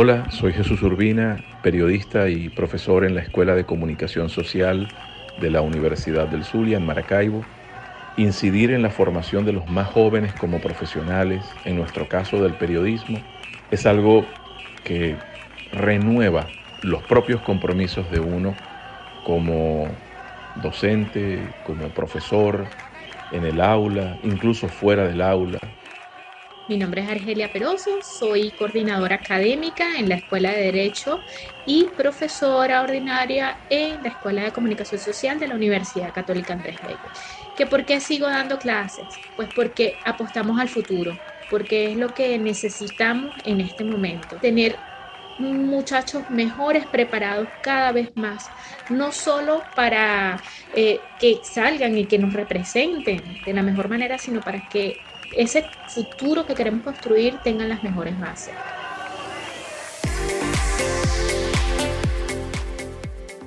Hola, 0.00 0.26
soy 0.30 0.52
Jesús 0.52 0.80
Urbina, 0.84 1.40
periodista 1.60 2.28
y 2.28 2.50
profesor 2.50 3.04
en 3.04 3.16
la 3.16 3.20
Escuela 3.20 3.56
de 3.56 3.66
Comunicación 3.66 4.28
Social 4.28 4.86
de 5.36 5.50
la 5.50 5.60
Universidad 5.60 6.28
del 6.28 6.44
Zulia 6.44 6.76
en 6.76 6.86
Maracaibo. 6.86 7.42
Incidir 8.14 8.70
en 8.70 8.82
la 8.82 8.90
formación 8.90 9.44
de 9.44 9.52
los 9.52 9.68
más 9.68 9.88
jóvenes 9.88 10.36
como 10.36 10.60
profesionales, 10.60 11.58
en 11.64 11.74
nuestro 11.74 12.06
caso 12.06 12.40
del 12.40 12.54
periodismo, 12.54 13.18
es 13.72 13.86
algo 13.86 14.28
que 14.84 15.16
renueva 15.72 16.46
los 16.80 17.02
propios 17.02 17.40
compromisos 17.40 18.08
de 18.08 18.20
uno 18.20 18.54
como 19.24 19.96
docente, 20.54 21.54
como 21.64 21.90
profesor, 21.90 22.68
en 23.32 23.44
el 23.44 23.60
aula, 23.60 24.16
incluso 24.22 24.68
fuera 24.68 25.08
del 25.08 25.22
aula, 25.22 25.58
mi 26.68 26.76
nombre 26.78 27.02
es 27.02 27.08
Argelia 27.08 27.50
Peroso, 27.50 28.00
soy 28.02 28.52
coordinadora 28.54 29.16
académica 29.16 29.98
en 29.98 30.08
la 30.08 30.16
Escuela 30.16 30.52
de 30.52 30.62
Derecho 30.64 31.24
y 31.64 31.94
profesora 31.96 32.82
ordinaria 32.82 33.64
en 33.70 34.02
la 34.02 34.10
Escuela 34.10 34.44
de 34.44 34.52
Comunicación 34.52 35.00
Social 35.00 35.40
de 35.40 35.48
la 35.48 35.54
Universidad 35.56 36.12
Católica 36.12 36.52
Andrés 36.52 36.80
Bello. 36.82 37.10
¿Que 37.54 37.66
¿Por 37.66 37.86
qué 37.86 38.00
sigo 38.00 38.26
dando 38.28 38.58
clases? 38.58 39.22
Pues 39.34 39.48
porque 39.50 39.98
apostamos 40.04 40.60
al 40.60 40.68
futuro, 40.68 41.22
porque 41.48 41.90
es 41.92 41.96
lo 41.96 42.12
que 42.14 42.38
necesitamos 42.38 43.34
en 43.44 43.60
este 43.62 43.84
momento, 43.84 44.38
tener 44.38 44.84
muchachos 45.38 46.28
mejores 46.30 46.86
preparados 46.88 47.50
cada 47.60 47.92
vez 47.92 48.10
más, 48.16 48.52
no 48.88 49.12
solo 49.12 49.70
para 49.74 50.42
eh, 50.72 51.12
que 51.16 51.40
salgan 51.44 51.96
y 51.96 52.08
que 52.08 52.18
nos 52.18 52.32
representen 52.34 53.42
de 53.44 53.52
la 53.54 53.62
mejor 53.62 53.88
manera, 53.88 54.18
sino 54.18 54.42
para 54.42 54.66
que 54.68 55.07
ese 55.36 55.64
futuro 55.88 56.46
que 56.46 56.54
queremos 56.54 56.82
construir 56.82 57.38
tengan 57.44 57.68
las 57.68 57.82
mejores 57.82 58.18
bases. 58.18 58.54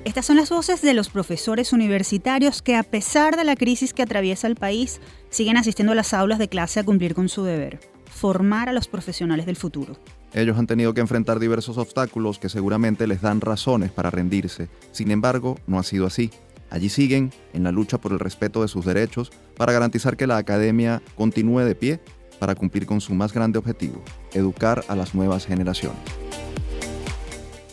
Estas 0.04 0.26
son 0.26 0.36
las 0.36 0.50
voces 0.50 0.82
de 0.82 0.94
los 0.94 1.10
profesores 1.10 1.72
universitarios 1.72 2.62
que 2.62 2.76
a 2.76 2.84
pesar 2.84 3.38
de 3.38 3.46
la 3.46 3.56
crisis 3.56 3.94
que 3.94 4.02
atraviesa 4.02 4.48
el 4.48 4.56
país, 4.56 5.00
siguen 5.30 5.56
asistiendo 5.58 5.94
a 5.94 5.96
las 5.96 6.14
aulas 6.14 6.38
de 6.38 6.50
clase 6.50 6.80
a 6.82 6.84
cumplir 6.84 7.16
con 7.16 7.30
su 7.30 7.44
deber, 7.44 7.80
formar 8.10 8.68
a 8.68 8.74
los 8.74 8.88
profesionales 8.88 9.46
del 9.46 9.56
futuro. 9.56 9.96
Ellos 10.34 10.58
han 10.58 10.68
tenido 10.68 10.94
que 10.94 11.02
enfrentar 11.02 11.40
diversos 11.40 11.78
obstáculos 11.78 12.40
que 12.40 12.50
seguramente 12.50 13.08
les 13.08 13.22
dan 13.22 13.42
razones 13.42 13.92
para 13.92 14.10
rendirse. 14.10 14.70
Sin 14.92 15.12
embargo, 15.12 15.58
no 15.68 15.80
ha 15.80 15.84
sido 15.84 16.06
así. 16.06 16.32
Allí 16.72 16.88
siguen 16.88 17.32
en 17.54 17.64
la 17.64 17.72
lucha 17.72 18.00
por 18.00 18.14
el 18.14 18.20
respeto 18.20 18.62
de 18.62 18.70
sus 18.70 18.86
derechos 18.86 19.30
para 19.58 19.74
garantizar 19.74 20.16
que 20.16 20.26
la 20.26 20.38
academia 20.38 21.04
continúe 21.16 21.60
de 21.60 21.76
pie 21.76 22.00
para 22.40 22.56
cumplir 22.56 22.86
con 22.86 23.02
su 23.02 23.14
más 23.14 23.34
grande 23.34 23.60
objetivo, 23.60 24.02
educar 24.34 24.84
a 24.88 24.96
las 24.96 25.14
nuevas 25.14 25.46
generaciones. 25.46 26.00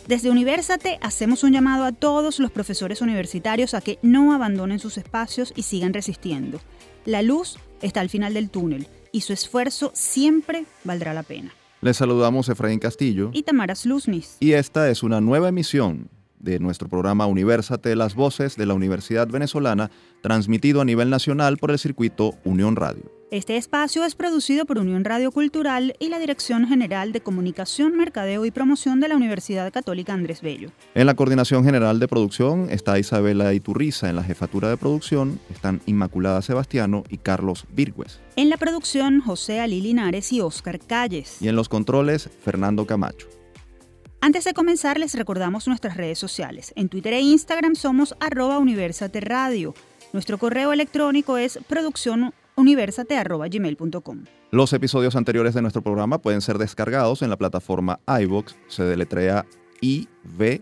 Desde 0.05 0.29
Universate 0.29 0.99
hacemos 1.01 1.43
un 1.43 1.53
llamado 1.53 1.85
a 1.85 1.91
todos 1.93 2.39
los 2.39 2.51
profesores 2.51 3.01
universitarios 3.01 3.73
a 3.73 3.81
que 3.81 3.99
no 4.01 4.33
abandonen 4.33 4.79
sus 4.79 4.97
espacios 4.97 5.53
y 5.55 5.63
sigan 5.63 5.93
resistiendo. 5.93 6.59
La 7.05 7.21
luz 7.21 7.57
está 7.81 8.01
al 8.01 8.09
final 8.09 8.33
del 8.33 8.49
túnel 8.49 8.87
y 9.13 9.21
su 9.21 9.31
esfuerzo 9.31 9.91
siempre 9.93 10.65
valdrá 10.83 11.13
la 11.13 11.23
pena. 11.23 11.53
Les 11.81 11.95
saludamos 11.95 12.49
Efraín 12.49 12.79
Castillo 12.79 13.29
y 13.33 13.43
Tamara 13.43 13.75
Sluznis. 13.75 14.35
Y 14.41 14.53
esta 14.53 14.89
es 14.89 15.03
una 15.03 15.21
nueva 15.21 15.47
emisión 15.49 16.09
de 16.39 16.59
nuestro 16.59 16.87
programa 16.87 17.27
Universate 17.27 17.95
las 17.95 18.15
Voces 18.15 18.55
de 18.55 18.65
la 18.65 18.73
Universidad 18.73 19.27
Venezolana, 19.27 19.91
transmitido 20.21 20.81
a 20.81 20.85
nivel 20.85 21.09
nacional 21.09 21.57
por 21.57 21.71
el 21.71 21.79
circuito 21.79 22.35
Unión 22.43 22.75
Radio. 22.75 23.19
Este 23.31 23.57
espacio 23.57 24.03
es 24.05 24.15
producido 24.15 24.65
por 24.65 24.79
Unión 24.79 25.05
Radio 25.05 25.31
Cultural 25.31 25.93
y 25.99 26.09
la 26.09 26.17
Dirección 26.17 26.67
General 26.67 27.11
de 27.11 27.21
Comunicación, 27.21 27.95
Mercadeo 27.95 28.43
y 28.43 28.49
Promoción 28.49 28.99
de 28.99 29.07
la 29.07 29.15
Universidad 29.15 29.71
Católica 29.71 30.13
Andrés 30.13 30.41
Bello. 30.41 30.71
En 30.95 31.05
la 31.05 31.13
Coordinación 31.13 31.63
General 31.63 31.99
de 31.99 32.07
Producción 32.07 32.71
está 32.71 32.97
Isabela 32.97 33.53
Iturriza, 33.53 34.09
en 34.09 34.15
la 34.15 34.23
Jefatura 34.23 34.69
de 34.69 34.77
Producción 34.77 35.39
están 35.51 35.79
Inmaculada 35.85 36.41
Sebastiano 36.41 37.03
y 37.07 37.17
Carlos 37.17 37.67
Virgües. 37.71 38.19
En 38.35 38.49
la 38.49 38.57
producción, 38.57 39.21
José 39.21 39.59
Ali 39.59 39.79
Linares 39.79 40.33
y 40.33 40.41
Óscar 40.41 40.79
Calles. 40.79 41.37
Y 41.39 41.49
en 41.49 41.55
los 41.55 41.69
controles, 41.69 42.31
Fernando 42.43 42.87
Camacho. 42.87 43.27
Antes 44.21 44.43
de 44.43 44.53
comenzar, 44.53 44.99
les 44.99 45.15
recordamos 45.15 45.69
nuestras 45.69 45.95
redes 45.95 46.19
sociales. 46.19 46.73
En 46.75 46.89
Twitter 46.89 47.13
e 47.13 47.21
Instagram 47.21 47.75
somos 47.75 48.17
arroba 48.19 48.59
Radio. 49.21 49.73
Nuestro 50.11 50.37
correo 50.37 50.73
electrónico 50.73 51.37
es 51.37 51.57
produccionuniversate.gmail.com. 51.67 54.25
Los 54.51 54.73
episodios 54.73 55.15
anteriores 55.15 55.53
de 55.53 55.61
nuestro 55.61 55.81
programa 55.81 56.21
pueden 56.21 56.41
ser 56.41 56.57
descargados 56.57 57.21
en 57.21 57.29
la 57.29 57.37
plataforma 57.37 58.01
iVox, 58.07 58.57
se 58.67 58.83
deletrea 58.83 59.45
I-V-O-X. 59.79 60.59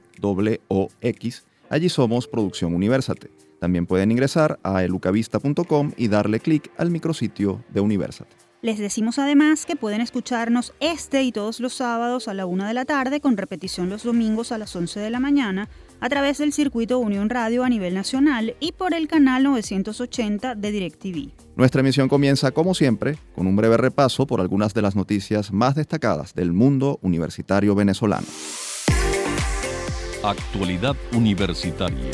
Allí 1.69 1.89
somos 1.89 2.28
Producción 2.28 2.75
Universate. 2.75 3.31
También 3.59 3.88
pueden 3.88 4.12
ingresar 4.12 4.59
a 4.62 4.84
elucavista.com 4.84 5.94
y 5.97 6.09
darle 6.09 6.39
clic 6.39 6.72
al 6.78 6.91
micrositio 6.91 7.63
de 7.69 7.81
Universate. 7.81 8.47
Les 8.68 8.80
decimos 8.80 9.18
además 9.18 9.66
que 9.66 9.78
pueden 9.78 10.02
escucharnos 10.02 10.74
este 10.82 11.24
y 11.24 11.32
todos 11.32 11.62
los 11.62 11.74
sábados 11.74 12.28
a 12.28 12.34
la 12.34 12.46
una 12.46 12.68
de 12.68 12.74
la 12.74 12.84
tarde 12.84 13.22
con 13.22 13.38
repetición 13.38 13.90
los 13.90 14.04
domingos 14.04 14.52
a 14.52 14.58
las 14.58 14.76
11 14.76 15.00
de 15.00 15.10
la 15.10 15.22
mañana 15.22 15.70
a 16.02 16.10
través 16.10 16.40
del 16.40 16.52
circuito 16.52 17.00
Unión 17.00 17.30
Radio 17.30 17.64
a 17.64 17.70
nivel 17.70 17.94
nacional 17.94 18.58
y 18.60 18.74
por 18.74 18.94
el 18.94 19.08
canal 19.08 19.44
980 19.44 20.56
de 20.56 20.72
DirecTV. 20.72 21.32
Nuestra 21.56 21.80
emisión 21.80 22.10
comienza 22.10 22.52
como 22.52 22.74
siempre 22.74 23.18
con 23.34 23.48
un 23.48 23.56
breve 23.56 23.78
repaso 23.78 24.28
por 24.28 24.42
algunas 24.42 24.74
de 24.74 24.82
las 24.82 24.98
noticias 24.98 25.54
más 25.54 25.76
destacadas 25.76 26.36
del 26.36 26.52
mundo 26.52 27.00
universitario 27.02 27.74
venezolano. 27.74 28.28
Actualidad 30.24 30.98
universitaria. 31.14 32.12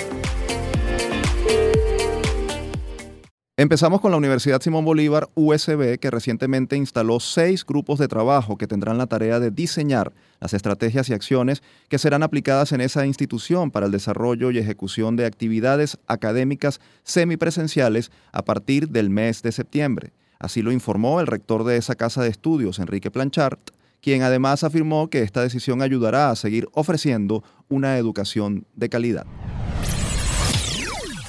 Empezamos 3.56 4.02
con 4.02 4.10
la 4.10 4.18
Universidad 4.18 4.64
Simón 4.64 4.84
Bolívar 4.84 5.30
USB, 5.36 6.00
que 6.00 6.10
recientemente 6.10 6.76
instaló 6.76 7.20
seis 7.20 7.64
grupos 7.64 8.00
de 8.00 8.08
trabajo 8.08 8.58
que 8.58 8.66
tendrán 8.66 8.98
la 8.98 9.06
tarea 9.06 9.40
de 9.40 9.52
diseñar 9.52 10.12
las 10.40 10.56
estrategias 10.56 11.08
y 11.08 11.14
acciones 11.14 11.62
que 11.88 12.00
serán 12.00 12.24
aplicadas 12.24 12.72
en 12.72 12.82
esa 12.82 13.06
institución 13.06 13.70
para 13.70 13.86
el 13.86 13.92
desarrollo 13.92 14.50
y 14.50 14.58
ejecución 14.58 15.18
de 15.18 15.28
actividades 15.28 16.00
académicas 16.08 16.82
semipresenciales 17.04 18.12
a 18.32 18.44
partir 18.44 18.90
del 18.90 19.12
mes 19.12 19.44
de 19.44 19.52
septiembre. 19.52 20.14
Así 20.40 20.64
lo 20.64 20.72
informó 20.72 21.22
el 21.22 21.28
rector 21.28 21.64
de 21.64 21.78
esa 21.78 21.94
casa 21.94 22.24
de 22.24 22.30
estudios, 22.30 22.80
Enrique 22.80 23.12
Planchart, 23.12 23.70
quien 24.02 24.24
además 24.24 24.64
afirmó 24.64 25.12
que 25.12 25.22
esta 25.22 25.44
decisión 25.44 25.84
ayudará 25.84 26.32
a 26.32 26.36
seguir 26.36 26.70
ofreciendo 26.72 27.44
una 27.70 28.00
educación 28.00 28.66
de 28.74 28.90
calidad. 28.90 29.28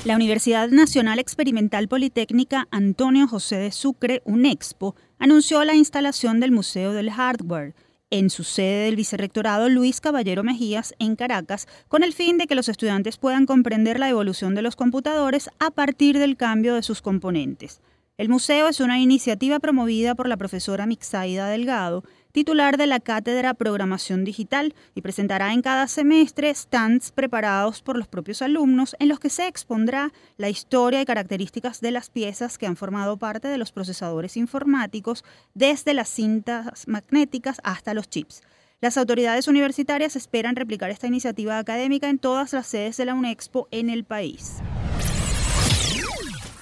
La 0.04 0.16
Universidad 0.16 0.68
Nacional 0.68 1.18
Experimental 1.18 1.88
Politécnica 1.88 2.68
Antonio 2.70 3.26
José 3.26 3.56
de 3.56 3.72
Sucre, 3.72 4.20
UNEXPO, 4.26 4.94
anunció 5.18 5.64
la 5.64 5.74
instalación 5.74 6.40
del 6.40 6.52
Museo 6.52 6.92
del 6.92 7.10
Hardware 7.10 7.74
en 8.10 8.28
su 8.28 8.44
sede 8.44 8.84
del 8.84 8.96
vicerrectorado 8.96 9.70
Luis 9.70 10.02
Caballero 10.02 10.44
Mejías 10.44 10.94
en 10.98 11.16
Caracas, 11.16 11.66
con 11.88 12.02
el 12.02 12.12
fin 12.12 12.36
de 12.36 12.46
que 12.46 12.54
los 12.54 12.68
estudiantes 12.68 13.16
puedan 13.16 13.46
comprender 13.46 13.98
la 13.98 14.10
evolución 14.10 14.54
de 14.54 14.60
los 14.60 14.76
computadores 14.76 15.48
a 15.58 15.70
partir 15.70 16.18
del 16.18 16.36
cambio 16.36 16.74
de 16.74 16.82
sus 16.82 17.00
componentes. 17.00 17.80
El 18.18 18.28
museo 18.28 18.68
es 18.68 18.80
una 18.80 19.00
iniciativa 19.00 19.58
promovida 19.58 20.14
por 20.14 20.28
la 20.28 20.36
profesora 20.36 20.84
Mixaida 20.84 21.48
Delgado, 21.48 22.04
titular 22.34 22.76
de 22.78 22.88
la 22.88 22.98
Cátedra 22.98 23.54
Programación 23.54 24.24
Digital, 24.24 24.74
y 24.96 25.02
presentará 25.02 25.52
en 25.52 25.62
cada 25.62 25.86
semestre 25.86 26.52
stands 26.52 27.12
preparados 27.12 27.80
por 27.80 27.96
los 27.96 28.08
propios 28.08 28.42
alumnos 28.42 28.96
en 28.98 29.08
los 29.08 29.20
que 29.20 29.30
se 29.30 29.46
expondrá 29.46 30.12
la 30.36 30.48
historia 30.48 31.00
y 31.00 31.04
características 31.04 31.80
de 31.80 31.92
las 31.92 32.10
piezas 32.10 32.58
que 32.58 32.66
han 32.66 32.74
formado 32.74 33.18
parte 33.18 33.46
de 33.46 33.56
los 33.56 33.70
procesadores 33.70 34.36
informáticos, 34.36 35.24
desde 35.54 35.94
las 35.94 36.08
cintas 36.08 36.88
magnéticas 36.88 37.60
hasta 37.62 37.94
los 37.94 38.10
chips. 38.10 38.42
Las 38.80 38.98
autoridades 38.98 39.46
universitarias 39.46 40.16
esperan 40.16 40.56
replicar 40.56 40.90
esta 40.90 41.06
iniciativa 41.06 41.58
académica 41.58 42.08
en 42.08 42.18
todas 42.18 42.52
las 42.52 42.66
sedes 42.66 42.96
de 42.96 43.04
la 43.04 43.14
UNEXPO 43.14 43.68
en 43.70 43.90
el 43.90 44.02
país. 44.02 44.56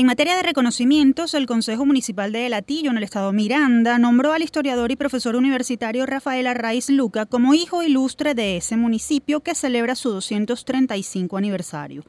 En 0.00 0.06
materia 0.06 0.34
de 0.34 0.42
reconocimientos, 0.42 1.34
el 1.34 1.44
Consejo 1.44 1.84
Municipal 1.84 2.32
de 2.32 2.46
El 2.46 2.54
Atillo, 2.54 2.90
en 2.90 2.96
el 2.96 3.02
estado 3.02 3.34
Miranda, 3.34 3.98
nombró 3.98 4.32
al 4.32 4.40
historiador 4.40 4.90
y 4.90 4.96
profesor 4.96 5.36
universitario 5.36 6.06
Rafael 6.06 6.46
Arraiz 6.46 6.88
Luca 6.88 7.26
como 7.26 7.52
hijo 7.52 7.82
ilustre 7.82 8.34
de 8.34 8.56
ese 8.56 8.78
municipio 8.78 9.40
que 9.40 9.54
celebra 9.54 9.94
su 9.94 10.08
235 10.08 11.36
aniversario. 11.36 12.02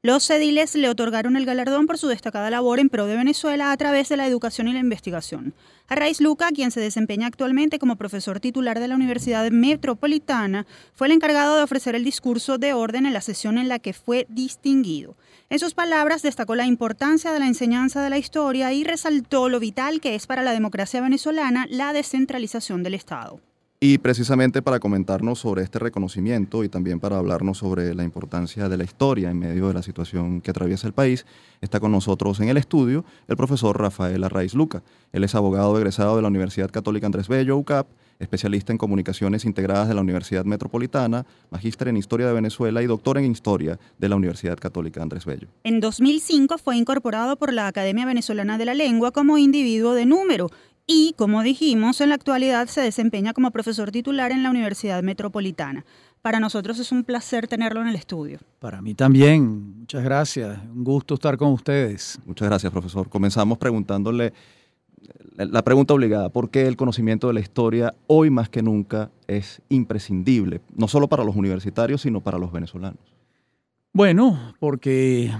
Los 0.00 0.30
ediles 0.30 0.76
le 0.76 0.88
otorgaron 0.88 1.36
el 1.36 1.44
galardón 1.44 1.86
por 1.86 1.98
su 1.98 2.08
destacada 2.08 2.48
labor 2.48 2.78
en 2.78 2.88
pro 2.88 3.04
de 3.04 3.16
Venezuela 3.16 3.70
a 3.70 3.76
través 3.76 4.08
de 4.08 4.16
la 4.16 4.26
educación 4.26 4.68
y 4.68 4.72
la 4.72 4.78
investigación. 4.78 5.52
Arraiz 5.88 6.22
Luca, 6.22 6.48
quien 6.54 6.70
se 6.70 6.80
desempeña 6.80 7.26
actualmente 7.26 7.78
como 7.78 7.96
profesor 7.96 8.40
titular 8.40 8.80
de 8.80 8.88
la 8.88 8.94
Universidad 8.94 9.50
Metropolitana, 9.50 10.66
fue 10.94 11.08
el 11.08 11.12
encargado 11.12 11.56
de 11.56 11.64
ofrecer 11.64 11.96
el 11.96 12.04
discurso 12.04 12.56
de 12.56 12.72
orden 12.72 13.04
en 13.04 13.12
la 13.12 13.20
sesión 13.20 13.58
en 13.58 13.68
la 13.68 13.78
que 13.78 13.92
fue 13.92 14.24
distinguido. 14.30 15.16
En 15.48 15.60
sus 15.60 15.74
palabras 15.74 16.22
destacó 16.22 16.56
la 16.56 16.66
importancia 16.66 17.32
de 17.32 17.38
la 17.38 17.46
enseñanza 17.46 18.02
de 18.02 18.10
la 18.10 18.18
historia 18.18 18.72
y 18.72 18.82
resaltó 18.82 19.48
lo 19.48 19.60
vital 19.60 20.00
que 20.00 20.16
es 20.16 20.26
para 20.26 20.42
la 20.42 20.50
democracia 20.52 21.00
venezolana 21.00 21.66
la 21.70 21.92
descentralización 21.92 22.82
del 22.82 22.94
Estado. 22.94 23.40
Y 23.78 23.98
precisamente 23.98 24.62
para 24.62 24.80
comentarnos 24.80 25.40
sobre 25.40 25.62
este 25.62 25.78
reconocimiento 25.78 26.64
y 26.64 26.70
también 26.70 26.98
para 26.98 27.18
hablarnos 27.18 27.58
sobre 27.58 27.94
la 27.94 28.04
importancia 28.04 28.70
de 28.70 28.78
la 28.78 28.84
historia 28.84 29.30
en 29.30 29.38
medio 29.38 29.68
de 29.68 29.74
la 29.74 29.82
situación 29.82 30.40
que 30.40 30.50
atraviesa 30.50 30.86
el 30.86 30.94
país, 30.94 31.26
está 31.60 31.78
con 31.78 31.92
nosotros 31.92 32.40
en 32.40 32.48
el 32.48 32.56
estudio 32.56 33.04
el 33.28 33.36
profesor 33.36 33.78
Rafael 33.78 34.24
Arraiz 34.24 34.54
Luca. 34.54 34.82
Él 35.12 35.24
es 35.24 35.34
abogado 35.34 35.76
egresado 35.76 36.16
de 36.16 36.22
la 36.22 36.28
Universidad 36.28 36.70
Católica 36.70 37.04
Andrés 37.04 37.28
Bello, 37.28 37.58
UCAP, 37.58 37.86
especialista 38.18 38.72
en 38.72 38.78
comunicaciones 38.78 39.44
integradas 39.44 39.88
de 39.88 39.94
la 39.94 40.00
Universidad 40.00 40.46
Metropolitana, 40.46 41.26
magíster 41.50 41.88
en 41.88 41.98
Historia 41.98 42.28
de 42.28 42.32
Venezuela 42.32 42.82
y 42.82 42.86
doctor 42.86 43.18
en 43.18 43.30
Historia 43.30 43.78
de 43.98 44.08
la 44.08 44.16
Universidad 44.16 44.56
Católica 44.58 45.02
Andrés 45.02 45.26
Bello. 45.26 45.48
En 45.64 45.80
2005 45.80 46.56
fue 46.56 46.78
incorporado 46.78 47.36
por 47.36 47.52
la 47.52 47.66
Academia 47.66 48.06
Venezolana 48.06 48.56
de 48.56 48.64
la 48.64 48.72
Lengua 48.72 49.10
como 49.10 49.36
individuo 49.36 49.92
de 49.92 50.06
número 50.06 50.50
y, 50.86 51.14
como 51.16 51.42
dijimos, 51.42 52.00
en 52.00 52.10
la 52.10 52.14
actualidad 52.14 52.68
se 52.68 52.80
desempeña 52.80 53.32
como 53.32 53.50
profesor 53.50 53.90
titular 53.90 54.32
en 54.32 54.42
la 54.42 54.50
Universidad 54.50 55.02
Metropolitana. 55.02 55.84
Para 56.22 56.40
nosotros 56.40 56.78
es 56.78 56.92
un 56.92 57.04
placer 57.04 57.48
tenerlo 57.48 57.80
en 57.80 57.88
el 57.88 57.96
estudio. 57.96 58.38
Para 58.58 58.82
mí 58.82 58.94
también, 58.94 59.80
muchas 59.80 60.02
gracias, 60.02 60.58
un 60.74 60.84
gusto 60.84 61.14
estar 61.14 61.36
con 61.36 61.52
ustedes. 61.52 62.18
Muchas 62.26 62.48
gracias, 62.48 62.72
profesor. 62.72 63.08
Comenzamos 63.08 63.58
preguntándole 63.58 64.32
la 65.36 65.62
pregunta 65.62 65.94
obligada, 65.94 66.30
¿por 66.30 66.50
qué 66.50 66.66
el 66.66 66.76
conocimiento 66.76 67.28
de 67.28 67.34
la 67.34 67.40
historia 67.40 67.94
hoy 68.06 68.30
más 68.30 68.48
que 68.48 68.62
nunca 68.62 69.10
es 69.26 69.60
imprescindible, 69.68 70.60
no 70.74 70.88
solo 70.88 71.08
para 71.08 71.24
los 71.24 71.36
universitarios, 71.36 72.02
sino 72.02 72.20
para 72.20 72.38
los 72.38 72.52
venezolanos? 72.52 73.15
Bueno, 73.96 74.52
porque 74.60 75.32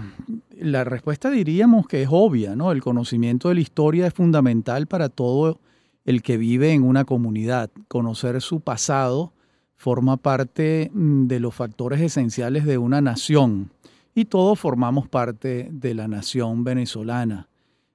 la 0.58 0.82
respuesta 0.82 1.30
diríamos 1.30 1.86
que 1.86 2.00
es 2.00 2.08
obvia, 2.10 2.56
¿no? 2.56 2.72
El 2.72 2.80
conocimiento 2.80 3.50
de 3.50 3.56
la 3.56 3.60
historia 3.60 4.06
es 4.06 4.14
fundamental 4.14 4.86
para 4.86 5.10
todo 5.10 5.60
el 6.06 6.22
que 6.22 6.38
vive 6.38 6.72
en 6.72 6.82
una 6.82 7.04
comunidad. 7.04 7.70
Conocer 7.86 8.40
su 8.40 8.62
pasado 8.62 9.34
forma 9.76 10.16
parte 10.16 10.90
mm, 10.94 11.26
de 11.26 11.38
los 11.38 11.54
factores 11.54 12.00
esenciales 12.00 12.64
de 12.64 12.78
una 12.78 13.02
nación 13.02 13.72
y 14.14 14.24
todos 14.24 14.58
formamos 14.58 15.06
parte 15.06 15.68
de 15.70 15.92
la 15.92 16.08
nación 16.08 16.64
venezolana. 16.64 17.50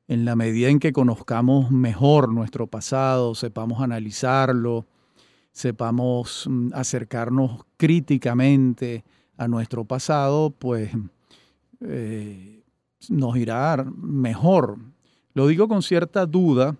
En 0.07 0.25
la 0.25 0.35
medida 0.35 0.69
en 0.69 0.77
que 0.77 0.93
conozcamos 0.93 1.71
mejor 1.71 2.31
nuestro 2.31 2.67
pasado, 2.67 3.33
sepamos 3.33 3.81
analizarlo, 3.81 4.85
sepamos 5.53 6.45
mm, 6.47 6.69
acercarnos 6.75 7.65
críticamente 7.77 9.03
a 9.37 9.47
nuestro 9.47 9.85
pasado, 9.85 10.51
pues 10.51 10.91
eh, 11.81 12.63
nos 13.09 13.37
irá 13.37 13.85
mejor. 13.97 14.77
Lo 15.33 15.47
digo 15.47 15.67
con 15.67 15.81
cierta 15.81 16.25
duda 16.25 16.75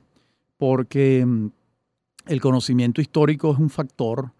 porque 0.57 1.25
mm, 1.25 1.49
el 2.27 2.41
conocimiento 2.41 3.01
histórico 3.01 3.51
es 3.51 3.59
un 3.59 3.69
factor 3.69 4.31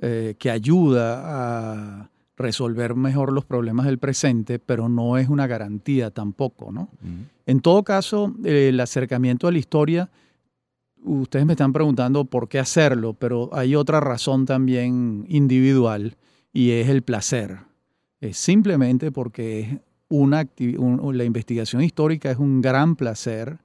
eh, 0.00 0.34
que 0.38 0.50
ayuda 0.50 2.02
a 2.02 2.10
resolver 2.36 2.94
mejor 2.94 3.32
los 3.32 3.44
problemas 3.44 3.86
del 3.86 3.98
presente, 3.98 4.58
pero 4.58 4.88
no 4.88 5.18
es 5.18 5.28
una 5.28 5.46
garantía 5.46 6.10
tampoco, 6.10 6.70
¿no? 6.70 6.88
En 7.46 7.60
todo 7.60 7.82
caso, 7.82 8.32
el 8.44 8.78
acercamiento 8.78 9.48
a 9.48 9.52
la 9.52 9.58
historia, 9.58 10.08
ustedes 11.02 11.44
me 11.46 11.54
están 11.54 11.72
preguntando 11.72 12.24
por 12.24 12.48
qué 12.48 12.60
hacerlo, 12.60 13.14
pero 13.14 13.50
hay 13.52 13.74
otra 13.74 13.98
razón 13.98 14.46
también 14.46 15.24
individual 15.28 16.16
y 16.52 16.70
es 16.70 16.88
el 16.88 17.02
placer. 17.02 17.58
Es 18.20 18.36
simplemente 18.36 19.12
porque 19.12 19.80
una 20.08 20.46
la 20.58 21.24
investigación 21.24 21.82
histórica 21.82 22.30
es 22.30 22.38
un 22.38 22.60
gran 22.60 22.96
placer 22.96 23.58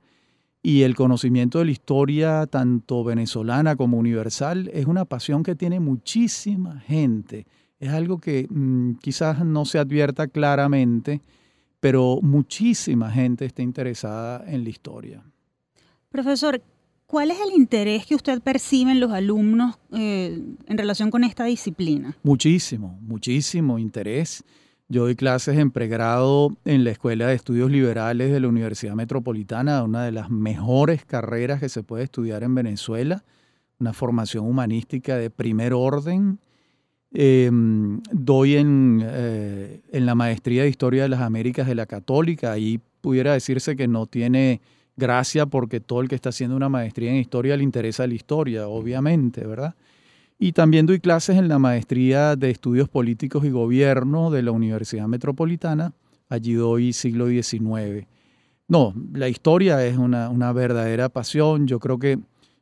y 0.61 0.83
el 0.83 0.95
conocimiento 0.95 1.59
de 1.59 1.65
la 1.65 1.71
historia, 1.71 2.47
tanto 2.47 3.03
venezolana 3.03 3.75
como 3.75 3.97
universal, 3.97 4.69
es 4.73 4.85
una 4.85 5.03
pasión 5.03 5.43
que 5.43 5.55
tiene 5.55 5.81
muchísima 5.81 6.79
gente. 6.79 7.45
Es 7.79 7.89
algo 7.89 8.17
que 8.17 8.47
mm, 8.49 8.93
quizás 9.01 9.43
no 9.45 9.65
se 9.65 9.77
advierta 9.77 10.29
claramente, 10.29 11.21
pero 11.81 12.19
muchísima 12.21 13.11
gente 13.11 13.43
está 13.43 13.61
interesada 13.61 14.45
en 14.47 14.63
la 14.63 14.69
historia. 14.69 15.21
Profesor, 16.07 16.61
¿cuál 17.13 17.29
es 17.29 17.37
el 17.47 17.55
interés 17.55 18.07
que 18.07 18.15
usted 18.15 18.41
percibe 18.41 18.89
en 18.89 18.99
los 18.99 19.11
alumnos 19.11 19.75
eh, 19.91 20.41
en 20.65 20.77
relación 20.79 21.11
con 21.11 21.23
esta 21.23 21.43
disciplina? 21.43 22.17
Muchísimo, 22.23 22.97
muchísimo 23.03 23.77
interés. 23.77 24.43
Yo 24.89 25.03
doy 25.03 25.13
clases 25.13 25.59
en 25.59 25.69
pregrado 25.69 26.57
en 26.65 26.83
la 26.83 26.89
Escuela 26.89 27.27
de 27.27 27.35
Estudios 27.35 27.69
Liberales 27.69 28.31
de 28.31 28.39
la 28.39 28.47
Universidad 28.47 28.95
Metropolitana, 28.95 29.83
una 29.83 30.05
de 30.05 30.11
las 30.11 30.31
mejores 30.31 31.05
carreras 31.05 31.59
que 31.59 31.69
se 31.69 31.83
puede 31.83 32.03
estudiar 32.05 32.41
en 32.41 32.55
Venezuela, 32.55 33.23
una 33.79 33.93
formación 33.93 34.47
humanística 34.47 35.15
de 35.15 35.29
primer 35.29 35.73
orden. 35.73 36.39
Em, 37.13 38.01
doy 38.11 38.55
en, 38.55 39.03
eh, 39.05 39.81
en 39.91 40.07
la 40.07 40.15
maestría 40.15 40.63
de 40.63 40.69
Historia 40.69 41.03
de 41.03 41.09
las 41.09 41.21
Américas 41.21 41.67
de 41.67 41.75
la 41.75 41.85
Católica, 41.85 42.53
ahí 42.53 42.79
pudiera 43.01 43.33
decirse 43.33 43.75
que 43.75 43.87
no 43.87 44.07
tiene 44.07 44.61
gracia 44.95 45.45
porque 45.45 45.79
todo 45.79 46.01
el 46.01 46.07
que 46.07 46.15
está 46.15 46.29
haciendo 46.29 46.55
una 46.55 46.69
maestría 46.69 47.11
en 47.11 47.17
historia 47.17 47.57
le 47.57 47.63
interesa 47.63 48.07
la 48.07 48.13
historia, 48.13 48.67
obviamente, 48.67 49.45
¿verdad? 49.45 49.75
Y 50.39 50.51
también 50.51 50.85
doy 50.85 50.99
clases 50.99 51.37
en 51.37 51.47
la 51.47 51.59
maestría 51.59 52.35
de 52.35 52.49
estudios 52.49 52.89
políticos 52.89 53.45
y 53.45 53.49
gobierno 53.49 54.29
de 54.31 54.41
la 54.43 54.51
Universidad 54.51 55.07
Metropolitana. 55.07 55.93
Allí 56.29 56.53
doy 56.53 56.93
siglo 56.93 57.27
XIX. 57.27 58.07
No, 58.67 58.93
la 59.13 59.29
historia 59.29 59.85
es 59.85 59.97
una, 59.97 60.51
verdadera 60.53 61.09
pasión. 61.09 61.67
Yo 61.67 61.79
creo 61.79 61.99
que 61.99 62.19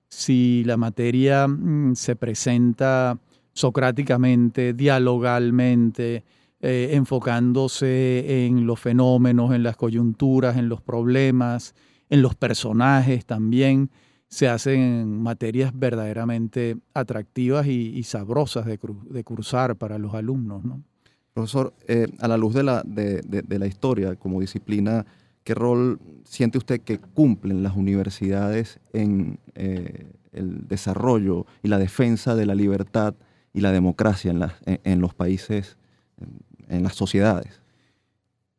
si 0.10 0.63
la 0.65 0.77
materia 0.77 1.48
mm, 1.48 1.96
se 1.96 2.15
presenta 2.15 3.17
socráticamente, 3.53 4.74
dialogalmente, 4.74 6.24
eh, 6.60 6.89
enfocándose 6.91 8.46
en 8.46 8.67
los 8.67 8.79
fenómenos, 8.79 9.53
en 9.53 9.63
las 9.63 9.77
coyunturas, 9.77 10.58
en 10.58 10.70
los 10.70 10.82
problemas, 10.82 11.74
en 12.12 12.22
los 12.22 12.36
personajes 12.36 13.25
también, 13.25 13.89
se 14.27 14.48
hacen 14.48 15.22
materias 15.22 15.72
verdaderamente 15.74 16.77
atractivas 16.94 17.68
y, 17.68 18.03
sabrosas 18.03 18.65
de, 18.65 19.24
cursar 19.24 19.75
para 19.77 19.98
los 19.98 20.13
alumnos. 20.13 20.63
¿no? 20.63 20.82
Profesor, 21.34 21.74
eh, 21.88 22.08
a 22.20 22.27
la 22.27 22.38
luz 22.38 22.53
de 22.53 22.63
la, 22.63 23.65
historia 23.68 24.15
como 24.15 24.39
disciplina, 24.41 25.06
¿qué 25.44 25.53
rol 25.53 26.00
siente 26.24 26.58
usted 26.58 26.82
que 26.82 27.00
cumplen 27.00 27.63
las 27.63 27.75
universidades 27.75 28.80
en 28.94 29.39
eh, 29.56 30.06
el 30.34 30.68
desarrollo 30.68 31.46
y 31.63 31.70
la 31.70 31.77
defensa 31.77 32.36
de 32.36 32.46
la 32.46 32.56
libertad 32.56 33.15
y 33.53 33.62
la 33.62 33.72
democracia 33.72 34.34
en 34.65 35.01
los 35.01 35.13
países, 35.13 35.77
en 36.68 36.84
las 36.84 36.96
sociedades? 36.96 37.61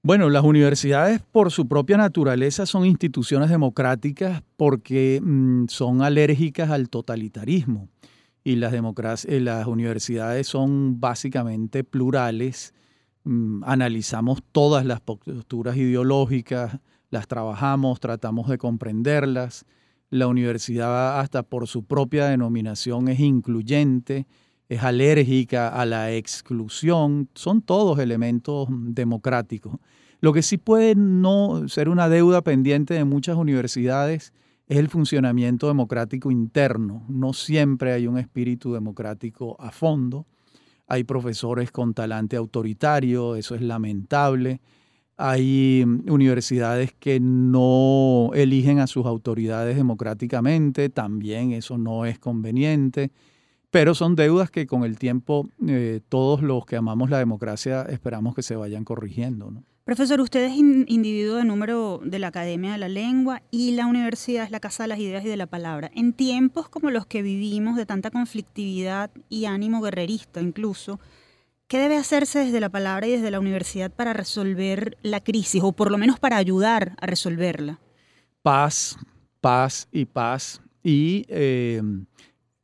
Bueno, 0.04 0.30
las 0.30 0.42
universidades 0.42 1.22
por 1.30 1.52
su 1.52 1.68
propia 1.68 1.96
naturaleza 1.96 2.66
son 2.66 2.84
instituciones 2.84 3.50
democráticas 3.50 4.42
porque 4.56 5.20
mm, 5.22 5.66
son 5.68 6.02
alérgicas 6.02 6.70
al 6.70 6.88
totalitarismo 6.88 7.88
y 8.42 8.56
las, 8.56 8.74
eh, 9.26 9.38
las 9.38 9.66
universidades 9.68 10.48
son 10.48 10.98
básicamente 10.98 11.84
plurales. 11.84 12.74
Mm, 13.22 13.62
analizamos 13.62 14.42
todas 14.50 14.84
las 14.84 15.00
posturas 15.00 15.76
ideológicas, 15.76 16.80
las 17.10 17.28
trabajamos, 17.28 18.00
tratamos 18.00 18.48
de 18.48 18.58
comprenderlas. 18.58 19.66
La 20.10 20.26
universidad 20.26 21.20
hasta 21.20 21.44
por 21.44 21.68
su 21.68 21.84
propia 21.84 22.26
denominación 22.26 23.06
es 23.06 23.20
incluyente, 23.20 24.26
es 24.68 24.82
alérgica 24.82 25.68
a 25.68 25.86
la 25.86 26.12
exclusión, 26.12 27.28
son 27.34 27.62
todos 27.62 28.00
elementos 28.00 28.66
democráticos. 28.68 29.76
Lo 30.22 30.32
que 30.32 30.42
sí 30.42 30.56
puede 30.56 30.94
no 30.94 31.68
ser 31.68 31.88
una 31.88 32.08
deuda 32.08 32.42
pendiente 32.42 32.94
de 32.94 33.04
muchas 33.04 33.36
universidades 33.36 34.32
es 34.68 34.78
el 34.78 34.88
funcionamiento 34.88 35.66
democrático 35.66 36.30
interno. 36.30 37.04
No 37.08 37.32
siempre 37.32 37.92
hay 37.92 38.06
un 38.06 38.18
espíritu 38.18 38.72
democrático 38.72 39.60
a 39.60 39.72
fondo. 39.72 40.26
hay 40.86 41.02
profesores 41.02 41.72
con 41.72 41.92
talante 41.92 42.36
autoritario, 42.36 43.34
eso 43.34 43.56
es 43.56 43.62
lamentable. 43.62 44.60
Hay 45.16 45.84
universidades 46.06 46.92
que 46.92 47.18
no 47.18 48.30
eligen 48.32 48.78
a 48.78 48.86
sus 48.86 49.06
autoridades 49.06 49.76
democráticamente, 49.76 50.88
también 50.88 51.50
eso 51.50 51.78
no 51.78 52.06
es 52.06 52.20
conveniente, 52.20 53.10
pero 53.72 53.94
son 53.94 54.14
deudas 54.14 54.52
que 54.52 54.68
con 54.68 54.84
el 54.84 54.98
tiempo 54.98 55.48
eh, 55.66 56.00
todos 56.08 56.42
los 56.42 56.64
que 56.64 56.76
amamos 56.76 57.10
la 57.10 57.18
democracia 57.18 57.82
esperamos 57.82 58.36
que 58.36 58.42
se 58.42 58.54
vayan 58.54 58.84
corrigiendo. 58.84 59.50
¿no? 59.50 59.64
Profesor, 59.84 60.20
usted 60.20 60.44
es 60.44 60.56
individuo 60.56 61.36
de 61.36 61.44
número 61.44 62.00
de 62.04 62.20
la 62.20 62.28
Academia 62.28 62.70
de 62.70 62.78
la 62.78 62.88
Lengua 62.88 63.42
y 63.50 63.72
la 63.72 63.86
universidad 63.86 64.44
es 64.44 64.52
la 64.52 64.60
Casa 64.60 64.84
de 64.84 64.88
las 64.88 65.00
Ideas 65.00 65.24
y 65.24 65.28
de 65.28 65.36
la 65.36 65.48
Palabra. 65.48 65.90
En 65.92 66.12
tiempos 66.12 66.68
como 66.68 66.92
los 66.92 67.04
que 67.04 67.20
vivimos, 67.20 67.74
de 67.74 67.84
tanta 67.84 68.12
conflictividad 68.12 69.10
y 69.28 69.46
ánimo 69.46 69.80
guerrerista 69.80 70.40
incluso, 70.40 71.00
¿qué 71.66 71.78
debe 71.78 71.96
hacerse 71.96 72.38
desde 72.44 72.60
la 72.60 72.68
palabra 72.68 73.08
y 73.08 73.10
desde 73.10 73.32
la 73.32 73.40
universidad 73.40 73.90
para 73.90 74.12
resolver 74.12 74.98
la 75.02 75.18
crisis 75.18 75.60
o 75.64 75.72
por 75.72 75.90
lo 75.90 75.98
menos 75.98 76.20
para 76.20 76.36
ayudar 76.36 76.94
a 77.00 77.06
resolverla? 77.06 77.80
Paz, 78.42 78.96
paz 79.40 79.88
y 79.90 80.04
paz 80.04 80.62
y 80.84 81.24
eh, 81.26 81.82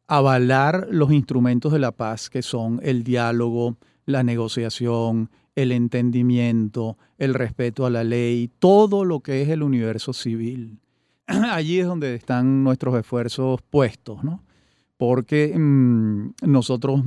avalar 0.06 0.86
los 0.88 1.10
instrumentos 1.10 1.72
de 1.72 1.80
la 1.80 1.90
paz 1.90 2.30
que 2.30 2.42
son 2.42 2.78
el 2.84 3.02
diálogo, 3.02 3.76
la 4.06 4.22
negociación, 4.22 5.30
el 5.62 5.72
entendimiento, 5.72 6.96
el 7.18 7.34
respeto 7.34 7.84
a 7.84 7.90
la 7.90 8.04
ley, 8.04 8.48
todo 8.60 9.04
lo 9.04 9.20
que 9.20 9.42
es 9.42 9.48
el 9.48 9.64
universo 9.64 10.12
civil. 10.12 10.78
Allí 11.26 11.80
es 11.80 11.86
donde 11.86 12.14
están 12.14 12.62
nuestros 12.62 12.96
esfuerzos 12.96 13.60
puestos, 13.68 14.22
¿no? 14.22 14.44
Porque 14.96 15.52
mm, 15.58 16.34
nosotros, 16.42 17.02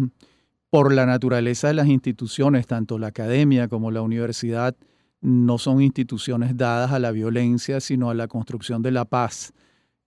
por 0.70 0.94
la 0.94 1.06
naturaleza 1.06 1.70
de 1.70 1.76
las 1.76 1.88
instituciones, 1.88 2.68
tanto 2.68 3.00
la 3.00 3.08
academia 3.08 3.70
como 3.70 3.90
la 3.90 4.02
universidad, 4.02 4.76
no 5.22 5.58
son 5.58 5.82
instituciones 5.82 6.58
dadas 6.58 6.92
a 6.92 7.00
la 7.00 7.12
violencia, 7.12 7.80
sino 7.80 8.10
a 8.10 8.14
la 8.14 8.28
construcción 8.28 8.82
de 8.82 8.92
la 8.92 9.06
paz. 9.06 9.54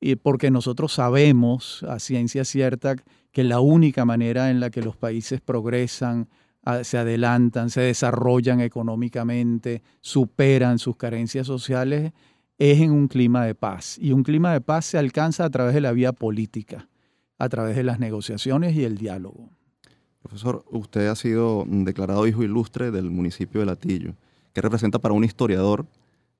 Y 0.00 0.16
porque 0.16 0.50
nosotros 0.50 0.92
sabemos 0.92 1.82
a 1.84 1.98
ciencia 1.98 2.44
cierta 2.44 2.96
que 3.32 3.42
la 3.42 3.60
única 3.60 4.04
manera 4.04 4.50
en 4.50 4.60
la 4.60 4.68
que 4.68 4.82
los 4.82 4.96
países 4.96 5.40
progresan, 5.40 6.28
se 6.82 6.98
adelantan, 6.98 7.70
se 7.70 7.82
desarrollan 7.82 8.60
económicamente, 8.60 9.82
superan 10.00 10.78
sus 10.78 10.96
carencias 10.96 11.46
sociales, 11.46 12.12
es 12.58 12.80
en 12.80 12.92
un 12.92 13.08
clima 13.08 13.44
de 13.44 13.54
paz. 13.54 13.98
Y 14.00 14.12
un 14.12 14.22
clima 14.22 14.52
de 14.52 14.60
paz 14.60 14.86
se 14.86 14.98
alcanza 14.98 15.44
a 15.44 15.50
través 15.50 15.74
de 15.74 15.80
la 15.80 15.92
vía 15.92 16.12
política, 16.12 16.88
a 17.38 17.48
través 17.48 17.76
de 17.76 17.82
las 17.82 17.98
negociaciones 17.98 18.74
y 18.74 18.84
el 18.84 18.96
diálogo. 18.96 19.50
Profesor, 20.22 20.64
usted 20.70 21.08
ha 21.08 21.16
sido 21.16 21.64
declarado 21.66 22.26
hijo 22.26 22.42
ilustre 22.42 22.90
del 22.90 23.10
municipio 23.10 23.60
de 23.60 23.66
Latillo. 23.66 24.14
¿Qué 24.54 24.62
representa 24.62 24.98
para 24.98 25.12
un 25.12 25.24
historiador 25.24 25.86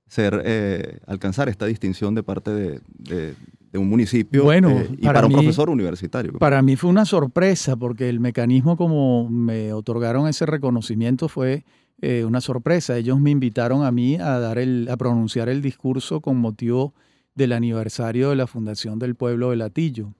ser, 0.06 0.40
eh, 0.44 1.00
alcanzar 1.06 1.48
esta 1.48 1.66
distinción 1.66 2.14
de 2.14 2.22
parte 2.22 2.50
de, 2.50 2.80
de 2.96 3.34
un 3.78 3.88
municipio 3.88 4.44
bueno, 4.44 4.70
eh, 4.70 4.88
y 4.98 5.04
para, 5.04 5.26
un 5.26 5.32
profesor 5.32 5.70
universitario. 5.70 6.32
Para 6.34 6.62
mí 6.62 6.76
fue 6.76 6.90
una 6.90 7.04
sorpresa 7.04 7.76
porque 7.76 8.08
el 8.08 8.20
mecanismo 8.20 8.76
como 8.76 9.28
me 9.28 9.72
otorgaron 9.72 10.28
ese 10.28 10.46
reconocimiento 10.46 11.28
fue 11.28 11.64
eh, 12.00 12.24
una 12.24 12.40
sorpresa. 12.40 12.96
Ellos 12.96 13.20
me 13.20 13.30
invitaron 13.30 13.84
a 13.84 13.90
mí 13.90 14.16
a, 14.16 14.38
dar 14.38 14.58
el, 14.58 14.88
a 14.90 14.96
pronunciar 14.96 15.48
el 15.48 15.62
discurso 15.62 16.20
con 16.20 16.38
motivo 16.38 16.94
del 17.34 17.52
aniversario 17.52 18.30
de 18.30 18.36
la 18.36 18.46
fundación 18.46 18.98
del 18.98 19.14
pueblo 19.14 19.50
de 19.50 19.56
Latillo. 19.56 20.14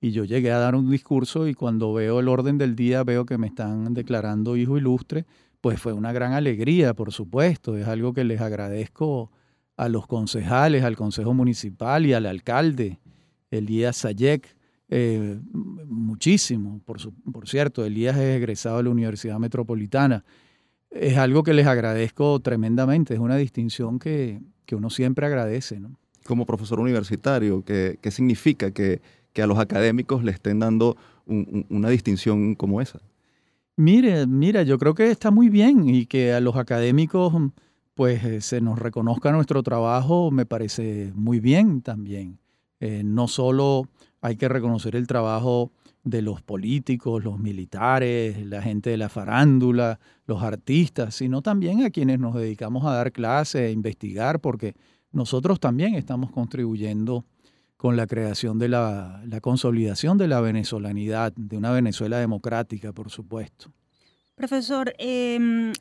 Y 0.00 0.10
yo 0.10 0.24
llegué 0.24 0.50
a 0.50 0.58
dar 0.58 0.74
un 0.74 0.90
discurso 0.90 1.46
y 1.46 1.54
cuando 1.54 1.92
veo 1.92 2.18
el 2.20 2.28
orden 2.28 2.58
del 2.58 2.74
día 2.74 3.04
veo 3.04 3.24
que 3.24 3.38
me 3.38 3.46
están 3.46 3.94
declarando 3.94 4.56
hijo 4.56 4.76
ilustre, 4.76 5.26
pues 5.60 5.80
fue 5.80 5.92
una 5.92 6.12
gran 6.12 6.32
alegría, 6.32 6.92
por 6.92 7.12
supuesto. 7.12 7.76
Es 7.76 7.86
algo 7.86 8.12
que 8.12 8.24
les 8.24 8.40
agradezco 8.40 9.30
a 9.82 9.88
los 9.88 10.06
concejales, 10.06 10.84
al 10.84 10.96
Consejo 10.96 11.34
Municipal 11.34 12.06
y 12.06 12.12
al 12.12 12.26
alcalde, 12.26 13.00
Elías 13.50 13.96
Sayek, 13.96 14.56
eh, 14.88 15.40
muchísimo, 15.88 16.80
por, 16.84 16.98
por 17.32 17.48
cierto, 17.48 17.84
Elías 17.84 18.16
es 18.16 18.36
egresado 18.36 18.76
de 18.76 18.84
la 18.84 18.90
Universidad 18.90 19.38
Metropolitana. 19.38 20.24
Es 20.90 21.16
algo 21.16 21.42
que 21.42 21.54
les 21.54 21.66
agradezco 21.66 22.38
tremendamente, 22.40 23.14
es 23.14 23.20
una 23.20 23.36
distinción 23.36 23.98
que, 23.98 24.40
uno 24.70 24.88
siempre 24.88 25.26
agradece. 25.26 25.80
¿no? 25.80 25.98
Como 26.24 26.46
profesor 26.46 26.80
universitario, 26.80 27.62
¿qué, 27.62 27.98
qué 28.00 28.10
significa 28.10 28.70
que, 28.70 29.02
a 29.36 29.46
los 29.46 29.58
académicos 29.58 30.24
le 30.24 30.30
estén 30.30 30.60
dando 30.60 30.96
una 31.26 31.88
distinción 31.88 32.54
como 32.54 32.80
esa? 32.80 33.00
Mire, 33.76 34.26
mira, 34.26 34.62
yo 34.62 34.78
creo 34.78 34.94
que 34.94 35.10
está 35.10 35.30
muy 35.30 35.48
bien 35.48 35.88
y 35.88 36.06
que 36.06 36.32
a 36.32 36.40
los 36.40 36.56
académicos 36.56 37.34
pues 37.94 38.24
eh, 38.24 38.40
se 38.40 38.60
nos 38.60 38.78
reconozca 38.78 39.32
nuestro 39.32 39.62
trabajo 39.62 40.30
me 40.30 40.46
parece 40.46 41.12
muy 41.14 41.40
bien 41.40 41.82
también. 41.82 42.38
Eh, 42.80 43.02
no 43.04 43.28
solo 43.28 43.88
hay 44.20 44.36
que 44.36 44.48
reconocer 44.48 44.96
el 44.96 45.06
trabajo 45.06 45.72
de 46.04 46.22
los 46.22 46.42
políticos, 46.42 47.22
los 47.22 47.38
militares, 47.38 48.44
la 48.44 48.60
gente 48.60 48.90
de 48.90 48.96
la 48.96 49.08
farándula, 49.08 50.00
los 50.26 50.42
artistas, 50.42 51.14
sino 51.14 51.42
también 51.42 51.84
a 51.84 51.90
quienes 51.90 52.18
nos 52.18 52.34
dedicamos 52.34 52.84
a 52.84 52.94
dar 52.94 53.12
clases, 53.12 53.68
a 53.68 53.70
investigar, 53.70 54.40
porque 54.40 54.74
nosotros 55.12 55.60
también 55.60 55.94
estamos 55.94 56.32
contribuyendo 56.32 57.24
con 57.76 57.96
la 57.96 58.06
creación 58.06 58.58
de 58.58 58.68
la, 58.68 59.22
la 59.26 59.40
consolidación 59.40 60.18
de 60.18 60.28
la 60.28 60.40
venezolanidad, 60.40 61.32
de 61.36 61.56
una 61.56 61.72
Venezuela 61.72 62.18
democrática, 62.18 62.92
por 62.92 63.10
supuesto. 63.10 63.72
Profesor, 64.34 64.94
em, 64.98 65.72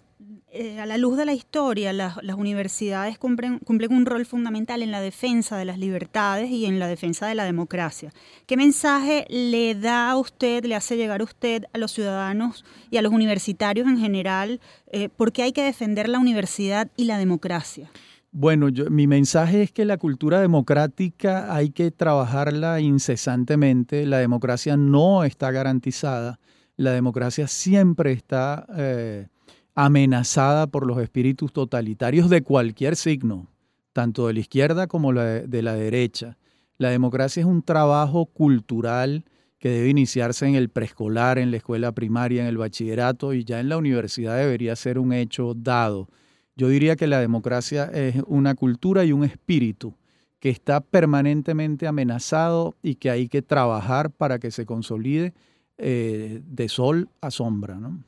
eh, 0.51 0.79
a 0.81 0.85
la 0.85 0.97
luz 0.97 1.17
de 1.17 1.25
la 1.25 1.33
historia, 1.33 1.93
las, 1.93 2.17
universidades 2.37 3.17
cumplen, 3.17 3.61
un 3.65 4.05
rol 4.05 4.25
fundamental 4.25 4.83
en 4.83 4.91
la 4.91 4.99
defensa 4.99 5.57
de 5.57 5.63
las 5.63 5.77
libertades 5.77 6.49
y 6.49 6.65
en 6.65 6.77
la 6.77 6.87
defensa 6.87 7.27
de 7.27 7.35
la 7.35 7.45
democracia. 7.45 8.11
¿Qué 8.47 8.57
mensaje 8.57 9.25
le 9.29 9.75
da 9.75 10.11
a 10.11 10.17
usted, 10.17 10.65
le 10.65 10.75
hace 10.75 10.97
llegar 10.97 11.21
a 11.21 11.23
usted 11.23 11.63
a 11.71 11.77
los 11.77 11.93
ciudadanos 11.93 12.65
y 12.89 12.97
a 12.97 13.01
los 13.01 13.13
universitarios 13.13 13.87
en 13.87 13.97
general? 13.97 14.59
Eh, 14.91 15.07
¿Por 15.07 15.31
qué 15.31 15.43
hay 15.43 15.53
que 15.53 15.63
defender 15.63 16.09
la 16.09 16.19
universidad 16.19 16.89
y 16.97 17.05
la 17.05 17.17
democracia? 17.17 17.89
Bueno, 18.33 18.67
mi 18.89 19.07
mensaje 19.07 19.63
es 19.63 19.71
que 19.71 19.85
la 19.85 19.97
cultura 19.97 20.41
democrática 20.41 21.53
hay 21.53 21.69
que 21.69 21.91
trabajarla 21.91 22.81
incesantemente. 22.81 24.05
La 24.05 24.17
democracia 24.17 24.75
no 24.75 25.23
está 25.23 25.51
garantizada 25.51 26.39
la 26.81 26.93
democracia 26.93 27.47
siempre 27.47 28.11
está 28.11 28.65
eh, 28.75 29.27
amenazada 29.75 30.67
por 30.67 30.87
los 30.87 30.99
espíritus 30.99 31.53
totalitarios 31.53 32.29
de 32.29 32.41
cualquier 32.41 32.95
signo, 32.95 33.47
tanto 33.93 34.27
de 34.27 34.33
la 34.33 34.39
izquierda 34.39 34.87
como 34.87 35.13
de 35.13 35.61
la 35.61 35.75
derecha. 35.75 36.37
La 36.77 36.89
democracia 36.89 37.41
es 37.41 37.45
un 37.45 37.61
trabajo 37.61 38.25
cultural 38.25 39.25
que 39.59 39.69
debe 39.69 39.89
iniciarse 39.89 40.47
en 40.47 40.55
el 40.55 40.69
preescolar, 40.69 41.37
en 41.37 41.51
la 41.51 41.57
escuela 41.57 41.91
primaria, 41.91 42.41
en 42.41 42.47
el 42.47 42.57
bachillerato 42.57 43.33
y 43.33 43.43
ya 43.43 43.59
en 43.59 43.69
la 43.69 43.77
universidad 43.77 44.37
debería 44.37 44.75
ser 44.75 44.97
un 44.97 45.13
hecho 45.13 45.53
dado. 45.53 46.09
Yo 46.55 46.67
diría 46.67 46.95
que 46.95 47.05
la 47.05 47.19
democracia 47.19 47.85
es 47.93 48.15
una 48.25 48.55
cultura 48.55 49.05
y 49.05 49.11
un 49.11 49.23
espíritu 49.23 49.93
que 50.39 50.49
está 50.49 50.81
permanentemente 50.81 51.85
amenazado 51.85 52.75
y 52.81 52.95
que 52.95 53.11
hay 53.11 53.27
que 53.27 53.43
trabajar 53.43 54.09
para 54.09 54.39
que 54.39 54.49
se 54.49 54.65
consolide 54.65 55.35
eh, 55.83 56.41
de 56.45 56.69
sol 56.69 57.09
a 57.21 57.31
sombra. 57.31 57.75
¿no? 57.75 58.03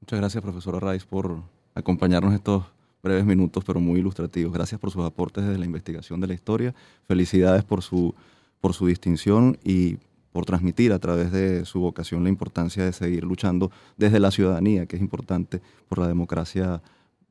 Muchas 0.00 0.18
gracias, 0.18 0.42
profesora 0.42 0.92
Rice, 0.92 1.06
por 1.08 1.42
acompañarnos 1.74 2.32
estos 2.32 2.64
breves 3.02 3.24
minutos, 3.24 3.64
pero 3.64 3.80
muy 3.80 3.98
ilustrativos. 3.98 4.52
Gracias 4.52 4.80
por 4.80 4.90
sus 4.90 5.04
aportes 5.04 5.44
desde 5.44 5.58
la 5.58 5.66
investigación 5.66 6.20
de 6.20 6.28
la 6.28 6.34
historia. 6.34 6.74
Felicidades 7.08 7.64
por 7.64 7.82
su, 7.82 8.14
por 8.60 8.74
su 8.74 8.86
distinción 8.86 9.58
y 9.64 9.98
por 10.30 10.46
transmitir 10.46 10.92
a 10.92 11.00
través 11.00 11.32
de 11.32 11.64
su 11.64 11.80
vocación 11.80 12.22
la 12.22 12.28
importancia 12.28 12.84
de 12.84 12.92
seguir 12.92 13.24
luchando 13.24 13.72
desde 13.96 14.20
la 14.20 14.30
ciudadanía, 14.30 14.86
que 14.86 14.96
es 14.96 15.02
importante 15.02 15.60
por 15.88 15.98
la 15.98 16.06
democracia 16.06 16.80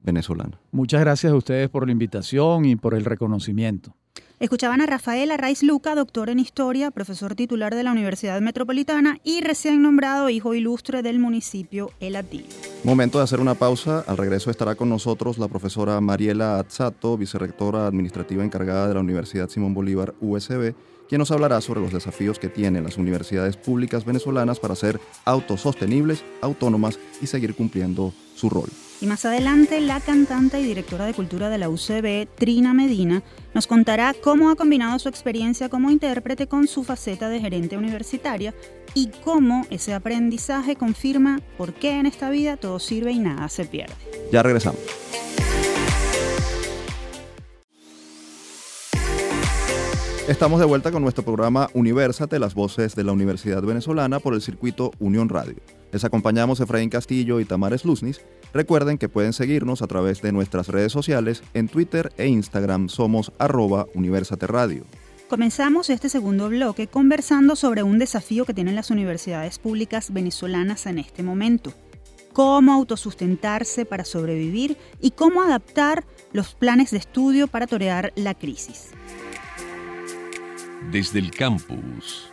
venezolana. 0.01 0.59
Muchas 0.71 0.99
gracias 0.99 1.31
a 1.31 1.35
ustedes 1.35 1.69
por 1.69 1.85
la 1.85 1.93
invitación 1.93 2.65
y 2.65 2.75
por 2.75 2.95
el 2.95 3.05
reconocimiento. 3.05 3.95
Escuchaban 4.39 4.79
a 4.79 4.85
Rafael 4.85 5.31
Arraiz 5.31 5.63
Luca, 5.63 5.95
doctor 5.95 6.29
en 6.29 6.39
historia, 6.39 6.91
profesor 6.91 7.35
titular 7.35 7.75
de 7.75 7.83
la 7.83 7.91
Universidad 7.91 8.39
Metropolitana 8.39 9.19
y 9.25 9.41
recién 9.41 9.81
nombrado 9.81 10.29
hijo 10.29 10.53
ilustre 10.53 11.03
del 11.03 11.19
municipio 11.19 11.91
El 11.99 12.15
Atillo. 12.15 12.47
Momento 12.85 13.17
de 13.17 13.25
hacer 13.25 13.41
una 13.41 13.55
pausa. 13.55 14.05
Al 14.07 14.15
regreso 14.15 14.49
estará 14.49 14.75
con 14.75 14.87
nosotros 14.87 15.37
la 15.39 15.49
profesora 15.49 15.99
Mariela 15.99 16.57
Azzato, 16.57 17.17
vicerrectora 17.17 17.85
administrativa 17.85 18.41
encargada 18.41 18.87
de 18.87 18.93
la 18.93 19.01
Universidad 19.01 19.49
Simón 19.49 19.73
Bolívar 19.73 20.15
USB, 20.21 20.73
quien 21.09 21.19
nos 21.19 21.31
hablará 21.31 21.59
sobre 21.59 21.81
los 21.81 21.91
desafíos 21.91 22.39
que 22.39 22.47
tienen 22.47 22.85
las 22.85 22.97
universidades 22.97 23.57
públicas 23.57 24.05
venezolanas 24.05 24.61
para 24.61 24.75
ser 24.75 25.01
autosostenibles, 25.25 26.23
autónomas 26.39 26.97
y 27.21 27.27
seguir 27.27 27.55
cumpliendo 27.55 28.13
su 28.35 28.49
rol. 28.49 28.69
Y 29.01 29.05
más 29.05 29.23
adelante, 29.23 29.79
la 29.79 30.01
cantante 30.01 30.59
y 30.59 30.65
directora 30.65 31.05
de 31.05 31.13
cultura 31.13 31.49
de 31.49 31.57
la 31.57 31.69
UCB, 31.69 32.27
Trina 32.35 32.73
Medina, 32.73 33.23
nos 33.53 33.65
contará 33.65 34.13
cómo 34.13 34.49
ha 34.49 34.55
combinado 34.55 34.99
su 34.99 35.07
experiencia 35.07 35.69
como 35.69 35.89
intérprete 35.89 36.47
con 36.47 36.67
su 36.67 36.83
faceta 36.83 37.29
de 37.29 37.39
gerente 37.39 37.77
universitaria 37.77 38.53
y 38.93 39.09
cómo 39.23 39.65
ese 39.69 39.93
aprendizaje 39.93 40.75
confirma 40.75 41.39
por 41.57 41.73
qué 41.73 41.97
en 41.97 42.07
esta 42.07 42.29
vida 42.29 42.57
todo 42.57 42.79
sirve 42.79 43.13
y 43.13 43.19
nada 43.19 43.47
se 43.47 43.63
pierde. 43.63 43.95
Ya 44.33 44.43
regresamos. 44.43 44.81
Estamos 50.27 50.59
de 50.59 50.65
vuelta 50.65 50.91
con 50.91 51.01
nuestro 51.01 51.23
programa 51.23 51.69
Universate, 51.73 52.37
las 52.37 52.53
voces 52.53 52.95
de 52.95 53.03
la 53.05 53.13
Universidad 53.13 53.63
Venezolana 53.63 54.19
por 54.19 54.33
el 54.33 54.41
circuito 54.41 54.91
Unión 54.99 55.29
Radio. 55.29 55.55
Les 55.91 56.03
acompañamos 56.03 56.59
Efraín 56.59 56.89
Castillo 56.89 57.39
y 57.39 57.45
Tamares 57.45 57.85
Luznis. 57.85 58.21
Recuerden 58.53 58.97
que 58.97 59.09
pueden 59.09 59.33
seguirnos 59.33 59.81
a 59.81 59.87
través 59.87 60.21
de 60.21 60.31
nuestras 60.31 60.67
redes 60.67 60.91
sociales. 60.91 61.43
En 61.53 61.67
Twitter 61.67 62.11
e 62.17 62.27
Instagram 62.27 62.89
somos 62.89 63.31
arroba 63.39 63.87
Universate 63.93 64.47
Radio. 64.47 64.85
Comenzamos 65.27 65.89
este 65.89 66.09
segundo 66.09 66.49
bloque 66.49 66.87
conversando 66.87 67.55
sobre 67.55 67.83
un 67.83 67.99
desafío 67.99 68.45
que 68.45 68.53
tienen 68.53 68.75
las 68.75 68.89
universidades 68.89 69.59
públicas 69.59 70.11
venezolanas 70.11 70.85
en 70.87 70.99
este 70.99 71.23
momento. 71.23 71.73
Cómo 72.33 72.73
autosustentarse 72.73 73.85
para 73.85 74.05
sobrevivir 74.05 74.77
y 74.99 75.11
cómo 75.11 75.43
adaptar 75.43 76.05
los 76.31 76.55
planes 76.55 76.91
de 76.91 76.97
estudio 76.97 77.47
para 77.47 77.67
torear 77.67 78.13
la 78.15 78.33
crisis 78.33 78.91
desde 80.91 81.19
el 81.19 81.31
campus. 81.31 82.29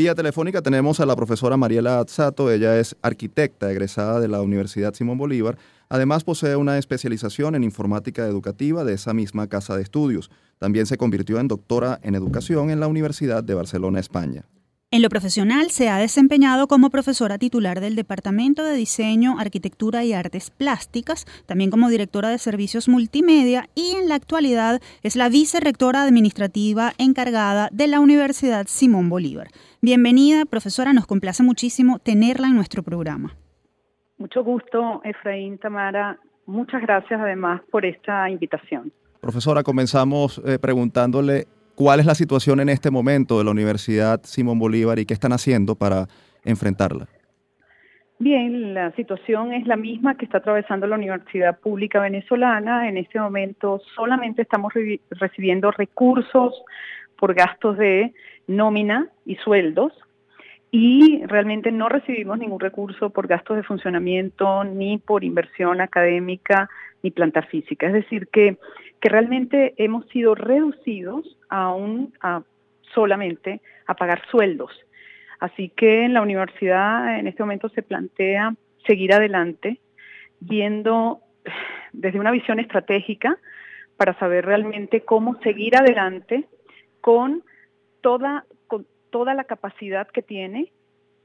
Vía 0.00 0.14
telefónica 0.14 0.62
tenemos 0.62 0.98
a 1.00 1.04
la 1.04 1.14
profesora 1.14 1.58
Mariela 1.58 2.00
Azzato. 2.00 2.50
Ella 2.50 2.80
es 2.80 2.96
arquitecta 3.02 3.70
egresada 3.70 4.18
de 4.18 4.28
la 4.28 4.40
Universidad 4.40 4.94
Simón 4.94 5.18
Bolívar. 5.18 5.58
Además 5.90 6.24
posee 6.24 6.56
una 6.56 6.78
especialización 6.78 7.54
en 7.54 7.64
informática 7.64 8.24
educativa 8.26 8.82
de 8.82 8.94
esa 8.94 9.12
misma 9.12 9.46
casa 9.46 9.76
de 9.76 9.82
estudios. 9.82 10.30
También 10.58 10.86
se 10.86 10.96
convirtió 10.96 11.38
en 11.38 11.48
doctora 11.48 12.00
en 12.02 12.14
educación 12.14 12.70
en 12.70 12.80
la 12.80 12.86
Universidad 12.86 13.44
de 13.44 13.52
Barcelona, 13.52 14.00
España. 14.00 14.46
En 14.92 15.02
lo 15.02 15.08
profesional 15.08 15.70
se 15.70 15.88
ha 15.88 15.98
desempeñado 15.98 16.66
como 16.66 16.90
profesora 16.90 17.38
titular 17.38 17.78
del 17.78 17.94
Departamento 17.94 18.64
de 18.64 18.74
Diseño, 18.74 19.38
Arquitectura 19.38 20.02
y 20.02 20.12
Artes 20.12 20.50
Plásticas, 20.50 21.26
también 21.46 21.70
como 21.70 21.88
directora 21.88 22.28
de 22.28 22.38
Servicios 22.38 22.88
Multimedia 22.88 23.66
y 23.76 23.94
en 23.94 24.08
la 24.08 24.16
actualidad 24.16 24.80
es 25.04 25.14
la 25.14 25.28
vicerrectora 25.28 26.02
administrativa 26.02 26.90
encargada 26.98 27.68
de 27.70 27.86
la 27.86 28.00
Universidad 28.00 28.66
Simón 28.66 29.08
Bolívar. 29.08 29.46
Bienvenida, 29.80 30.44
profesora, 30.44 30.92
nos 30.92 31.06
complace 31.06 31.44
muchísimo 31.44 32.00
tenerla 32.00 32.48
en 32.48 32.56
nuestro 32.56 32.82
programa. 32.82 33.36
Mucho 34.18 34.42
gusto, 34.42 35.02
Efraín 35.04 35.58
Tamara. 35.58 36.18
Muchas 36.46 36.82
gracias 36.82 37.20
además 37.20 37.62
por 37.70 37.86
esta 37.86 38.28
invitación. 38.28 38.92
Profesora, 39.20 39.62
comenzamos 39.62 40.42
eh, 40.44 40.58
preguntándole 40.58 41.46
¿Cuál 41.80 41.98
es 41.98 42.04
la 42.04 42.14
situación 42.14 42.60
en 42.60 42.68
este 42.68 42.90
momento 42.90 43.38
de 43.38 43.44
la 43.44 43.52
Universidad 43.52 44.20
Simón 44.24 44.58
Bolívar 44.58 44.98
y 44.98 45.06
qué 45.06 45.14
están 45.14 45.32
haciendo 45.32 45.76
para 45.76 46.08
enfrentarla? 46.44 47.06
Bien, 48.18 48.74
la 48.74 48.92
situación 48.96 49.54
es 49.54 49.66
la 49.66 49.76
misma 49.76 50.14
que 50.18 50.26
está 50.26 50.36
atravesando 50.36 50.86
la 50.86 50.96
Universidad 50.96 51.58
Pública 51.58 51.98
Venezolana. 51.98 52.86
En 52.86 52.98
este 52.98 53.18
momento 53.18 53.80
solamente 53.96 54.42
estamos 54.42 54.74
recibiendo 55.08 55.70
recursos 55.70 56.52
por 57.18 57.32
gastos 57.32 57.78
de 57.78 58.12
nómina 58.46 59.08
y 59.24 59.36
sueldos 59.36 59.94
y 60.70 61.24
realmente 61.28 61.72
no 61.72 61.88
recibimos 61.88 62.38
ningún 62.38 62.60
recurso 62.60 63.08
por 63.08 63.26
gastos 63.26 63.56
de 63.56 63.62
funcionamiento 63.62 64.64
ni 64.64 64.98
por 64.98 65.24
inversión 65.24 65.80
académica 65.80 66.68
ni 67.02 67.10
planta 67.10 67.40
física. 67.40 67.86
Es 67.86 67.94
decir, 67.94 68.28
que 68.28 68.58
que 69.00 69.08
realmente 69.08 69.74
hemos 69.78 70.06
sido 70.08 70.34
reducidos 70.34 71.38
a, 71.50 71.74
un, 71.74 72.14
a 72.20 72.42
solamente 72.94 73.60
a 73.86 73.94
pagar 73.94 74.22
sueldos. 74.30 74.70
Así 75.40 75.70
que 75.70 76.04
en 76.04 76.14
la 76.14 76.22
universidad 76.22 77.18
en 77.18 77.26
este 77.26 77.42
momento 77.42 77.68
se 77.70 77.82
plantea 77.82 78.54
seguir 78.86 79.12
adelante 79.12 79.80
viendo 80.40 81.20
desde 81.92 82.20
una 82.20 82.30
visión 82.30 82.60
estratégica 82.60 83.36
para 83.96 84.18
saber 84.18 84.46
realmente 84.46 85.02
cómo 85.02 85.38
seguir 85.42 85.76
adelante 85.76 86.46
con 87.00 87.42
toda, 88.00 88.46
con 88.66 88.86
toda 89.10 89.34
la 89.34 89.44
capacidad 89.44 90.08
que 90.08 90.22
tiene 90.22 90.72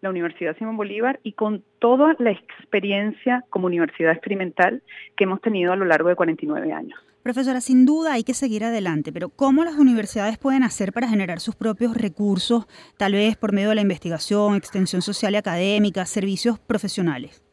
la 0.01 0.09
Universidad 0.09 0.57
Simón 0.57 0.77
Bolívar 0.77 1.19
y 1.23 1.33
con 1.33 1.63
toda 1.79 2.15
la 2.19 2.31
experiencia 2.31 3.43
como 3.49 3.67
universidad 3.67 4.11
experimental 4.11 4.83
que 5.15 5.23
hemos 5.23 5.41
tenido 5.41 5.73
a 5.73 5.75
lo 5.75 5.85
largo 5.85 6.09
de 6.09 6.15
49 6.15 6.71
años. 6.73 6.99
Profesora, 7.25 7.59
sin 7.59 7.87
duda 7.87 8.13
hay 8.13 8.23
que 8.23 8.35
seguir 8.35 8.63
adelante, 8.63 9.11
pero 9.11 9.29
¿cómo 9.29 9.63
las 9.63 9.79
universidades 9.79 10.37
pueden 10.37 10.61
hacer 10.61 10.93
para 10.93 11.07
generar 11.07 11.39
sus 11.39 11.55
propios 11.55 11.97
recursos, 11.97 12.67
tal 12.99 13.13
vez 13.13 13.35
por 13.35 13.51
medio 13.51 13.69
de 13.69 13.73
la 13.73 13.81
investigación, 13.81 14.55
extensión 14.55 15.01
social 15.01 15.33
y 15.33 15.37
académica, 15.37 16.05
servicios 16.05 16.59
profesionales? 16.59 17.43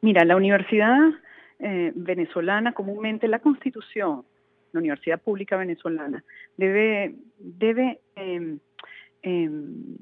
Mira, 0.00 0.24
la 0.24 0.34
universidad 0.34 0.98
eh, 1.60 1.92
venezolana, 1.94 2.72
comúnmente 2.72 3.28
la 3.28 3.38
constitución, 3.38 4.24
la 4.72 4.80
universidad 4.80 5.20
pública 5.20 5.56
venezolana, 5.56 6.24
debe, 6.56 7.14
debe, 7.38 8.00
em, 8.16 8.58
em, 9.22 9.96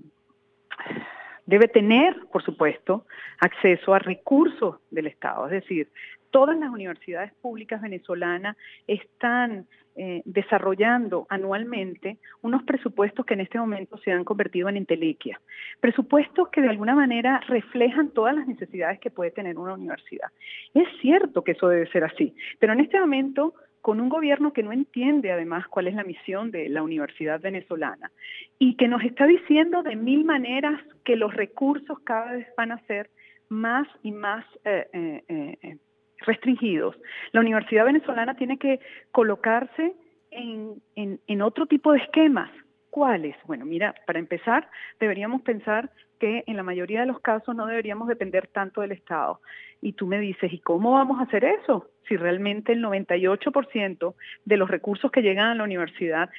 debe 1.44 1.68
tener, 1.68 2.16
por 2.33 2.42
supuesto, 2.42 3.05
acceso 3.40 3.92
a 3.92 3.98
recursos 3.98 4.76
del 4.90 5.07
Estado, 5.07 5.44
es 5.48 5.52
decir, 5.52 5.90
todas 6.37 6.59
las 6.59 6.68
universidades 6.68 7.33
públicas 7.40 7.81
venezolanas 7.81 8.59
están 8.87 9.64
eh, 9.96 10.20
desarrollando 10.27 11.27
anualmente 11.31 12.18
unos 12.42 12.62
presupuestos 12.64 13.25
que 13.25 13.33
en 13.33 13.40
este 13.40 13.59
momento 13.59 13.96
se 13.96 14.12
han 14.12 14.22
convertido 14.22 14.68
en 14.68 14.77
inteliquia. 14.77 15.40
Presupuestos 15.81 16.51
que 16.51 16.61
de 16.61 16.68
alguna 16.68 16.94
manera 16.94 17.40
reflejan 17.49 18.11
todas 18.11 18.35
las 18.35 18.46
necesidades 18.46 19.01
que 19.01 19.11
puede 19.11 19.31
tener 19.31 19.57
una 19.57 19.72
universidad. 19.72 20.29
Es 20.75 20.87
cierto 21.01 21.42
que 21.42 21.53
eso 21.53 21.68
debe 21.68 21.90
ser 21.90 22.05
así, 22.05 22.35
pero 22.59 22.75
en 22.75 22.81
este 22.81 23.01
momento 23.01 23.55
con 23.81 23.99
un 23.99 24.11
gobierno 24.11 24.53
que 24.53 24.62
no 24.62 24.72
entiende 24.72 25.33
además 25.33 25.66
cuál 25.68 25.87
es 25.87 25.94
la 25.94 26.05
misión 26.05 26.51
de 26.51 26.68
la 26.68 26.83
universidad 26.83 27.40
venezolana 27.40 28.11
y 28.59 28.77
que 28.77 28.88
nos 28.88 29.03
está 29.05 29.27
diciendo 29.27 29.83
de 29.83 29.96
mil 29.96 30.27
maneras 30.27 30.83
que 31.03 31.16
los 31.16 31.33
recursos 31.33 31.99
cada 32.01 32.33
vez 32.33 32.46
van 32.59 32.72
a 32.72 32.87
ser 32.88 33.09
más 33.49 33.88
y 34.03 34.12
más 34.12 34.44
eh, 34.66 35.22
eh, 35.29 35.79
restringidos. 36.20 36.96
La 37.33 37.40
Universidad 37.40 37.85
Venezolana 37.85 38.35
tiene 38.35 38.59
que 38.59 38.81
colocarse 39.12 39.94
en, 40.31 40.83
en, 40.94 41.42
otro 41.42 41.66
tipo 41.66 41.92
de 41.92 41.98
esquemas. 41.98 42.50
¿Cuáles? 42.90 43.37
Bueno, 43.44 43.64
mira, 43.66 43.94
para 44.07 44.18
empezar, 44.18 44.68
deberíamos 44.98 45.42
pensar 45.42 45.90
que 46.18 46.44
en 46.46 46.57
la 46.57 46.62
mayoría 46.62 47.00
de 47.00 47.07
los 47.07 47.20
casos 47.20 47.55
no 47.55 47.66
deberíamos 47.66 48.09
depender 48.09 48.46
tanto 48.46 48.81
del 48.81 48.92
Estado. 48.92 49.40
Y 49.83 49.92
tú 49.92 50.07
me 50.07 50.18
dices, 50.18 50.52
¿y 50.52 50.59
cómo 50.61 50.92
vamos 50.92 51.20
a 51.20 51.24
hacer 51.24 51.44
eso? 51.44 51.90
Si 52.09 52.16
realmente 52.16 52.72
el 52.72 52.83
98% 52.83 54.14
de 54.44 54.57
los 54.57 54.70
recursos 54.70 55.11
que 55.11 55.20
llegan 55.20 55.48
a 55.48 55.55
la 55.55 55.64
universidad 55.64 56.31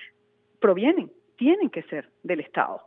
provienen, 0.59 1.11
tienen 1.35 1.69
que 1.69 1.83
ser 1.83 2.09
del 2.23 2.39
Estado. 2.39 2.81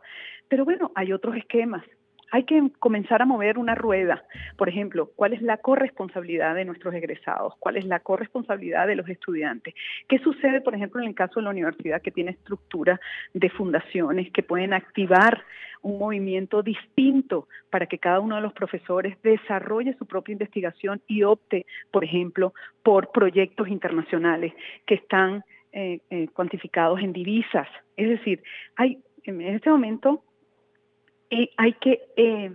Pero 0.49 0.65
bueno, 0.65 0.91
hay 0.95 1.13
otros 1.13 1.37
esquemas 1.37 1.83
hay 2.31 2.45
que 2.45 2.71
comenzar 2.79 3.21
a 3.21 3.25
mover 3.25 3.57
una 3.57 3.75
rueda. 3.75 4.23
Por 4.57 4.69
ejemplo, 4.69 5.11
¿cuál 5.15 5.33
es 5.33 5.41
la 5.41 5.57
corresponsabilidad 5.57 6.55
de 6.55 6.65
nuestros 6.65 6.93
egresados? 6.93 7.53
¿Cuál 7.59 7.77
es 7.77 7.85
la 7.85 7.99
corresponsabilidad 7.99 8.87
de 8.87 8.95
los 8.95 9.07
estudiantes? 9.09 9.75
¿Qué 10.07 10.17
sucede, 10.19 10.61
por 10.61 10.73
ejemplo, 10.73 11.01
en 11.01 11.09
el 11.09 11.15
caso 11.15 11.39
de 11.39 11.43
la 11.43 11.49
universidad 11.49 12.01
que 12.01 12.11
tiene 12.11 12.31
estructura 12.31 12.99
de 13.33 13.49
fundaciones 13.49 14.31
que 14.31 14.43
pueden 14.43 14.73
activar 14.73 15.43
un 15.81 15.99
movimiento 15.99 16.63
distinto 16.63 17.47
para 17.69 17.87
que 17.87 17.97
cada 17.97 18.19
uno 18.19 18.35
de 18.35 18.41
los 18.41 18.53
profesores 18.53 19.21
desarrolle 19.23 19.95
su 19.97 20.05
propia 20.05 20.33
investigación 20.33 21.01
y 21.07 21.23
opte, 21.23 21.65
por 21.91 22.03
ejemplo, 22.03 22.53
por 22.83 23.11
proyectos 23.11 23.67
internacionales 23.67 24.53
que 24.85 24.95
están 24.95 25.43
eh, 25.73 25.99
eh, 26.09 26.27
cuantificados 26.33 27.01
en 27.01 27.11
divisas? 27.11 27.67
Es 27.97 28.09
decir, 28.09 28.41
hay 28.77 28.99
en 29.23 29.41
este 29.41 29.69
momento 29.69 30.23
hay 31.57 31.73
que 31.73 32.01
eh, 32.15 32.51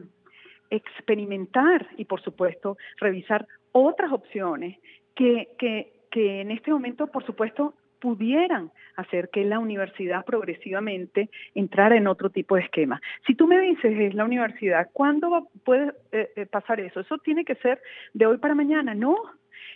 experimentar 0.70 1.86
y, 1.96 2.04
por 2.04 2.22
supuesto, 2.22 2.76
revisar 2.98 3.46
otras 3.72 4.12
opciones 4.12 4.78
que, 5.14 5.48
que, 5.58 5.92
que 6.10 6.40
en 6.40 6.50
este 6.50 6.70
momento, 6.70 7.06
por 7.08 7.24
supuesto, 7.24 7.74
pudieran 8.00 8.70
hacer 8.96 9.30
que 9.30 9.44
la 9.44 9.58
universidad 9.58 10.24
progresivamente 10.24 11.30
entrara 11.54 11.96
en 11.96 12.06
otro 12.06 12.30
tipo 12.30 12.56
de 12.56 12.62
esquema. 12.62 13.00
Si 13.26 13.34
tú 13.34 13.46
me 13.46 13.60
dices, 13.60 13.98
es 13.98 14.14
la 14.14 14.24
universidad, 14.24 14.88
¿cuándo 14.92 15.48
puede 15.64 15.92
eh, 16.12 16.30
eh, 16.36 16.46
pasar 16.46 16.80
eso? 16.80 17.00
Eso 17.00 17.18
tiene 17.18 17.44
que 17.44 17.56
ser 17.56 17.80
de 18.14 18.26
hoy 18.26 18.38
para 18.38 18.54
mañana. 18.54 18.94
No, 18.94 19.16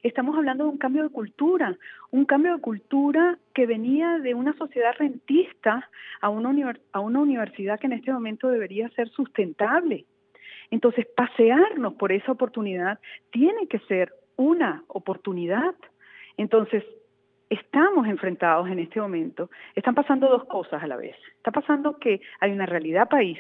Estamos 0.03 0.37
hablando 0.37 0.65
de 0.65 0.71
un 0.71 0.79
cambio 0.79 1.03
de 1.03 1.11
cultura, 1.11 1.77
un 2.11 2.25
cambio 2.25 2.55
de 2.55 2.61
cultura 2.63 3.39
que 3.55 3.67
venía 3.67 4.19
de 4.19 4.35
una 4.35 4.57
sociedad 4.57 4.93
rentista 4.99 5.89
a 6.21 6.29
una, 6.31 6.75
a 6.93 7.01
una 7.01 7.21
universidad 7.21 7.79
que 7.79 7.87
en 7.87 7.95
este 7.95 8.13
momento 8.13 8.49
debería 8.49 8.89
ser 8.91 9.09
sustentable. 9.11 10.07
Entonces, 10.71 11.07
pasearnos 11.17 11.95
por 11.95 12.13
esa 12.13 12.33
oportunidad 12.33 12.99
tiene 13.31 13.67
que 13.67 13.81
ser 13.81 14.13
una 14.37 14.85
oportunidad. 14.89 15.75
Entonces, 16.37 16.85
estamos 17.51 18.07
enfrentados 18.07 18.69
en 18.69 18.79
este 18.79 19.01
momento, 19.01 19.51
están 19.75 19.95
pasando 19.95 20.29
dos 20.29 20.45
cosas 20.45 20.83
a 20.83 20.87
la 20.87 20.97
vez. 20.97 21.17
Está 21.37 21.51
pasando 21.51 21.99
que 21.99 22.21
hay 22.39 22.53
una 22.53 22.65
realidad 22.65 23.09
país 23.09 23.39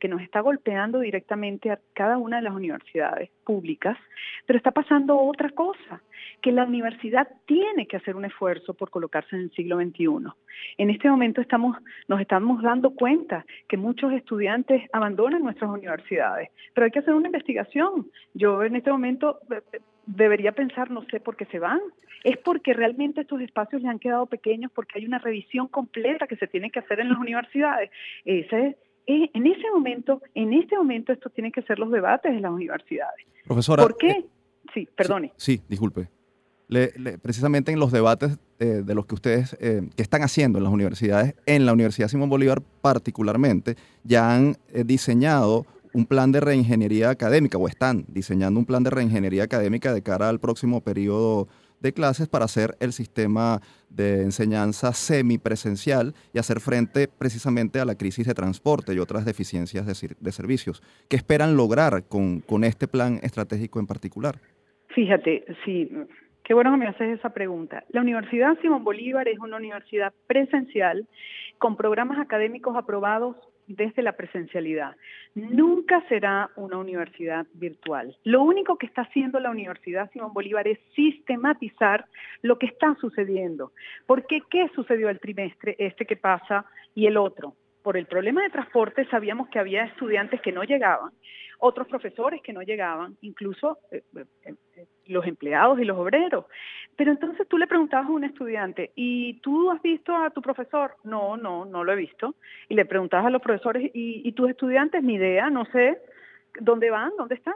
que 0.00 0.08
nos 0.08 0.22
está 0.22 0.40
golpeando 0.40 1.00
directamente 1.00 1.70
a 1.70 1.78
cada 1.92 2.16
una 2.16 2.36
de 2.36 2.42
las 2.42 2.54
universidades 2.54 3.30
públicas, 3.44 3.98
pero 4.46 4.56
está 4.56 4.70
pasando 4.70 5.18
otra 5.20 5.50
cosa, 5.50 6.02
que 6.40 6.52
la 6.52 6.64
universidad 6.64 7.28
tiene 7.44 7.86
que 7.86 7.98
hacer 7.98 8.16
un 8.16 8.24
esfuerzo 8.24 8.72
por 8.72 8.88
colocarse 8.88 9.36
en 9.36 9.42
el 9.42 9.50
siglo 9.52 9.76
XXI. 9.76 10.32
En 10.78 10.88
este 10.88 11.10
momento 11.10 11.42
estamos, 11.42 11.76
nos 12.08 12.20
estamos 12.20 12.62
dando 12.62 12.94
cuenta 12.94 13.44
que 13.68 13.76
muchos 13.76 14.12
estudiantes 14.14 14.82
abandonan 14.92 15.42
nuestras 15.42 15.70
universidades, 15.70 16.48
pero 16.72 16.86
hay 16.86 16.90
que 16.90 17.00
hacer 17.00 17.12
una 17.12 17.28
investigación. 17.28 18.10
Yo 18.32 18.62
en 18.62 18.76
este 18.76 18.90
momento 18.90 19.40
eh, 19.50 19.60
eh, 19.74 19.80
debería 20.16 20.52
pensar, 20.52 20.90
no 20.90 21.04
sé 21.10 21.20
por 21.20 21.36
qué 21.36 21.46
se 21.46 21.58
van, 21.58 21.80
es 22.24 22.36
porque 22.38 22.74
realmente 22.74 23.22
estos 23.22 23.40
espacios 23.40 23.82
les 23.82 23.90
han 23.90 23.98
quedado 23.98 24.26
pequeños, 24.26 24.70
porque 24.74 24.98
hay 24.98 25.06
una 25.06 25.18
revisión 25.18 25.68
completa 25.68 26.26
que 26.26 26.36
se 26.36 26.46
tiene 26.46 26.70
que 26.70 26.80
hacer 26.80 27.00
en 27.00 27.08
las 27.08 27.18
universidades. 27.18 27.90
Ese 28.24 28.76
eh, 29.06 29.30
en 29.34 29.46
ese 29.46 29.64
momento, 29.74 30.22
en 30.34 30.52
este 30.52 30.76
momento, 30.76 31.12
estos 31.12 31.32
tienen 31.32 31.52
que 31.52 31.62
ser 31.62 31.78
los 31.78 31.90
debates 31.90 32.32
de 32.32 32.40
las 32.40 32.52
universidades. 32.52 33.26
Profesora. 33.44 33.82
¿Por 33.82 33.96
qué? 33.96 34.24
sí, 34.74 34.88
perdone. 34.94 35.32
Sí, 35.36 35.60
disculpe. 35.68 36.08
precisamente 37.20 37.72
en 37.72 37.80
los 37.80 37.90
debates 37.90 38.38
eh, 38.60 38.82
de 38.84 38.94
los 38.94 39.06
que 39.06 39.14
ustedes 39.14 39.56
eh, 39.60 39.82
que 39.96 40.02
están 40.02 40.22
haciendo 40.22 40.58
en 40.58 40.64
las 40.64 40.72
universidades, 40.72 41.34
en 41.46 41.66
la 41.66 41.72
Universidad 41.72 42.08
Simón 42.08 42.28
Bolívar 42.28 42.62
particularmente, 42.82 43.74
ya 44.04 44.32
han 44.32 44.56
diseñado 44.84 45.66
un 45.92 46.06
plan 46.06 46.32
de 46.32 46.40
reingeniería 46.40 47.10
académica 47.10 47.58
o 47.58 47.68
están 47.68 48.04
diseñando 48.08 48.60
un 48.60 48.66
plan 48.66 48.82
de 48.82 48.90
reingeniería 48.90 49.44
académica 49.44 49.92
de 49.92 50.02
cara 50.02 50.28
al 50.28 50.40
próximo 50.40 50.82
periodo 50.82 51.48
de 51.80 51.92
clases 51.92 52.28
para 52.28 52.44
hacer 52.44 52.76
el 52.80 52.92
sistema 52.92 53.60
de 53.88 54.22
enseñanza 54.22 54.92
semipresencial 54.92 56.14
y 56.32 56.38
hacer 56.38 56.60
frente 56.60 57.08
precisamente 57.08 57.80
a 57.80 57.84
la 57.84 57.96
crisis 57.96 58.26
de 58.26 58.34
transporte 58.34 58.94
y 58.94 58.98
otras 58.98 59.24
deficiencias 59.24 59.86
de, 59.86 60.32
servicios. 60.32 60.82
¿Qué 61.08 61.16
esperan 61.16 61.56
lograr 61.56 62.04
con, 62.06 62.40
con 62.40 62.64
este 62.64 62.86
plan 62.86 63.18
estratégico 63.22 63.80
en 63.80 63.86
particular? 63.86 64.36
Fíjate, 64.94 65.44
sí, 65.64 65.90
qué 66.44 66.54
bueno 66.54 66.72
que 66.72 66.78
me 66.78 66.86
haces 66.86 67.18
esa 67.18 67.30
pregunta. 67.30 67.84
La 67.88 68.02
Universidad 68.02 68.58
Simón 68.60 68.84
Bolívar 68.84 69.26
es 69.28 69.38
una 69.38 69.56
universidad 69.56 70.12
presencial 70.26 71.06
con 71.58 71.76
programas 71.76 72.18
académicos 72.18 72.76
aprobados 72.76 73.36
desde 73.70 74.02
la 74.02 74.12
presencialidad. 74.12 74.96
Nunca 75.34 76.04
será 76.08 76.50
una 76.56 76.78
universidad 76.78 77.46
virtual. 77.54 78.16
Lo 78.24 78.42
único 78.42 78.76
que 78.76 78.86
está 78.86 79.02
haciendo 79.02 79.38
la 79.40 79.50
Universidad 79.50 80.10
Simón 80.12 80.32
Bolívar 80.32 80.66
es 80.66 80.78
sistematizar 80.94 82.06
lo 82.42 82.58
que 82.58 82.66
está 82.66 82.96
sucediendo. 83.00 83.72
Porque 84.06 84.42
qué 84.50 84.68
sucedió 84.74 85.08
el 85.08 85.20
trimestre 85.20 85.76
este 85.78 86.04
que 86.04 86.16
pasa 86.16 86.66
y 86.94 87.06
el 87.06 87.16
otro? 87.16 87.54
Por 87.82 87.96
el 87.96 88.06
problema 88.06 88.42
de 88.42 88.50
transporte 88.50 89.06
sabíamos 89.06 89.48
que 89.48 89.58
había 89.58 89.84
estudiantes 89.84 90.40
que 90.42 90.52
no 90.52 90.64
llegaban, 90.64 91.12
otros 91.60 91.86
profesores 91.86 92.40
que 92.42 92.52
no 92.52 92.62
llegaban, 92.62 93.16
incluso 93.20 93.78
eh, 93.90 94.02
eh, 94.16 94.54
eh, 94.76 94.86
los 95.06 95.26
empleados 95.26 95.78
y 95.78 95.84
los 95.84 95.96
obreros. 95.96 96.46
Pero 96.96 97.12
entonces 97.12 97.46
tú 97.48 97.56
le 97.58 97.66
preguntabas 97.66 98.08
a 98.08 98.12
un 98.12 98.24
estudiante, 98.24 98.92
¿y 98.94 99.40
tú 99.40 99.70
has 99.70 99.80
visto 99.82 100.14
a 100.14 100.30
tu 100.30 100.42
profesor? 100.42 100.96
No, 101.04 101.36
no, 101.36 101.64
no 101.64 101.84
lo 101.84 101.92
he 101.92 101.96
visto. 101.96 102.34
Y 102.68 102.74
le 102.74 102.84
preguntabas 102.84 103.26
a 103.26 103.30
los 103.30 103.42
profesores, 103.42 103.90
¿y, 103.94 104.30
tus 104.32 104.50
estudiantes? 104.50 105.02
Ni 105.02 105.14
idea, 105.14 105.48
no 105.50 105.64
sé 105.66 105.98
dónde 106.60 106.90
van, 106.90 107.12
dónde 107.16 107.36
están. 107.36 107.54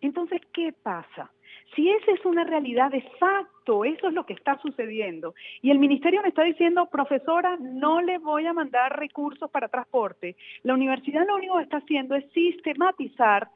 Entonces, 0.00 0.40
¿qué 0.52 0.72
pasa? 0.82 1.30
Si 1.74 1.90
esa 1.90 2.12
es 2.12 2.24
una 2.24 2.44
realidad 2.44 2.90
de 2.90 3.02
facto, 3.18 3.84
eso 3.84 4.08
es 4.08 4.14
lo 4.14 4.24
que 4.26 4.34
está 4.34 4.60
sucediendo. 4.60 5.34
Y 5.60 5.70
el 5.70 5.78
ministerio 5.78 6.22
me 6.22 6.28
está 6.28 6.42
diciendo, 6.42 6.86
profesora, 6.86 7.56
no 7.60 8.00
le 8.00 8.18
voy 8.18 8.46
a 8.46 8.52
mandar 8.52 8.98
recursos 8.98 9.50
para 9.50 9.68
transporte. 9.68 10.36
La 10.62 10.74
universidad 10.74 11.26
lo 11.26 11.36
único 11.36 11.56
que 11.56 11.64
está 11.64 11.78
haciendo 11.78 12.14
es 12.14 12.30
sistematizar, 12.32 13.48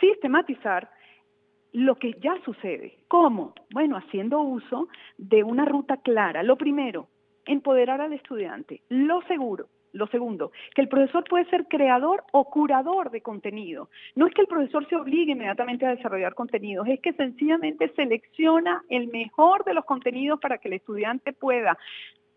sistematizar 0.00 0.90
lo 1.72 1.96
que 1.96 2.14
ya 2.14 2.34
sucede. 2.44 2.98
¿Cómo? 3.06 3.54
Bueno, 3.70 3.96
haciendo 3.96 4.40
uso 4.40 4.88
de 5.18 5.44
una 5.44 5.64
ruta 5.64 5.98
clara. 5.98 6.42
Lo 6.42 6.56
primero, 6.56 7.08
empoderar 7.44 8.00
al 8.00 8.14
estudiante. 8.14 8.80
Lo 8.88 9.22
seguro, 9.22 9.68
lo 9.96 10.06
segundo, 10.08 10.52
que 10.74 10.82
el 10.82 10.88
profesor 10.88 11.24
puede 11.24 11.46
ser 11.46 11.66
creador 11.66 12.24
o 12.32 12.44
curador 12.44 13.10
de 13.10 13.22
contenido. 13.22 13.88
No 14.14 14.26
es 14.26 14.34
que 14.34 14.42
el 14.42 14.46
profesor 14.46 14.86
se 14.88 14.96
obligue 14.96 15.32
inmediatamente 15.32 15.86
a 15.86 15.94
desarrollar 15.94 16.34
contenidos, 16.34 16.86
es 16.88 17.00
que 17.00 17.12
sencillamente 17.14 17.92
selecciona 17.96 18.84
el 18.88 19.08
mejor 19.08 19.64
de 19.64 19.74
los 19.74 19.84
contenidos 19.84 20.38
para 20.40 20.58
que 20.58 20.68
el 20.68 20.74
estudiante 20.74 21.32
pueda, 21.32 21.78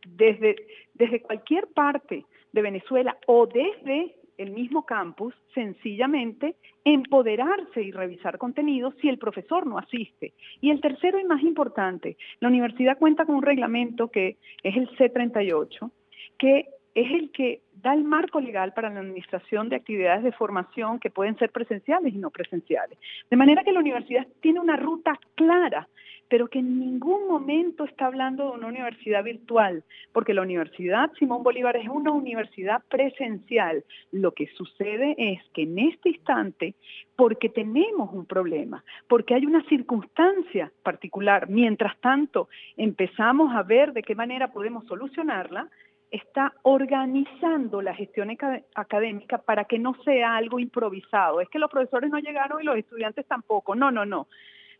desde, 0.07 0.55
desde 0.93 1.21
cualquier 1.21 1.67
parte 1.67 2.25
de 2.51 2.61
Venezuela 2.61 3.17
o 3.27 3.45
desde 3.45 4.15
el 4.37 4.51
mismo 4.51 4.85
campus, 4.85 5.35
sencillamente 5.53 6.55
empoderarse 6.85 7.81
y 7.81 7.91
revisar 7.91 8.37
contenidos 8.37 8.95
si 9.01 9.09
el 9.09 9.17
profesor 9.17 9.67
no 9.67 9.77
asiste. 9.77 10.33
Y 10.61 10.71
el 10.71 10.79
tercero 10.79 11.19
y 11.19 11.25
más 11.25 11.43
importante, 11.43 12.15
la 12.39 12.47
universidad 12.47 12.97
cuenta 12.97 13.25
con 13.25 13.35
un 13.35 13.43
reglamento 13.43 14.07
que 14.07 14.37
es 14.63 14.77
el 14.77 14.89
C38, 14.91 15.91
que 16.37 16.69
es 16.95 17.11
el 17.11 17.31
que 17.31 17.61
da 17.81 17.93
el 17.93 18.03
marco 18.03 18.39
legal 18.39 18.73
para 18.73 18.89
la 18.89 18.99
administración 18.99 19.69
de 19.69 19.77
actividades 19.77 20.23
de 20.23 20.31
formación 20.31 20.99
que 20.99 21.09
pueden 21.09 21.37
ser 21.37 21.51
presenciales 21.51 22.13
y 22.13 22.17
no 22.17 22.29
presenciales. 22.29 22.97
De 23.29 23.37
manera 23.37 23.63
que 23.63 23.71
la 23.71 23.79
universidad 23.79 24.27
tiene 24.41 24.59
una 24.59 24.75
ruta 24.75 25.19
clara 25.35 25.87
pero 26.29 26.47
que 26.47 26.59
en 26.59 26.79
ningún 26.79 27.27
momento 27.27 27.83
está 27.83 28.05
hablando 28.05 28.45
de 28.45 28.57
una 28.57 28.67
universidad 28.67 29.23
virtual, 29.23 29.83
porque 30.13 30.35
la 30.35 30.43
Universidad 30.43 31.11
Simón 31.17 31.43
Bolívar 31.43 31.75
es 31.75 31.89
una 31.89 32.11
universidad 32.11 32.83
presencial. 32.87 33.83
Lo 34.11 34.33
que 34.33 34.47
sucede 34.55 35.15
es 35.17 35.41
que 35.53 35.63
en 35.63 35.79
este 35.79 36.09
instante, 36.09 36.75
porque 37.15 37.49
tenemos 37.49 38.13
un 38.13 38.25
problema, 38.25 38.83
porque 39.07 39.33
hay 39.33 39.45
una 39.45 39.63
circunstancia 39.67 40.71
particular, 40.83 41.49
mientras 41.49 41.97
tanto 41.99 42.47
empezamos 42.77 43.53
a 43.55 43.63
ver 43.63 43.91
de 43.91 44.03
qué 44.03 44.13
manera 44.13 44.51
podemos 44.51 44.85
solucionarla, 44.85 45.67
está 46.11 46.53
organizando 46.63 47.81
la 47.81 47.93
gestión 47.93 48.35
académica 48.75 49.37
para 49.39 49.65
que 49.65 49.79
no 49.79 49.95
sea 50.03 50.35
algo 50.35 50.59
improvisado. 50.59 51.41
Es 51.41 51.49
que 51.49 51.59
los 51.59 51.69
profesores 51.69 52.09
no 52.09 52.19
llegaron 52.19 52.61
y 52.61 52.65
los 52.65 52.77
estudiantes 52.77 53.27
tampoco. 53.27 53.75
No, 53.75 53.91
no, 53.91 54.05
no. 54.05 54.27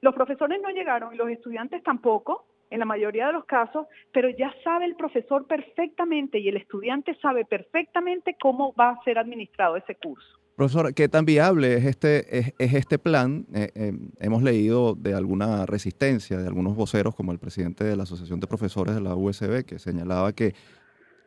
Los 0.02 0.16
profesores 0.16 0.60
no 0.62 0.70
llegaron 0.70 1.14
y 1.14 1.18
los 1.18 1.30
estudiantes 1.30 1.84
tampoco, 1.84 2.46
en 2.70 2.80
la 2.80 2.86
mayoría 2.86 3.28
de 3.28 3.34
los 3.34 3.46
casos, 3.46 3.88
pero 4.12 4.30
ya 4.30 4.54
sabe 4.64 4.86
el 4.86 4.96
profesor 4.96 5.46
perfectamente 5.48 6.40
y 6.40 6.50
el 6.50 6.58
estudiante 6.58 7.16
sabe 7.22 7.44
perfectamente 7.46 8.36
cómo 8.40 8.74
va 8.80 8.92
a 8.92 9.04
ser 9.04 9.18
administrado 9.18 9.76
ese 9.76 9.96
curso. 9.96 10.40
Profesor, 10.56 10.94
¿qué 10.94 11.08
tan 11.08 11.24
viable 11.26 11.76
es 11.76 11.86
este, 11.86 12.38
es, 12.38 12.54
este 12.58 13.00
plan? 13.00 13.46
Eh, 13.54 13.72
eh, 13.76 13.94
hemos 14.20 14.44
leído 14.44 14.94
de 14.94 15.14
alguna 15.14 15.66
resistencia 15.66 16.38
de 16.38 16.48
algunos 16.48 16.76
voceros, 16.76 17.16
como 17.16 17.32
el 17.32 17.40
presidente 17.40 17.86
de 17.86 17.96
la 17.96 18.04
Asociación 18.04 18.42
de 18.42 18.48
Profesores 18.48 18.94
de 18.94 19.02
la 19.02 19.16
USB, 19.16 19.64
que 19.66 19.80
señalaba 19.80 20.34
que 20.34 20.54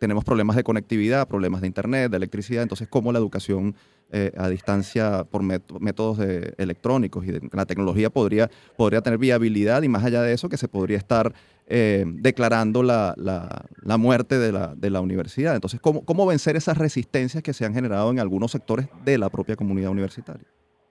tenemos 0.02 0.24
problemas 0.24 0.56
de 0.56 0.64
conectividad, 0.64 1.28
problemas 1.28 1.60
de 1.60 1.68
internet, 1.68 2.10
de 2.10 2.16
electricidad, 2.16 2.64
entonces 2.64 2.88
cómo 2.88 3.12
la 3.12 3.20
educación 3.20 3.76
eh, 4.10 4.32
a 4.36 4.48
distancia 4.48 5.22
por 5.22 5.44
métodos 5.44 6.18
electrónicos 6.58 7.24
y 7.24 7.30
de, 7.30 7.48
la 7.52 7.66
tecnología 7.66 8.10
podría, 8.10 8.50
podría 8.76 9.00
tener 9.00 9.20
viabilidad 9.20 9.80
y 9.84 9.88
más 9.88 10.02
allá 10.02 10.20
de 10.22 10.32
eso 10.32 10.48
que 10.48 10.56
se 10.56 10.66
podría 10.66 10.98
estar 10.98 11.32
eh, 11.68 12.04
declarando 12.06 12.82
la, 12.82 13.14
la, 13.16 13.96
muerte 13.96 14.40
de 14.40 14.50
la, 14.50 14.74
de 14.74 14.90
la 14.90 15.00
universidad. 15.00 15.54
Entonces, 15.54 15.78
¿cómo, 15.78 16.04
¿cómo 16.04 16.26
vencer 16.26 16.56
esas 16.56 16.78
resistencias 16.78 17.40
que 17.44 17.52
se 17.52 17.64
han 17.64 17.72
generado 17.72 18.10
en 18.10 18.18
algunos 18.18 18.50
sectores 18.50 18.88
de 19.04 19.18
la 19.18 19.30
propia 19.30 19.54
comunidad 19.54 19.92
universitaria? 19.92 20.44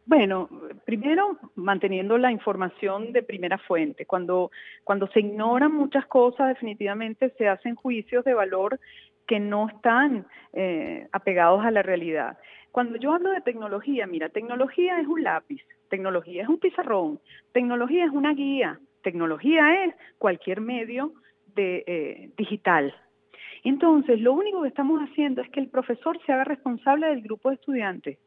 Bueno, 0.06 0.50
primero 0.86 1.38
manteniendo 1.56 2.18
la 2.18 2.32
información 2.32 3.14
de 3.14 3.22
primera 3.22 3.58
fuente. 3.60 4.06
Cuando, 4.06 4.52
cuando 4.84 5.08
se 5.08 5.20
ignoran 5.20 5.74
muchas 5.74 6.06
cosas, 6.08 6.50
definitivamente 6.50 7.30
se 7.38 7.48
hacen 7.48 7.76
juicios 7.76 8.26
de 8.26 8.34
valor 8.34 8.80
que 9.28 9.40
no 9.40 9.70
están 9.70 10.26
eh, 10.54 11.08
apegados 11.12 11.64
a 11.64 11.72
la 11.72 11.84
realidad. 11.84 12.38
Cuando 12.72 12.98
yo 12.98 13.14
hablo 13.14 13.32
de 13.32 13.42
tecnología, 13.42 14.08
mira, 14.08 14.30
tecnología 14.30 15.00
es 15.00 15.08
un 15.08 15.24
lápiz, 15.24 15.62
tecnología 15.90 16.44
es 16.44 16.50
un 16.50 16.60
pizarrón, 16.60 17.20
tecnología 17.52 18.06
es 18.06 18.12
una 18.12 18.34
guía, 18.34 18.80
tecnología 19.04 19.86
es 19.86 19.94
cualquier 20.18 20.62
medio 20.62 21.14
de, 21.54 21.84
eh, 21.86 22.30
digital. 22.38 22.94
Entonces, 23.64 24.20
lo 24.20 24.34
único 24.34 24.64
que 24.64 24.70
estamos 24.70 25.00
haciendo 25.02 25.42
es 25.42 25.50
que 25.50 25.60
el 25.60 25.68
profesor 25.68 26.18
se 26.26 26.32
haga 26.32 26.46
responsable 26.46 27.08
del 27.08 27.22
grupo 27.22 27.50
de 27.50 27.56
estudiantes 27.56 28.18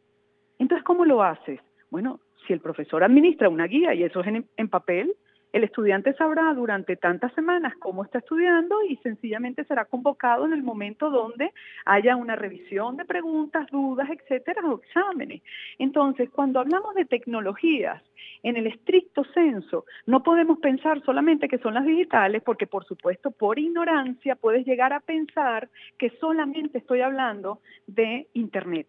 entonces, 0.58 0.84
¿cómo 0.84 1.04
lo 1.04 1.22
haces? 1.22 1.60
Bueno, 1.90 2.20
si 2.46 2.52
el 2.52 2.60
profesor 2.60 3.02
administra 3.02 3.48
una 3.48 3.66
guía 3.66 3.94
y 3.94 4.02
eso 4.02 4.20
es 4.20 4.44
en, 4.56 4.68
papel, 4.68 5.14
el 5.52 5.64
estudiante 5.64 6.12
sabrá 6.14 6.52
durante 6.54 6.96
tantas 6.96 7.32
semanas 7.34 7.74
cómo 7.78 8.04
está 8.04 8.18
estudiando 8.18 8.82
y 8.82 8.96
sencillamente 8.96 9.64
será 9.64 9.84
convocado 9.84 10.44
en 10.44 10.52
el 10.52 10.62
momento 10.62 11.10
donde 11.10 11.52
haya 11.84 12.16
una 12.16 12.34
revisión 12.34 12.96
de 12.96 13.04
preguntas, 13.04 13.68
dudas, 13.70 14.08
etcétera, 14.10 14.62
o 14.66 14.80
exámenes. 14.80 15.42
Entonces, 15.78 16.28
cuando 16.30 16.60
hablamos 16.60 16.94
de 16.94 17.04
tecnologías, 17.04 18.02
en 18.42 18.56
el 18.56 18.66
estricto 18.66 19.24
censo, 19.32 19.86
no 20.06 20.22
podemos 20.22 20.58
pensar 20.58 21.02
solamente 21.04 21.48
que 21.48 21.58
son 21.58 21.74
las 21.74 21.86
digitales, 21.86 22.42
porque 22.42 22.66
por 22.66 22.84
supuesto, 22.84 23.30
por 23.30 23.58
ignorancia, 23.58 24.34
puedes 24.34 24.66
llegar 24.66 24.92
a 24.92 25.00
pensar 25.00 25.70
que 25.98 26.10
solamente 26.20 26.78
estoy 26.78 27.00
hablando 27.00 27.60
de 27.86 28.26
Internet 28.34 28.88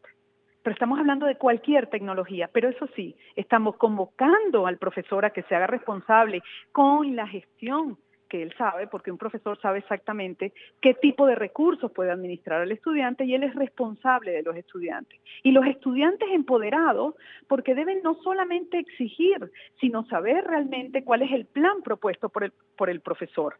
pero 0.65 0.73
estamos 0.73 0.97
hablando 0.97 1.28
de 1.28 1.36
cualquier 1.36 1.86
tecnología, 1.91 2.49
pero 2.51 2.67
eso 2.67 2.89
sí, 2.95 3.15
estamos 3.36 3.75
convocando 3.75 4.65
al 4.65 4.80
profesor 4.80 5.23
a 5.23 5.30
que 5.30 5.43
se 5.43 5.54
haga 5.54 5.67
responsable 5.67 6.41
con 6.71 7.15
la 7.15 7.28
gestión 7.28 7.99
que 8.28 8.41
él 8.41 8.51
sabe, 8.58 8.88
porque 8.88 9.12
un 9.12 9.19
profesor 9.19 9.62
sabe 9.62 9.78
exactamente 9.78 10.54
qué 10.82 10.95
tipo 10.95 11.28
de 11.28 11.36
recursos 11.36 11.91
puede 11.91 12.10
administrar 12.10 12.63
al 12.63 12.71
estudiante 12.71 13.25
y 13.25 13.36
él 13.36 13.43
es 13.43 13.54
responsable 13.54 14.32
de 14.32 14.41
los 14.41 14.56
estudiantes. 14.56 15.19
Y 15.43 15.51
los 15.51 15.67
estudiantes 15.67 16.28
empoderados, 16.32 17.13
porque 17.47 17.75
deben 17.75 18.01
no 18.01 18.15
solamente 18.23 18.80
exigir, 18.80 19.51
sino 19.80 20.04
saber 20.08 20.45
realmente 20.45 21.04
cuál 21.04 21.21
es 21.21 21.32
el 21.32 21.45
plan 21.45 21.84
propuesto 21.84 22.30
por 22.30 22.45
el, 22.45 22.54
por 22.75 22.89
el 22.89 23.01
profesor. 23.01 23.60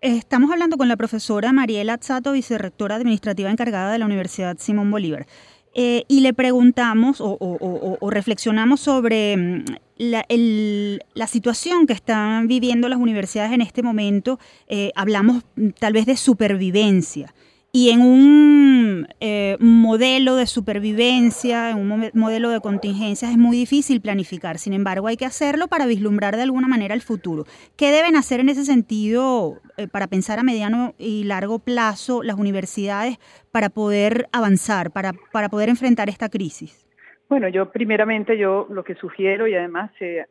Estamos 0.00 0.50
hablando 0.50 0.78
con 0.78 0.88
la 0.88 0.96
profesora 0.96 1.52
Mariela 1.52 1.92
Azzato, 1.92 2.32
vicerrectora 2.32 2.96
administrativa 2.96 3.50
encargada 3.50 3.92
de 3.92 3.98
la 3.98 4.06
Universidad 4.06 4.56
Simón 4.56 4.90
Bolívar. 4.90 5.26
Eh, 5.74 6.04
y 6.06 6.20
le 6.20 6.34
preguntamos 6.34 7.16
o, 7.20 8.10
reflexionamos 8.10 8.80
sobre 8.80 9.36
mm, 9.36 9.64
la, 9.98 11.26
situación 11.26 11.86
que 11.86 11.94
están 11.94 12.46
viviendo 12.46 12.88
las 12.88 12.98
universidades 12.98 13.52
en 13.52 13.62
este 13.62 13.82
momento. 13.82 14.38
Eh, 14.68 14.92
hablamos 14.94 15.44
mm, 15.56 15.70
tal 15.78 15.94
vez 15.94 16.06
de 16.06 16.16
supervivencia. 16.16 17.34
Y 17.74 17.88
en 17.88 18.02
un 18.02 19.08
eh, 19.20 19.56
modelo 19.58 20.36
de 20.36 20.44
supervivencia, 20.44 21.70
en 21.70 21.78
un 21.78 22.10
modelo 22.12 22.50
de 22.50 22.60
contingencias, 22.60 23.30
es 23.30 23.38
muy 23.38 23.56
difícil 23.56 24.02
planificar. 24.02 24.58
Sin 24.58 24.74
embargo, 24.74 25.06
hay 25.06 25.16
que 25.16 25.24
hacerlo 25.24 25.68
para 25.68 25.86
vislumbrar 25.86 26.36
de 26.36 26.42
alguna 26.42 26.68
manera 26.68 26.94
el 26.94 27.00
futuro. 27.00 27.44
¿Qué 27.78 27.90
deben 27.90 28.14
hacer 28.14 28.40
en 28.40 28.50
ese 28.50 28.66
sentido 28.66 29.54
eh, 29.78 29.88
para 29.88 30.06
pensar 30.06 30.38
a 30.38 30.42
mediano 30.42 30.94
y 30.98 31.24
largo 31.24 31.60
plazo 31.60 32.22
las 32.22 32.36
universidades 32.36 33.16
para 33.50 33.70
poder 33.70 34.26
avanzar, 34.32 34.90
para, 34.90 35.14
para 35.32 35.48
poder 35.48 35.70
enfrentar 35.70 36.10
esta 36.10 36.28
crisis? 36.28 36.86
Bueno, 37.30 37.48
yo 37.48 37.72
primeramente 37.72 38.36
yo 38.36 38.66
lo 38.68 38.84
que 38.84 38.94
sugiero 38.96 39.46
y 39.46 39.54
además 39.54 39.90
se 39.98 40.26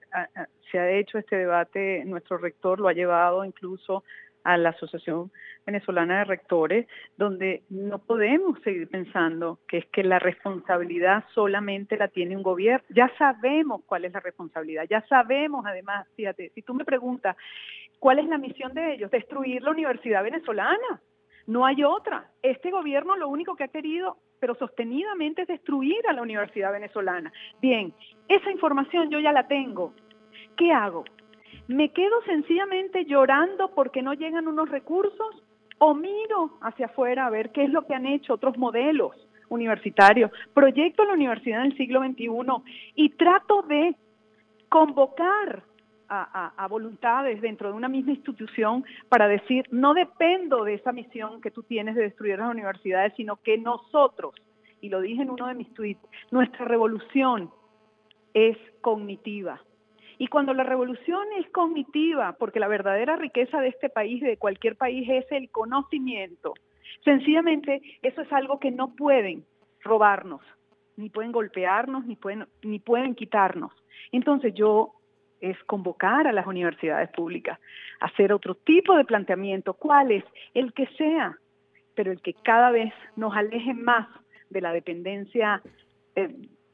se 0.72 0.80
ha 0.80 0.90
hecho 0.90 1.18
este 1.18 1.36
debate, 1.36 2.04
nuestro 2.06 2.38
rector 2.38 2.80
lo 2.80 2.88
ha 2.88 2.94
llevado 2.94 3.44
incluso 3.44 4.04
a 4.44 4.58
la 4.58 4.70
Asociación 4.70 5.32
Venezolana 5.66 6.20
de 6.20 6.26
Rectores, 6.26 6.88
donde 7.18 7.64
no 7.70 8.00
podemos 8.00 8.60
seguir 8.62 8.90
pensando 8.90 9.60
que 9.68 9.80
es 9.80 9.86
que 9.88 10.04
la 10.04 10.20
responsabilidad 10.20 11.24
solamente 11.34 11.98
la 11.98 12.08
tiene 12.08 12.36
un 12.36 12.44
gobierno. 12.44 12.86
Ya 12.90 13.12
sabemos 13.18 13.82
cuál 13.86 14.06
es 14.06 14.14
la 14.14 14.20
responsabilidad, 14.20 14.86
ya 14.90 15.06
sabemos 15.08 15.66
además, 15.66 16.08
fíjate, 16.16 16.52
si 16.56 16.62
tú 16.62 16.74
me 16.74 16.86
preguntas, 16.86 17.36
¿cuál 18.00 18.20
es 18.20 18.26
la 18.26 18.38
misión 18.38 18.74
de 18.74 18.94
ellos? 18.94 19.12
Destruir 19.12 19.62
la 19.62 19.72
universidad 19.72 20.24
venezolana. 20.24 21.02
No 21.48 21.66
hay 21.66 21.84
otra. 21.84 22.32
Este 22.42 22.72
gobierno 22.72 23.16
lo 23.18 23.28
único 23.28 23.56
que 23.56 23.64
ha 23.64 23.68
querido, 23.68 24.18
pero 24.40 24.56
sostenidamente, 24.56 25.44
es 25.44 25.48
destruir 25.48 26.08
a 26.08 26.14
la 26.14 26.22
universidad 26.22 26.72
venezolana. 26.72 27.32
Bien, 27.62 27.94
esa 28.28 28.52
información 28.52 29.10
yo 29.10 29.20
ya 29.20 29.32
la 29.32 29.48
tengo. 29.48 29.94
¿Qué 30.56 30.72
hago? 30.72 31.04
¿Me 31.68 31.90
quedo 31.90 32.22
sencillamente 32.26 33.06
llorando 33.06 33.72
porque 33.74 34.02
no 34.02 34.14
llegan 34.14 34.48
unos 34.48 34.70
recursos 34.70 35.44
o 35.78 35.94
miro 35.94 36.58
hacia 36.62 36.88
afuera 36.88 37.26
a 37.26 37.30
ver 37.30 37.52
qué 37.52 37.64
es 37.64 37.70
lo 37.70 37.86
que 37.86 37.96
han 37.96 38.06
hecho 38.06 38.34
otros 38.34 38.58
modelos 38.58 39.16
universitarios? 39.50 40.32
Proyecto 40.54 41.06
la 41.06 41.14
universidad 41.14 41.62
del 41.64 41.78
siglo 41.78 42.02
XXI 42.02 42.28
y 42.96 43.10
trato 43.12 43.62
de 43.64 43.96
convocar 44.70 45.64
a, 46.14 46.68
voluntades 46.70 47.42
dentro 47.42 47.70
de 47.70 47.74
una 47.74 47.88
misma 47.88 48.12
institución 48.12 48.84
para 49.08 49.30
decir, 49.30 49.66
no 49.72 49.94
dependo 49.94 50.66
de 50.66 50.74
esa 50.74 50.92
misión 50.92 51.40
que 51.40 51.52
tú 51.52 51.64
tienes 51.64 51.96
de 51.96 52.04
destruir 52.04 52.38
las 52.38 52.52
universidades, 52.52 53.14
sino 53.16 53.38
que 53.38 53.58
nosotros, 53.58 54.36
y 54.82 54.90
lo 54.90 55.00
dije 55.00 55.22
en 55.22 55.30
uno 55.30 55.48
de 55.48 55.54
mis 55.54 55.74
tweets, 55.74 56.02
nuestra 56.32 56.66
revolución 56.66 57.50
es 58.34 58.58
cognitiva. 58.82 59.62
Y 60.22 60.28
cuando 60.28 60.54
la 60.54 60.64
revolución 60.64 61.26
es 61.40 61.50
cognitiva, 61.50 62.34
porque 62.34 62.60
la 62.60 62.68
verdadera 62.68 63.16
riqueza 63.16 63.60
de 63.60 63.70
este 63.70 63.90
país, 63.90 64.22
de 64.22 64.38
cualquier 64.38 64.76
país, 64.76 65.10
es 65.10 65.26
el 65.32 65.50
conocimiento, 65.50 66.54
sencillamente 67.04 67.82
eso 68.04 68.22
es 68.22 68.32
algo 68.32 68.60
que 68.60 68.70
no 68.70 68.94
pueden 68.96 69.44
robarnos, 69.80 70.42
ni 70.96 71.10
pueden 71.10 71.32
golpearnos, 71.32 72.06
ni 72.06 72.16
pueden, 72.16 72.46
ni 72.62 72.78
pueden 72.78 73.16
quitarnos. 73.16 73.72
Entonces 74.12 74.54
yo 74.54 74.94
es 75.40 75.58
convocar 75.64 76.28
a 76.28 76.34
las 76.34 76.46
universidades 76.46 77.10
públicas 77.10 77.60
a 78.00 78.06
hacer 78.06 78.32
otro 78.32 78.54
tipo 78.54 78.96
de 78.96 79.06
planteamiento, 79.06 79.74
cuál 79.74 80.12
es, 80.12 80.24
el 80.54 80.72
que 80.74 80.86
sea, 81.00 81.40
pero 81.96 82.12
el 82.12 82.22
que 82.22 82.36
cada 82.36 82.70
vez 82.70 82.94
nos 83.16 83.36
aleje 83.36 83.74
más 83.74 84.08
de 84.52 84.62
la 84.62 84.72
dependencia 84.72 85.64
eh, 86.16 86.30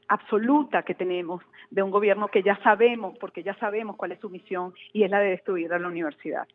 absoluta 0.08 0.82
que 0.82 0.94
tenemos 0.94 1.42
de 1.70 1.82
un 1.82 1.90
gobierno 1.90 2.28
que 2.28 2.42
ya 2.42 2.58
sabemos, 2.62 3.16
porque 3.18 3.42
ya 3.42 3.54
sabemos 3.58 3.96
cuál 3.96 4.12
es 4.12 4.20
su 4.20 4.30
misión 4.30 4.74
y 4.92 5.04
es 5.04 5.10
la 5.10 5.20
de 5.20 5.30
destruir 5.30 5.72
a 5.72 5.78
la 5.78 5.88
universidad. 5.88 6.46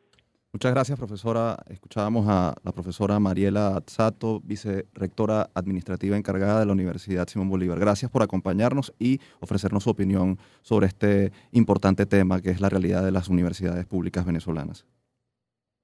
Muchas 0.53 0.71
gracias, 0.71 0.99
profesora. 0.99 1.57
Escuchábamos 1.67 2.27
a 2.29 2.53
la 2.63 2.71
profesora 2.71 3.19
Mariela 3.19 3.75
Atzato, 3.75 4.39
vicerectora 4.43 5.49
administrativa 5.55 6.15
encargada 6.15 6.59
de 6.59 6.67
la 6.67 6.73
Universidad 6.73 7.27
Simón 7.27 7.49
Bolívar. 7.49 7.79
Gracias 7.79 8.11
por 8.11 8.21
acompañarnos 8.21 8.93
y 8.99 9.19
ofrecernos 9.39 9.83
su 9.83 9.89
opinión 9.89 10.37
sobre 10.61 10.85
este 10.85 11.31
importante 11.53 12.05
tema 12.05 12.39
que 12.39 12.51
es 12.51 12.61
la 12.61 12.69
realidad 12.69 13.03
de 13.03 13.11
las 13.11 13.29
universidades 13.29 13.87
públicas 13.87 14.27
venezolanas. 14.27 14.85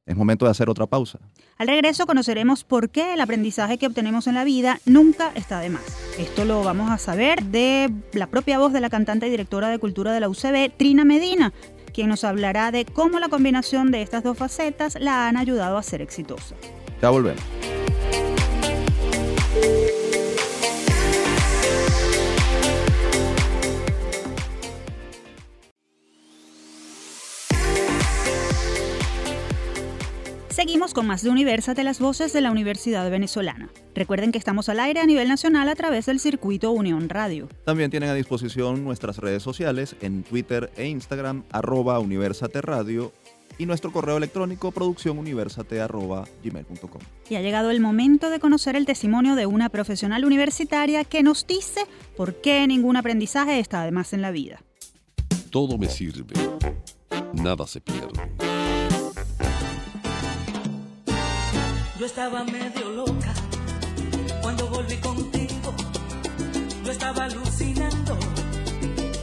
Es 0.06 0.16
momento 0.16 0.46
de 0.46 0.52
hacer 0.52 0.70
otra 0.70 0.88
pausa. 0.88 1.20
Al 1.58 1.68
regreso 1.68 2.08
conoceremos 2.08 2.64
por 2.64 2.90
qué 2.90 3.14
el 3.14 3.22
aprendizaje 3.22 3.78
que 3.78 3.86
obtenemos 3.88 4.28
en 4.28 4.36
la 4.36 4.44
vida 4.44 4.80
nunca 4.86 5.32
está 5.36 5.60
de 5.60 5.70
más. 5.70 5.84
Esto 6.18 6.46
lo 6.46 6.64
vamos 6.64 6.90
a 6.90 6.98
saber 6.98 7.44
de 7.44 7.92
la 8.14 8.28
propia 8.28 8.58
voz 8.58 8.74
de 8.74 8.82
la 8.82 8.90
cantante 8.90 9.28
y 9.28 9.30
directora 9.30 9.70
de 9.70 9.78
cultura 9.78 10.12
de 10.12 10.20
la 10.20 10.30
UCB, 10.30 10.72
Trina 10.76 11.06
Medina, 11.06 11.54
quien 11.94 12.10
nos 12.10 12.24
hablará 12.24 12.72
de 12.72 12.86
cómo 12.86 13.20
la 13.20 13.30
combinación 13.30 13.92
de 13.92 14.02
estas 14.02 14.24
dos 14.24 14.38
facetas 14.38 14.98
la 15.00 15.28
han 15.28 15.38
ayudado 15.38 15.78
a 15.78 15.84
ser 15.84 16.02
exitosa. 16.02 16.56
Ya 17.02 17.10
volvemos. 17.10 17.44
Seguimos 30.50 30.94
con 30.96 31.06
más 31.06 31.22
de 31.22 31.30
Universate, 31.30 31.84
las 31.84 32.00
voces 32.00 32.34
de 32.34 32.42
la 32.42 32.50
Universidad 32.52 33.08
Venezolana. 33.10 33.70
Recuerden 33.94 34.32
que 34.32 34.40
estamos 34.40 34.68
al 34.68 34.80
aire 34.80 35.00
a 35.00 35.06
nivel 35.06 35.28
nacional 35.28 35.70
a 35.70 35.76
través 35.76 36.08
del 36.08 36.20
circuito 36.20 36.72
Unión 36.72 37.08
Radio. 37.08 37.48
También 37.66 37.92
tienen 37.92 38.10
a 38.10 38.16
disposición 38.16 38.84
nuestras 38.84 39.18
redes 39.18 39.44
sociales 39.44 39.96
en 40.02 40.24
Twitter 40.24 40.72
e 40.76 40.88
Instagram, 40.88 41.44
arroba 41.52 42.00
Universate 42.00 42.62
Radio 42.62 43.14
y 43.60 43.68
nuestro 43.68 43.92
correo 43.92 44.18
electrónico 44.18 44.72
producciónuniversate.gmail.com. 44.72 47.02
Y 47.30 47.36
ha 47.36 47.42
llegado 47.42 47.70
el 47.70 47.80
momento 47.80 48.32
de 48.32 48.40
conocer 48.40 48.76
el 48.76 48.88
testimonio 48.88 49.36
de 49.36 49.46
una 49.46 49.70
profesional 49.70 50.26
universitaria 50.26 51.04
que 51.04 51.22
nos 51.22 51.46
dice 51.46 51.82
por 52.18 52.42
qué 52.42 52.66
ningún 52.68 52.98
aprendizaje 52.98 53.60
está 53.60 53.84
de 53.84 53.92
más 53.92 54.14
en 54.14 54.24
la 54.24 54.32
vida. 54.32 54.64
Todo 55.52 55.78
me 55.78 55.90
sirve, 55.90 56.34
nada 57.34 57.68
se 57.68 57.82
pierde. 57.82 58.49
Yo 62.00 62.06
estaba 62.06 62.46
medio 62.46 62.92
loca 62.92 63.34
cuando 64.42 64.70
volví 64.70 64.96
contigo. 65.02 65.76
Yo 66.86 66.92
estaba 66.94 67.26
alucinando 67.26 68.18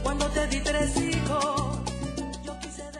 cuando 0.03 0.27
te 0.27 0.45
di 0.45 0.59
tres 0.63 0.95
hijos. 1.01 1.79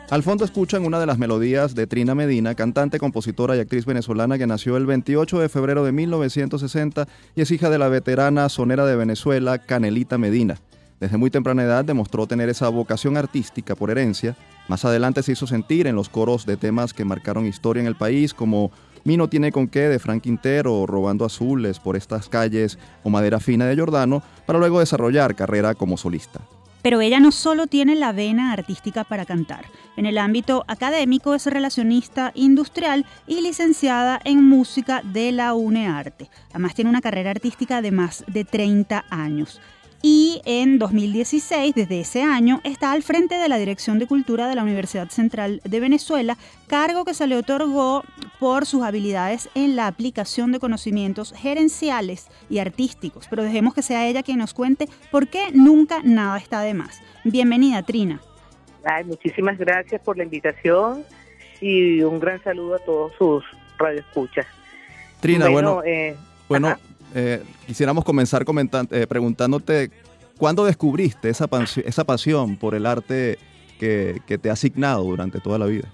Al 0.09 0.23
fondo 0.23 0.45
escuchan 0.45 0.83
una 0.83 0.99
de 0.99 1.05
las 1.05 1.19
melodías 1.19 1.75
de 1.75 1.85
Trina 1.85 2.15
Medina, 2.15 2.55
cantante, 2.55 2.97
compositora 2.97 3.55
y 3.55 3.59
actriz 3.59 3.85
venezolana 3.85 4.39
que 4.39 4.47
nació 4.47 4.77
el 4.77 4.87
28 4.87 5.41
de 5.41 5.49
febrero 5.49 5.83
de 5.83 5.91
1960 5.91 7.07
y 7.35 7.41
es 7.41 7.51
hija 7.51 7.69
de 7.69 7.77
la 7.77 7.87
veterana 7.87 8.49
sonera 8.49 8.83
de 8.83 8.95
Venezuela, 8.95 9.59
Canelita 9.59 10.17
Medina. 10.17 10.57
Desde 10.99 11.17
muy 11.17 11.29
temprana 11.29 11.61
edad 11.61 11.85
demostró 11.85 12.25
tener 12.25 12.49
esa 12.49 12.67
vocación 12.69 13.17
artística 13.17 13.75
por 13.75 13.91
herencia. 13.91 14.35
Más 14.67 14.83
adelante 14.83 15.21
se 15.21 15.33
hizo 15.33 15.45
sentir 15.45 15.85
en 15.85 15.95
los 15.95 16.09
coros 16.09 16.47
de 16.47 16.57
temas 16.57 16.93
que 16.93 17.05
marcaron 17.05 17.45
historia 17.45 17.81
en 17.81 17.87
el 17.87 17.95
país 17.95 18.33
como 18.33 18.71
Mino 19.03 19.29
tiene 19.29 19.51
con 19.51 19.67
qué 19.67 19.81
de 19.81 19.99
Frank 19.99 20.23
Quintero, 20.23 20.86
Robando 20.86 21.25
Azules 21.25 21.79
por 21.79 21.95
estas 21.95 22.29
calles 22.29 22.77
o 23.03 23.10
Madera 23.10 23.39
Fina 23.39 23.65
de 23.65 23.77
Jordano, 23.77 24.23
para 24.45 24.60
luego 24.60 24.79
desarrollar 24.79 25.36
carrera 25.36 25.75
como 25.75 25.97
solista. 25.97 26.41
Pero 26.81 27.01
ella 27.01 27.19
no 27.19 27.31
solo 27.31 27.67
tiene 27.67 27.95
la 27.95 28.13
vena 28.13 28.53
artística 28.53 29.03
para 29.03 29.25
cantar. 29.25 29.65
En 29.97 30.05
el 30.05 30.17
ámbito 30.17 30.63
académico 30.67 31.33
es 31.33 31.45
relacionista 31.45 32.31
industrial 32.33 33.05
y 33.25 33.41
licenciada 33.41 34.21
en 34.23 34.43
música 34.43 35.01
de 35.03 35.31
la 35.31 35.53
UNEARTE. 35.53 36.29
Además 36.51 36.75
tiene 36.75 36.89
una 36.89 37.01
carrera 37.01 37.31
artística 37.31 37.81
de 37.81 37.91
más 37.91 38.23
de 38.27 38.45
30 38.45 39.05
años 39.10 39.60
y 40.01 40.41
en 40.45 40.77
2016, 40.77 41.73
desde 41.73 41.99
ese 41.99 42.21
año, 42.21 42.62
está 42.63 42.91
al 42.91 43.01
frente 43.01 43.36
de 43.36 43.49
la 43.49 43.57
Dirección 43.57 43.97
de 43.97 44.05
Cultura 44.05 44.47
de 44.47 44.55
la 44.55 44.63
Universidad 44.63 45.10
Central 45.10 45.60
de 45.63 45.79
Venezuela, 45.79 46.38
cargo 46.67 47.03
que 47.03 47.15
se 47.15 47.25
le 47.25 47.36
otorgó 47.36 48.03
por 48.39 48.65
sus 48.65 48.83
habilidades 48.83 49.49
en 49.55 49.75
la 49.75 49.88
aplicación 49.88 50.51
de 50.51 50.60
conocimientos 50.60 51.33
gerenciales 51.36 52.27
y 52.49 52.60
artísticos. 52.60 53.27
Pero 53.27 53.43
dejemos 53.43 53.73
que 53.73 53.81
sea 53.81 54.07
ella 54.07 54.21
quien 54.21 54.38
nos 54.38 54.53
cuente 54.53 54.88
por 55.12 55.27
qué 55.27 55.47
nunca 55.53 56.01
nada 56.03 56.38
está 56.38 56.62
de 56.62 56.75
más. 56.75 57.01
Bienvenida, 57.23 57.81
Trina. 57.81 58.21
Ay, 58.83 59.03
muchísimas 59.03 59.57
gracias 59.57 59.99
por 60.01 60.17
la 60.17 60.23
invitación 60.23 61.03
y 61.60 62.01
un 62.03 62.19
gran 62.19 62.41
saludo 62.43 62.75
a 62.75 62.79
todos 62.79 63.13
sus 63.17 63.43
radioescuchas. 63.79 64.45
Trina, 65.19 65.49
bueno, 65.49 65.81
bueno, 66.47 66.69
eh, 66.71 66.77
eh, 67.15 67.43
quisiéramos 67.65 68.03
comenzar 68.03 68.43
eh, 68.91 69.07
preguntándote, 69.07 69.91
¿cuándo 70.37 70.65
descubriste 70.65 71.29
esa, 71.29 71.47
esa 71.85 72.03
pasión 72.03 72.57
por 72.57 72.75
el 72.75 72.85
arte 72.85 73.37
que, 73.79 74.21
te 74.41 74.49
ha 74.49 74.53
asignado 74.53 75.03
durante 75.03 75.39
toda 75.39 75.57
la 75.57 75.65
vida? 75.65 75.87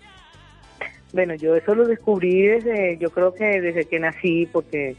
Bueno, 1.11 1.35
yo 1.35 1.55
eso 1.55 1.75
lo 1.75 1.85
descubrí 1.85 2.41
desde, 2.47 2.97
yo 2.97 3.11
creo 3.11 3.33
que 3.33 3.61
desde 3.61 3.85
que 3.85 3.99
nací, 3.99 4.47
porque 4.51 4.95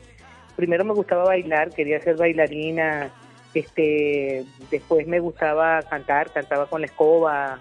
primero 0.55 0.85
me 0.85 0.93
gustaba 0.93 1.25
bailar, 1.25 1.71
quería 1.71 2.01
ser 2.01 2.17
bailarina, 2.17 3.11
este, 3.53 4.45
después 4.71 5.07
me 5.09 5.19
gustaba 5.19 5.83
cantar, 5.83 6.31
cantaba 6.33 6.67
con 6.67 6.83
la 6.83 6.87
escoba, 6.87 7.61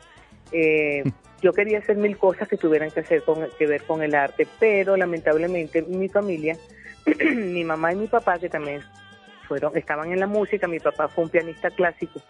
eh, 0.52 1.04
yo 1.42 1.52
quería 1.52 1.80
hacer 1.80 1.98
mil 1.98 2.18
cosas 2.18 2.48
que 2.48 2.58
tuvieran 2.58 2.92
que 2.92 3.00
hacer 3.00 3.24
con, 3.24 3.48
que 3.58 3.66
ver 3.66 3.84
con 3.84 4.04
el 4.04 4.14
arte, 4.14 4.48
pero 4.60 4.96
lamentablemente 4.96 5.82
mi 5.82 6.08
familia 6.08 6.56
mi 7.36 7.64
mamá 7.64 7.94
y 7.94 7.96
mi 7.96 8.08
papá, 8.08 8.40
que 8.40 8.50
también 8.50 8.82
fueron, 9.48 9.76
estaban 9.78 10.12
en 10.12 10.20
la 10.20 10.28
música, 10.28 10.68
mi 10.68 10.80
papá 10.80 11.08
fue 11.08 11.26
un 11.26 11.30
pianista 11.30 11.70
clásico, 11.70 12.22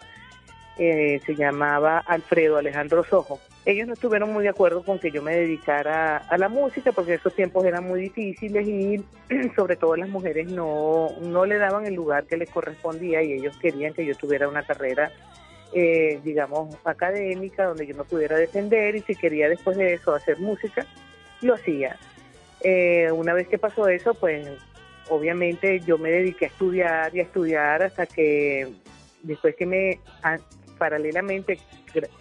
eh, 0.78 1.20
se 1.24 1.36
llamaba 1.36 1.98
Alfredo 1.98 2.56
Alejandro 2.56 3.04
Sojo. 3.04 3.40
Ellos 3.64 3.86
no 3.86 3.94
estuvieron 3.94 4.32
muy 4.32 4.42
de 4.42 4.50
acuerdo 4.50 4.82
con 4.82 4.98
que 4.98 5.10
yo 5.10 5.22
me 5.22 5.34
dedicara 5.34 6.18
a 6.18 6.36
la 6.36 6.48
música 6.48 6.92
porque 6.92 7.14
esos 7.14 7.34
tiempos 7.34 7.64
eran 7.64 7.84
muy 7.84 8.00
difíciles 8.00 8.66
y 8.66 9.04
sobre 9.56 9.76
todo 9.76 9.96
las 9.96 10.08
mujeres 10.08 10.50
no, 10.50 11.10
no 11.22 11.46
le 11.46 11.58
daban 11.58 11.86
el 11.86 11.94
lugar 11.94 12.24
que 12.24 12.36
les 12.36 12.50
correspondía 12.50 13.22
y 13.22 13.32
ellos 13.32 13.56
querían 13.58 13.94
que 13.94 14.04
yo 14.04 14.14
tuviera 14.16 14.48
una 14.48 14.64
carrera, 14.64 15.12
eh, 15.72 16.20
digamos, 16.24 16.76
académica 16.84 17.64
donde 17.64 17.86
yo 17.86 17.94
no 17.94 18.04
pudiera 18.04 18.36
defender 18.36 18.96
y 18.96 19.00
si 19.00 19.14
quería 19.14 19.48
después 19.48 19.76
de 19.76 19.94
eso 19.94 20.12
hacer 20.12 20.38
música, 20.40 20.84
lo 21.40 21.54
hacía. 21.54 21.96
Eh, 22.64 23.12
una 23.12 23.34
vez 23.34 23.46
que 23.46 23.58
pasó 23.58 23.88
eso, 23.88 24.14
pues 24.14 24.48
obviamente 25.10 25.80
yo 25.80 25.98
me 25.98 26.10
dediqué 26.10 26.46
a 26.46 26.48
estudiar 26.48 27.14
y 27.14 27.20
a 27.20 27.24
estudiar 27.24 27.82
hasta 27.82 28.06
que 28.06 28.72
después 29.22 29.54
que 29.54 29.66
me, 29.66 30.00
paralelamente, 30.78 31.58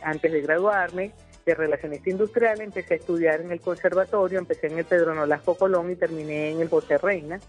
antes 0.04 0.32
de 0.32 0.42
graduarme 0.42 1.14
de 1.46 1.56
Relacionista 1.56 2.10
Industrial, 2.10 2.60
empecé 2.60 2.96
a 2.96 2.98
estudiar 2.98 3.40
en 3.40 3.54
el 3.54 3.62
conservatorio, 3.62 4.38
empecé 4.38 4.68
en 4.68 4.80
el 4.80 4.86
Pedro 4.86 5.16
Nolasco 5.16 5.56
Colón 5.56 5.92
y 5.92 5.96
terminé 5.96 6.52
en 6.52 6.60
el 6.60 6.70
José 6.70 6.98
Reina 6.98 7.40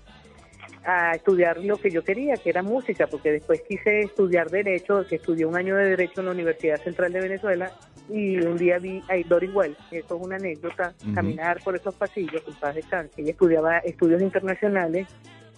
a 0.85 1.13
estudiar 1.13 1.59
lo 1.59 1.77
que 1.79 1.91
yo 1.91 2.05
quería, 2.05 2.35
que 2.35 2.51
era 2.51 2.63
música, 2.63 3.07
porque 3.07 3.33
después 3.33 3.63
quise 3.63 4.01
estudiar 4.01 4.51
Derecho, 4.51 5.07
que 5.07 5.17
estudié 5.17 5.47
un 5.47 5.57
año 5.57 5.77
de 5.77 5.91
Derecho 5.91 6.21
en 6.21 6.27
la 6.27 6.33
Universidad 6.33 6.83
Central 6.83 7.13
de 7.13 7.21
Venezuela, 7.21 7.73
y 8.09 8.39
un 8.39 8.57
día 8.57 8.79
vi 8.79 9.03
a 9.09 9.29
Doris 9.29 9.55
Wells, 9.55 9.79
eso 9.91 10.17
es 10.17 10.23
una 10.23 10.37
anécdota, 10.37 10.95
caminar 11.15 11.63
por 11.63 11.75
esos 11.75 11.95
pasillos, 11.95 12.43
en 12.47 12.55
paz 12.55 12.75
descanse, 12.75 13.23
ella 13.23 13.31
estudiaba 13.31 13.79
estudios 13.79 14.21
internacionales, 14.21 15.09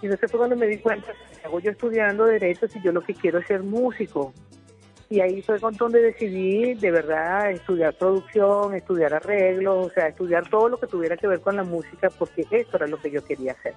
y 0.01 0.07
entonces 0.07 0.31
fue 0.31 0.39
cuando 0.39 0.57
me 0.57 0.67
di 0.67 0.79
cuenta, 0.79 1.13
hago 1.45 1.59
yo 1.59 1.71
estudiando 1.71 2.27
Derecho 2.27 2.69
si 2.69 2.81
yo 2.83 2.93
lo 2.93 3.03
que 3.03 3.15
quiero 3.15 3.39
es 3.39 3.47
ser 3.47 3.63
músico? 3.63 4.33
Y 5.09 5.21
ahí 5.21 5.41
fue 5.41 5.59
donde 5.79 6.03
decidí 6.03 6.75
de 6.75 6.91
verdad 6.91 7.53
estudiar 7.53 7.95
producción, 7.95 8.75
estudiar 8.75 9.15
arreglos, 9.15 9.87
o 9.87 9.91
sea, 9.91 10.09
estudiar 10.09 10.49
todo 10.49 10.69
lo 10.69 10.79
que 10.79 10.89
tuviera 10.89 11.17
que 11.17 11.29
ver 11.29 11.41
con 11.41 11.55
la 11.55 11.63
música, 11.63 12.11
porque 12.11 12.45
eso 12.51 12.77
era 12.77 12.89
lo 12.89 12.99
que 12.99 13.13
yo 13.13 13.25
quería 13.25 13.53
hacer. 13.53 13.75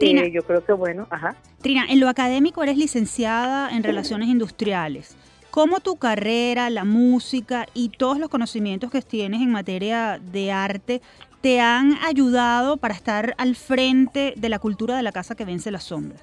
Trina, 0.00 0.26
yo 0.26 0.42
creo 0.42 0.64
que 0.64 0.72
bueno, 0.72 1.06
ajá. 1.10 1.36
Trina, 1.60 1.84
en 1.88 2.00
lo 2.00 2.08
académico 2.08 2.62
eres 2.62 2.78
licenciada 2.78 3.70
en 3.70 3.84
Relaciones 3.84 4.28
Industriales. 4.28 5.16
¿Cómo 5.50 5.80
tu 5.80 5.96
carrera, 5.96 6.70
la 6.70 6.84
música 6.84 7.66
y 7.74 7.90
todos 7.90 8.18
los 8.18 8.30
conocimientos 8.30 8.90
que 8.90 9.02
tienes 9.02 9.42
en 9.42 9.50
materia 9.50 10.18
de 10.32 10.52
arte 10.52 11.02
te 11.42 11.60
han 11.60 11.94
ayudado 12.02 12.78
para 12.78 12.94
estar 12.94 13.34
al 13.36 13.56
frente 13.56 14.32
de 14.36 14.48
la 14.48 14.58
cultura 14.58 14.96
de 14.96 15.02
la 15.02 15.12
casa 15.12 15.34
que 15.34 15.44
vence 15.44 15.70
la 15.70 15.80
sombra? 15.80 16.18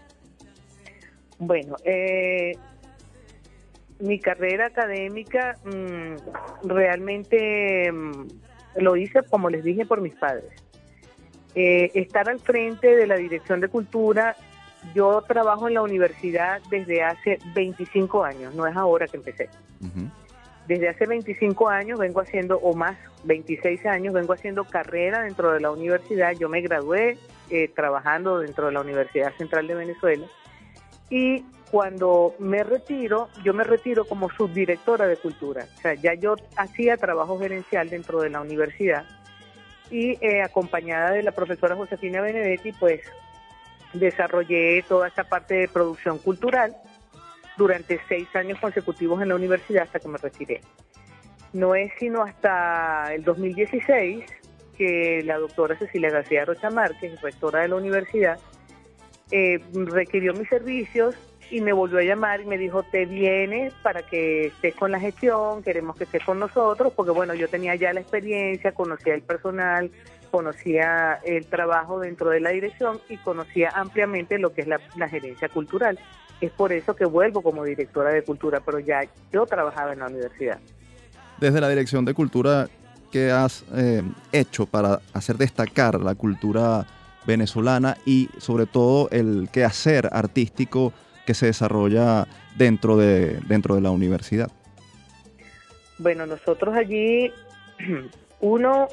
Bueno, 1.37 1.75
eh, 1.83 2.53
mi 3.99 4.19
carrera 4.19 4.67
académica 4.67 5.55
mm, 5.65 6.67
realmente 6.67 7.91
mm, 7.91 8.27
lo 8.77 8.95
hice, 8.95 9.21
como 9.29 9.49
les 9.49 9.63
dije, 9.63 9.85
por 9.85 10.01
mis 10.01 10.15
padres. 10.15 10.66
Eh, 11.59 11.89
estar 11.95 12.29
al 12.29 12.39
frente 12.39 12.95
de 12.95 13.07
la 13.07 13.15
Dirección 13.15 13.59
de 13.59 13.67
Cultura, 13.67 14.35
yo 14.93 15.23
trabajo 15.27 15.67
en 15.67 15.73
la 15.73 15.81
universidad 15.81 16.61
desde 16.69 17.01
hace 17.01 17.39
25 17.55 18.23
años, 18.23 18.53
no 18.53 18.67
es 18.67 18.77
ahora 18.77 19.07
que 19.07 19.17
empecé. 19.17 19.49
Desde 20.67 20.87
hace 20.87 21.07
25 21.07 21.67
años 21.67 21.97
vengo 21.97 22.21
haciendo, 22.21 22.59
o 22.59 22.75
más, 22.75 22.95
26 23.23 23.87
años, 23.87 24.13
vengo 24.13 24.33
haciendo 24.33 24.65
carrera 24.65 25.23
dentro 25.23 25.51
de 25.51 25.59
la 25.59 25.71
universidad. 25.71 26.33
Yo 26.33 26.47
me 26.47 26.61
gradué 26.61 27.17
eh, 27.49 27.71
trabajando 27.75 28.37
dentro 28.37 28.67
de 28.67 28.73
la 28.73 28.81
Universidad 28.81 29.33
Central 29.35 29.65
de 29.65 29.73
Venezuela. 29.73 30.27
Y 31.09 31.43
cuando 31.71 32.35
me 32.37 32.63
retiro, 32.63 33.29
yo 33.43 33.55
me 33.55 33.63
retiro 33.63 34.05
como 34.05 34.29
subdirectora 34.29 35.07
de 35.07 35.17
cultura. 35.17 35.65
O 35.75 35.81
sea, 35.81 35.95
ya 35.95 36.13
yo 36.13 36.35
hacía 36.55 36.97
trabajo 36.97 37.39
gerencial 37.39 37.89
dentro 37.89 38.21
de 38.21 38.29
la 38.29 38.41
universidad 38.41 39.05
y 39.89 40.17
eh, 40.25 40.41
acompañada 40.41 41.11
de 41.11 41.23
la 41.23 41.31
profesora 41.31 41.75
Josefina 41.75 42.21
Benedetti, 42.21 42.71
pues 42.73 43.01
desarrollé 43.93 44.83
toda 44.87 45.07
esa 45.07 45.23
parte 45.23 45.55
de 45.55 45.67
producción 45.67 46.17
cultural 46.19 46.75
durante 47.57 47.99
seis 48.07 48.27
años 48.35 48.59
consecutivos 48.59 49.21
en 49.21 49.29
la 49.29 49.35
universidad 49.35 49.83
hasta 49.83 49.99
que 49.99 50.07
me 50.07 50.17
retiré. 50.17 50.61
No 51.53 51.75
es 51.75 51.91
sino 51.99 52.21
hasta 52.21 53.13
el 53.13 53.23
2016 53.23 54.25
que 54.77 55.23
la 55.25 55.37
doctora 55.37 55.77
Cecilia 55.77 56.11
García 56.11 56.45
Rocha 56.45 56.69
Márquez, 56.69 57.19
rectora 57.21 57.61
de 57.61 57.69
la 57.69 57.75
universidad, 57.75 58.37
eh, 59.31 59.59
requirió 59.73 60.33
mis 60.33 60.47
servicios 60.49 61.15
y 61.49 61.61
me 61.61 61.73
volvió 61.73 61.99
a 61.99 62.03
llamar 62.03 62.41
y 62.41 62.45
me 62.45 62.57
dijo, 62.57 62.83
te 62.83 63.05
vienes 63.05 63.73
para 63.81 64.01
que 64.01 64.47
estés 64.47 64.75
con 64.75 64.91
la 64.91 64.99
gestión, 64.99 65.63
queremos 65.63 65.95
que 65.95 66.03
estés 66.03 66.23
con 66.23 66.39
nosotros, 66.39 66.91
porque 66.95 67.11
bueno, 67.11 67.33
yo 67.33 67.47
tenía 67.47 67.75
ya 67.75 67.93
la 67.93 68.01
experiencia, 68.01 68.73
conocía 68.73 69.13
el 69.13 69.21
personal, 69.21 69.91
conocía 70.29 71.19
el 71.23 71.45
trabajo 71.45 71.99
dentro 71.99 72.29
de 72.29 72.41
la 72.41 72.49
dirección 72.49 72.99
y 73.09 73.17
conocía 73.17 73.71
ampliamente 73.73 74.37
lo 74.39 74.53
que 74.53 74.61
es 74.61 74.67
la, 74.67 75.07
gerencia 75.07 75.49
cultural. 75.49 75.97
Es 76.41 76.51
por 76.51 76.71
eso 76.71 76.95
que 76.95 77.05
vuelvo 77.05 77.41
como 77.41 77.63
directora 77.63 78.11
de 78.11 78.23
cultura, 78.23 78.59
pero 78.63 78.79
ya 78.79 79.01
yo 79.31 79.45
trabajaba 79.45 79.93
en 79.93 79.99
la 79.99 80.07
universidad. 80.07 80.59
Desde 81.39 81.61
la 81.61 81.69
dirección 81.69 82.03
de 82.05 82.13
cultura, 82.13 82.67
¿qué 83.11 83.31
has 83.31 83.63
eh, 83.73 84.03
hecho 84.31 84.65
para 84.65 84.99
hacer 85.13 85.37
destacar 85.37 85.99
la 85.99 86.13
cultura 86.15 86.85
venezolana 87.27 87.97
y 88.05 88.29
sobre 88.39 88.65
todo 88.65 89.09
el 89.11 89.49
quehacer 89.51 90.09
artístico 90.11 90.93
que 91.25 91.33
se 91.33 91.47
desarrolla 91.47 92.25
dentro 92.55 92.97
de, 92.97 93.39
dentro 93.47 93.75
de 93.75 93.81
la 93.81 93.91
universidad? 93.91 94.49
Bueno, 95.99 96.25
nosotros 96.25 96.75
allí, 96.75 97.31
uno, 98.39 98.87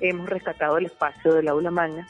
hemos 0.00 0.28
rescatado 0.28 0.78
el 0.78 0.86
espacio 0.86 1.34
del 1.34 1.48
aula 1.48 1.70
magna 1.70 2.06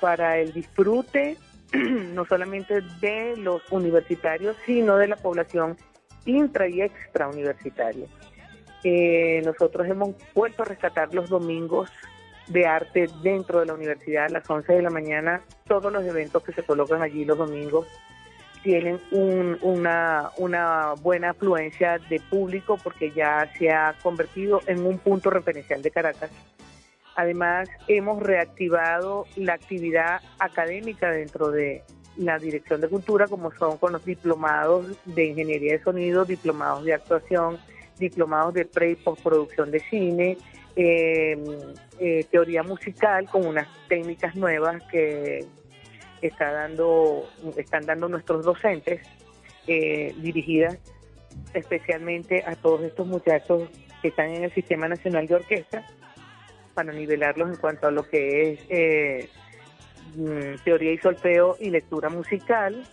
para 0.00 0.38
el 0.38 0.52
disfrute 0.52 1.36
no 1.72 2.24
solamente 2.24 2.80
de 3.00 3.36
los 3.36 3.62
universitarios, 3.70 4.56
sino 4.64 4.96
de 4.96 5.08
la 5.08 5.16
población 5.16 5.76
intra 6.24 6.68
y 6.68 6.80
extra 6.80 7.28
universitaria. 7.28 8.06
Eh, 8.82 9.42
nosotros 9.44 9.86
hemos 9.88 10.14
vuelto 10.34 10.62
a 10.62 10.66
rescatar 10.66 11.12
los 11.14 11.28
domingos 11.28 11.90
de 12.48 12.66
arte 12.66 13.06
dentro 13.22 13.60
de 13.60 13.66
la 13.66 13.74
universidad 13.74 14.26
a 14.26 14.28
las 14.28 14.48
11 14.48 14.72
de 14.72 14.82
la 14.82 14.90
mañana. 14.90 15.42
Todos 15.66 15.92
los 15.92 16.04
eventos 16.04 16.42
que 16.42 16.52
se 16.52 16.62
colocan 16.62 17.02
allí 17.02 17.24
los 17.24 17.38
domingos 17.38 17.86
tienen 18.62 19.00
una, 19.12 20.30
una 20.38 20.94
buena 21.00 21.30
afluencia 21.30 21.98
de 22.10 22.20
público 22.20 22.78
porque 22.82 23.12
ya 23.12 23.50
se 23.56 23.70
ha 23.70 23.94
convertido 24.02 24.60
en 24.66 24.84
un 24.84 24.98
punto 24.98 25.30
referencial 25.30 25.82
de 25.82 25.90
Caracas. 25.90 26.30
Además, 27.14 27.68
hemos 27.88 28.22
reactivado 28.22 29.26
la 29.36 29.54
actividad 29.54 30.20
académica 30.38 31.10
dentro 31.10 31.50
de, 31.50 31.82
la 32.16 32.38
Dirección 32.38 32.80
de 32.80 32.88
Cultura, 32.88 33.26
como 33.28 33.52
son 33.52 33.78
con 33.78 33.92
los 33.92 34.04
diplomados 34.04 34.86
de 35.04 35.26
Ingeniería 35.26 35.72
de 35.72 35.82
Sonido, 35.82 36.24
diplomados 36.24 36.84
de 36.84 36.94
actuación, 36.94 37.58
diplomados 37.98 38.54
de 38.54 38.64
pre 38.64 38.92
y 38.92 38.96
postproducción 38.96 39.70
de 39.70 39.80
cine, 39.80 40.38
em, 40.76 41.44
eh, 41.98 42.24
teoría 42.30 42.62
musical 42.62 43.28
con 43.28 43.46
unas 43.46 43.66
técnicas 43.88 44.36
nuevas 44.36 44.82
que 44.90 45.44
está 46.22 46.52
dando, 46.52 47.28
están 47.56 47.86
dando 47.86 48.08
nuestros 48.08 48.44
docentes, 48.44 49.00
eh, 49.66 50.14
dirigidas 50.18 50.78
especialmente 51.54 52.42
a 52.46 52.54
todos 52.54 52.82
estos 52.82 53.06
muchachos 53.06 53.68
que 54.02 54.08
están 54.08 54.30
en 54.30 54.44
el 54.44 54.52
Sistema 54.52 54.88
Nacional 54.88 55.26
de 55.26 55.36
Orquesta, 55.36 55.86
para 56.74 56.92
nivelarlos 56.92 57.50
en 57.50 57.56
cuanto 57.56 57.86
a 57.86 57.90
lo 57.90 58.02
que 58.02 58.52
es 58.52 58.60
eh, 58.68 59.28
mm, 60.14 60.62
teoría 60.64 60.92
y 60.92 60.98
solfeo 60.98 61.56
y 61.58 61.70
lectura 61.70 62.08
musical. 62.10 62.84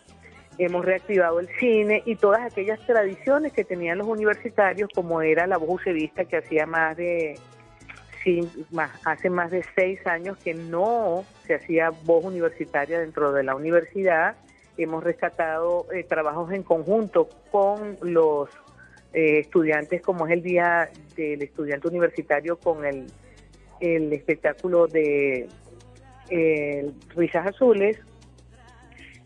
Hemos 0.58 0.86
reactivado 0.86 1.40
el 1.40 1.50
cine 1.60 2.04
y 2.06 2.16
todas 2.16 2.42
aquellas 2.42 2.80
tradiciones 2.86 3.52
que 3.54 3.66
tenían 3.66 3.98
los 3.98 4.08
universitarios, 4.08 4.90
como 4.94 5.22
era 5.22 5.48
la 5.48 5.58
voz 5.58 5.82
que 5.84 6.38
hacía 6.38 6.66
más 6.66 6.96
de 6.96 7.36
más, 8.72 8.92
hace 9.06 9.30
más 9.30 9.52
de 9.52 9.64
seis 9.76 10.06
años 10.06 10.38
que 10.38 10.54
no 10.54 11.26
se 11.46 11.56
hacía 11.56 11.90
voz 11.90 12.24
universitaria 12.26 13.00
dentro 13.00 13.32
de 13.32 13.44
la 13.44 13.56
universidad. 13.56 14.36
Hemos 14.78 15.04
rescatado 15.04 15.86
eh, 15.94 16.04
trabajos 16.04 16.52
en 16.52 16.64
conjunto 16.64 17.30
con 17.52 17.98
los 18.02 18.50
eh, 19.14 19.40
estudiantes, 19.40 20.02
como 20.02 20.26
es 20.28 20.34
el 20.34 20.42
Día 20.42 20.90
del 21.16 21.42
Estudiante 21.42 21.88
Universitario 21.88 22.58
con 22.58 22.86
el 22.86 23.08
el 23.84 24.14
espectáculo 24.14 24.88
de 24.88 25.50
Risas 27.16 27.48
Azules, 27.48 28.00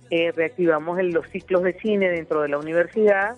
eh, 0.10 0.32
reactivamos 0.32 1.02
los 1.04 1.28
ciclos 1.30 1.64
de 1.64 1.74
cine 1.74 2.10
dentro 2.10 2.42
de 2.42 2.50
la 2.50 2.58
universidad 2.58 3.36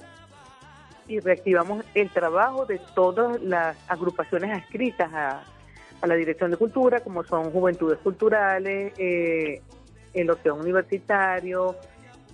y 1.09 1.19
reactivamos 1.19 1.83
el 1.95 2.09
trabajo 2.09 2.65
de 2.65 2.79
todas 2.93 3.41
las 3.41 3.75
agrupaciones 3.89 4.51
adscritas 4.51 5.11
a, 5.13 5.43
la 6.05 6.15
Dirección 6.15 6.49
de 6.49 6.55
Cultura, 6.55 7.01
como 7.01 7.25
son 7.25 7.51
Juventudes 7.51 7.99
Culturales, 7.99 8.93
eh, 8.97 9.61
el 10.13 10.29
Ocean 10.29 10.57
Universitario, 10.57 11.75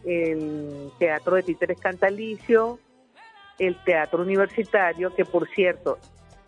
el 0.05 0.91
Teatro 0.99 1.35
de 1.35 1.41
Títeres 1.41 1.79
Cantalicio, 1.79 2.77
el 3.57 3.75
Teatro 3.83 4.21
Universitario, 4.21 5.15
que 5.15 5.25
por 5.25 5.47
cierto, 5.47 5.97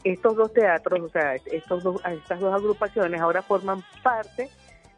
estos 0.04 0.36
dos 0.36 0.54
teatros, 0.54 1.00
o 1.00 1.10
sea, 1.10 1.36
estos 1.36 1.82
dos, 1.82 2.02
estas 2.06 2.40
dos 2.40 2.54
agrupaciones 2.54 3.20
ahora 3.20 3.42
forman 3.42 3.84
parte 4.04 4.50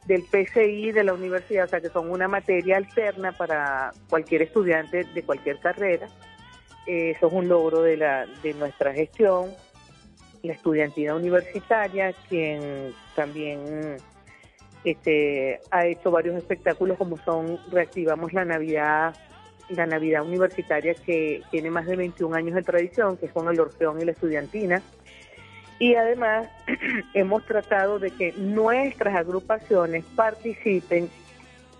del 0.06 0.24
PCI 0.24 0.92
de 0.92 1.04
la 1.04 1.14
universidad, 1.14 1.66
o 1.66 1.68
sea, 1.68 1.80
que 1.80 1.90
son 1.90 2.10
una 2.10 2.28
materia 2.28 2.78
alterna 2.78 3.32
para 3.32 3.92
cualquier 4.10 4.42
estudiante 4.42 5.04
de 5.04 5.24
cualquier 5.24 5.60
carrera. 5.60 6.08
Eso 6.86 7.28
es 7.28 7.34
un 7.34 7.48
logro 7.48 7.82
de, 7.82 7.98
la, 7.98 8.26
de 8.44 8.54
nuestra 8.54 8.94
gestión. 8.94 9.52
La 10.44 10.54
estudiantina 10.54 11.16
universitaria, 11.16 12.14
quien 12.30 12.94
también 13.16 13.98
este, 14.84 15.60
ha 15.72 15.86
hecho 15.86 16.12
varios 16.12 16.36
espectáculos 16.38 16.98
como 16.98 17.18
son 17.18 17.60
Reactivamos 17.72 18.32
la 18.34 18.46
Navidad 18.46 19.14
la 19.70 19.86
Navidad 19.86 20.24
Universitaria 20.24 20.94
que 20.96 21.44
tiene 21.52 21.70
más 21.70 21.86
de 21.86 21.96
21 21.96 22.36
años 22.36 22.56
de 22.56 22.64
tradición, 22.64 23.18
que 23.18 23.28
es 23.28 23.32
con 23.32 23.48
el 23.50 23.60
Orfeón 23.60 24.02
y 24.02 24.06
la 24.06 24.12
Estudiantina. 24.12 24.82
Y 25.78 25.96
además 25.96 26.50
hemos 27.14 27.46
tratado 27.46 28.00
de 28.00 28.12
que 28.12 28.34
nuestras 28.34 29.16
agrupaciones 29.16 30.04
participen 30.16 31.10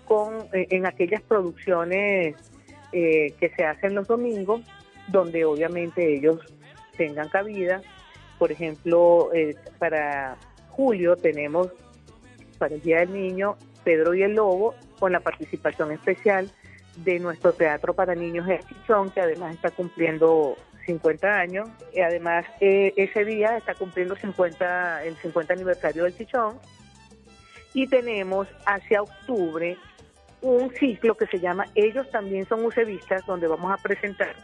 con, 0.06 0.38
eh, 0.52 0.68
en 0.70 0.86
aquellas 0.86 1.20
producciones 1.22 2.36
eh, 2.92 3.34
que 3.38 3.50
se 3.50 3.64
hacen 3.64 3.94
los 3.94 4.08
domingos, 4.08 4.62
donde 5.10 5.44
obviamente 5.44 6.14
ellos 6.16 6.40
tengan 6.96 7.28
cabida. 7.28 7.82
Por 8.38 8.52
ejemplo, 8.52 9.30
eh, 9.34 9.54
para 9.78 10.36
julio 10.68 11.16
tenemos 11.16 11.68
para 12.58 12.74
el 12.74 12.82
Día 12.82 13.00
del 13.00 13.12
Niño 13.12 13.56
Pedro 13.84 14.14
y 14.14 14.22
el 14.22 14.34
Lobo, 14.34 14.74
con 14.98 15.12
la 15.12 15.20
participación 15.20 15.92
especial 15.92 16.50
de 16.96 17.18
nuestro 17.18 17.52
teatro 17.52 17.94
para 17.94 18.14
niños 18.14 18.48
El 18.48 18.60
Chichón, 18.66 19.10
que 19.10 19.20
además 19.20 19.54
está 19.54 19.70
cumpliendo 19.70 20.56
50 20.86 21.26
años. 21.26 21.68
Y 21.94 22.00
además, 22.00 22.44
eh, 22.60 22.92
ese 22.96 23.24
día 23.24 23.56
está 23.56 23.74
cumpliendo 23.74 24.16
50, 24.16 25.04
el 25.04 25.16
50 25.16 25.54
aniversario 25.54 26.04
del 26.04 26.16
Chichón. 26.16 26.58
Y 27.72 27.86
tenemos 27.86 28.48
hacia 28.66 29.02
octubre 29.02 29.76
un 30.42 30.70
ciclo 30.74 31.16
que 31.16 31.26
se 31.26 31.38
llama 31.38 31.66
Ellos 31.74 32.10
también 32.10 32.46
son 32.46 32.62
musevistas, 32.62 33.24
donde 33.26 33.46
vamos 33.46 33.72
a 33.72 33.76
presentar 33.76 34.34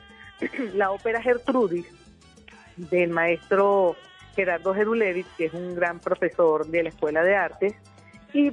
la 0.75 0.91
ópera 0.91 1.23
Gertrudis 1.23 1.87
del 2.77 3.11
maestro 3.11 3.97
Gerardo 4.35 4.75
Gerulevich, 4.75 5.27
que 5.37 5.47
es 5.47 5.55
un 5.55 5.75
gran 5.75 5.99
profesor 5.99 6.67
de 6.67 6.83
la 6.83 6.89
Escuela 6.91 7.23
de 7.23 7.37
Artes, 7.37 7.75
y 8.33 8.53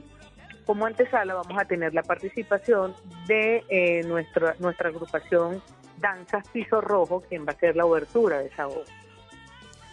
como 0.65 0.85
antesala 0.85 1.33
vamos 1.33 1.61
a 1.61 1.65
tener 1.65 1.93
la 1.93 2.03
participación 2.03 2.93
de 3.27 3.63
eh, 3.67 4.01
nuestra, 4.05 4.55
nuestra 4.59 4.89
agrupación 4.89 5.61
Danzas 5.99 6.47
Piso 6.49 6.81
Rojo, 6.81 7.21
quien 7.27 7.45
va 7.45 7.51
a 7.51 7.55
ser 7.55 7.75
la 7.75 7.85
obertura 7.85 8.39
de 8.39 8.47
esa 8.47 8.67
obra. 8.67 8.85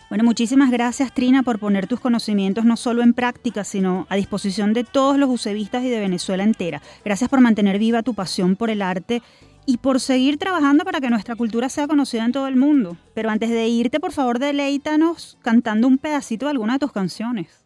Bueno, 0.09 0.25
muchísimas 0.25 0.73
gracias 0.73 1.15
Trina 1.15 1.45
por 1.45 1.61
poner 1.61 1.87
tus 1.87 2.01
conocimientos 2.01 2.65
no 2.65 2.77
solo 2.77 3.03
en 3.03 3.15
práctica, 3.15 3.63
sino 3.63 4.09
a 4.09 4.17
disposición 4.17 4.73
de 4.73 4.83
todos 4.83 5.17
los 5.19 5.31
usevistas 5.31 5.85
y 5.85 5.89
de 5.89 6.01
Venezuela 6.01 6.43
entera. 6.43 6.83
Gracias 7.05 7.31
por 7.31 7.41
mantener 7.41 7.79
viva 7.79 8.03
tu 8.03 8.15
pasión 8.15 8.57
por 8.57 8.71
el 8.71 8.83
arte 8.83 9.23
y 9.71 9.77
por 9.77 10.01
seguir 10.01 10.37
trabajando 10.37 10.85
para 10.85 11.01
que 11.01 11.11
nuestra 11.11 11.37
cultura 11.37 11.69
sea 11.69 11.87
conocida 11.87 12.25
en 12.25 12.33
todo 12.33 12.49
el 12.49 12.57
mundo. 12.57 12.97
Pero 13.15 13.31
antes 13.31 13.51
de 13.51 13.69
irte, 13.69 14.01
por 14.01 14.11
favor, 14.11 14.41
deleítanos 14.41 15.39
cantando 15.43 15.87
un 15.87 15.97
pedacito 15.97 16.47
de 16.47 16.51
alguna 16.51 16.73
de 16.73 16.81
tus 16.81 16.91
canciones. 16.91 17.65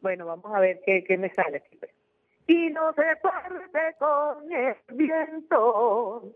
Bueno, 0.00 0.26
vamos 0.26 0.52
a 0.52 0.58
ver 0.58 0.80
qué, 0.84 1.04
qué 1.06 1.16
me 1.16 1.32
sale. 1.32 1.62
Pues. 1.78 1.92
Y 2.48 2.70
no 2.70 2.92
se 2.94 3.04
fuerte 3.22 3.94
con 4.00 4.52
el 4.52 4.74
viento, 4.92 6.34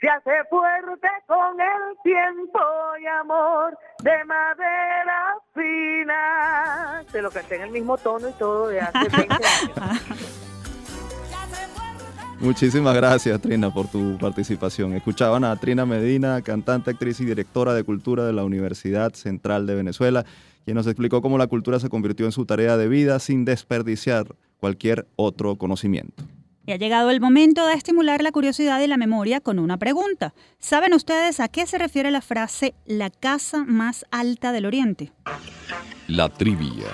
se 0.00 0.08
hace 0.08 0.44
fuerte 0.50 1.08
con 1.28 1.60
el 1.60 1.96
tiempo 2.02 2.58
y 3.00 3.06
amor 3.06 3.78
de 4.02 4.24
madera 4.24 5.36
fina. 5.54 7.04
Se 7.06 7.22
lo 7.22 7.30
canté 7.30 7.54
en 7.54 7.62
el 7.62 7.70
mismo 7.70 7.96
tono 7.98 8.28
y 8.30 8.32
todo 8.32 8.66
de 8.66 8.80
hace 8.80 8.98
20 9.16 9.34
años. 9.34 10.39
Muchísimas 12.40 12.94
gracias, 12.94 13.40
Trina, 13.40 13.72
por 13.72 13.88
tu 13.88 14.16
participación. 14.18 14.94
Escuchaban 14.94 15.44
a 15.44 15.54
Trina 15.56 15.84
Medina, 15.84 16.40
cantante, 16.42 16.90
actriz 16.90 17.20
y 17.20 17.24
directora 17.24 17.74
de 17.74 17.84
cultura 17.84 18.24
de 18.24 18.32
la 18.32 18.44
Universidad 18.44 19.12
Central 19.12 19.66
de 19.66 19.74
Venezuela 19.74 20.24
quien 20.64 20.76
nos 20.76 20.86
explicó 20.86 21.22
cómo 21.22 21.38
la 21.38 21.46
cultura 21.46 21.80
se 21.80 21.88
convirtió 21.88 22.26
en 22.26 22.32
su 22.32 22.46
tarea 22.46 22.76
de 22.76 22.88
vida 22.88 23.18
sin 23.18 23.44
desperdiciar 23.44 24.34
cualquier 24.58 25.08
otro 25.16 25.56
conocimiento. 25.56 26.24
Y 26.66 26.72
ha 26.72 26.76
llegado 26.76 27.10
el 27.10 27.20
momento 27.20 27.66
de 27.66 27.74
estimular 27.74 28.22
la 28.22 28.32
curiosidad 28.32 28.80
y 28.80 28.86
la 28.86 28.96
memoria 28.96 29.40
con 29.40 29.58
una 29.58 29.78
pregunta. 29.78 30.34
¿Saben 30.58 30.92
ustedes 30.92 31.40
a 31.40 31.48
qué 31.48 31.66
se 31.66 31.78
refiere 31.78 32.10
la 32.10 32.20
frase 32.20 32.74
la 32.86 33.10
casa 33.10 33.64
más 33.64 34.04
alta 34.10 34.52
del 34.52 34.66
Oriente? 34.66 35.12
La 36.06 36.28
trivia. 36.28 36.86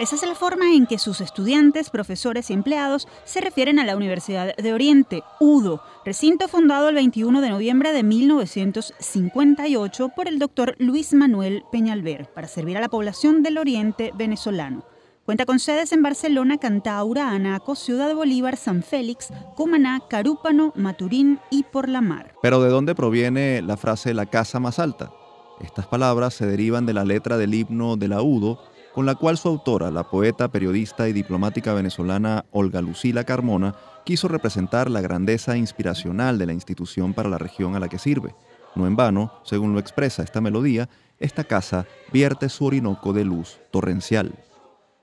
Esa 0.00 0.16
es 0.16 0.26
la 0.26 0.34
forma 0.34 0.72
en 0.72 0.86
que 0.86 0.98
sus 0.98 1.20
estudiantes, 1.20 1.90
profesores 1.90 2.48
y 2.48 2.54
empleados 2.54 3.06
se 3.26 3.42
refieren 3.42 3.78
a 3.78 3.84
la 3.84 3.96
Universidad 3.96 4.56
de 4.56 4.72
Oriente, 4.72 5.22
UDO, 5.40 5.82
recinto 6.06 6.48
fundado 6.48 6.88
el 6.88 6.94
21 6.94 7.42
de 7.42 7.50
noviembre 7.50 7.92
de 7.92 8.02
1958 8.02 10.08
por 10.16 10.26
el 10.26 10.38
doctor 10.38 10.74
Luis 10.78 11.12
Manuel 11.12 11.64
Peñalver 11.70 12.32
para 12.32 12.48
servir 12.48 12.78
a 12.78 12.80
la 12.80 12.88
población 12.88 13.42
del 13.42 13.58
Oriente 13.58 14.10
venezolano. 14.16 14.86
Cuenta 15.26 15.44
con 15.44 15.58
sedes 15.58 15.92
en 15.92 16.02
Barcelona, 16.02 16.56
Cantaura, 16.56 17.28
Anaco, 17.28 17.74
Ciudad 17.74 18.14
Bolívar, 18.14 18.56
San 18.56 18.82
Félix, 18.82 19.28
Cumaná, 19.54 20.00
Carúpano, 20.08 20.72
Maturín 20.76 21.40
y 21.50 21.64
Por 21.64 21.90
la 21.90 22.00
Mar. 22.00 22.32
Pero 22.40 22.62
¿de 22.62 22.70
dónde 22.70 22.94
proviene 22.94 23.60
la 23.60 23.76
frase 23.76 24.14
la 24.14 24.24
casa 24.24 24.60
más 24.60 24.78
alta? 24.78 25.12
Estas 25.60 25.86
palabras 25.86 26.32
se 26.32 26.46
derivan 26.46 26.86
de 26.86 26.94
la 26.94 27.04
letra 27.04 27.36
del 27.36 27.52
himno 27.52 27.98
de 27.98 28.08
la 28.08 28.22
UDO 28.22 28.69
con 28.94 29.06
la 29.06 29.14
cual 29.14 29.38
su 29.38 29.48
autora, 29.48 29.90
la 29.90 30.04
poeta, 30.04 30.48
periodista 30.48 31.08
y 31.08 31.12
diplomática 31.12 31.72
venezolana 31.74 32.44
Olga 32.50 32.80
Lucila 32.80 33.24
Carmona, 33.24 33.74
quiso 34.04 34.28
representar 34.28 34.90
la 34.90 35.00
grandeza 35.00 35.56
inspiracional 35.56 36.38
de 36.38 36.46
la 36.46 36.52
institución 36.52 37.14
para 37.14 37.28
la 37.28 37.38
región 37.38 37.76
a 37.76 37.80
la 37.80 37.88
que 37.88 37.98
sirve. 37.98 38.34
No 38.74 38.86
en 38.86 38.96
vano, 38.96 39.32
según 39.44 39.72
lo 39.72 39.80
expresa 39.80 40.22
esta 40.22 40.40
melodía, 40.40 40.88
esta 41.18 41.44
casa 41.44 41.86
vierte 42.12 42.48
su 42.48 42.64
orinoco 42.64 43.12
de 43.12 43.24
luz 43.24 43.60
torrencial. 43.70 44.32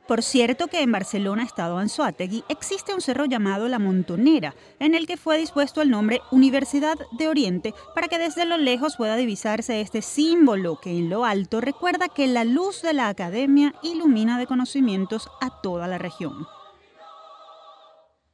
Por 0.07 0.23
cierto 0.23 0.67
que 0.67 0.81
en 0.81 0.91
Barcelona, 0.93 1.43
Estado 1.43 1.77
Anzoátegui, 1.77 2.45
existe 2.47 2.93
un 2.93 3.01
cerro 3.01 3.25
llamado 3.25 3.67
La 3.67 3.77
Montonera, 3.77 4.55
en 4.79 4.95
el 4.95 5.05
que 5.05 5.17
fue 5.17 5.37
dispuesto 5.37 5.81
el 5.81 5.89
nombre 5.89 6.21
Universidad 6.31 6.95
de 7.17 7.27
Oriente 7.27 7.73
para 7.93 8.07
que 8.07 8.17
desde 8.17 8.45
lo 8.45 8.57
lejos 8.57 8.95
pueda 8.95 9.17
divisarse 9.17 9.81
este 9.81 10.01
símbolo 10.01 10.79
que 10.79 10.97
en 10.97 11.09
lo 11.09 11.25
alto 11.25 11.59
recuerda 11.59 12.07
que 12.07 12.25
la 12.27 12.45
luz 12.45 12.81
de 12.81 12.93
la 12.93 13.09
academia 13.09 13.73
ilumina 13.83 14.39
de 14.39 14.47
conocimientos 14.47 15.29
a 15.41 15.61
toda 15.61 15.87
la 15.87 15.97
región. 15.97 16.47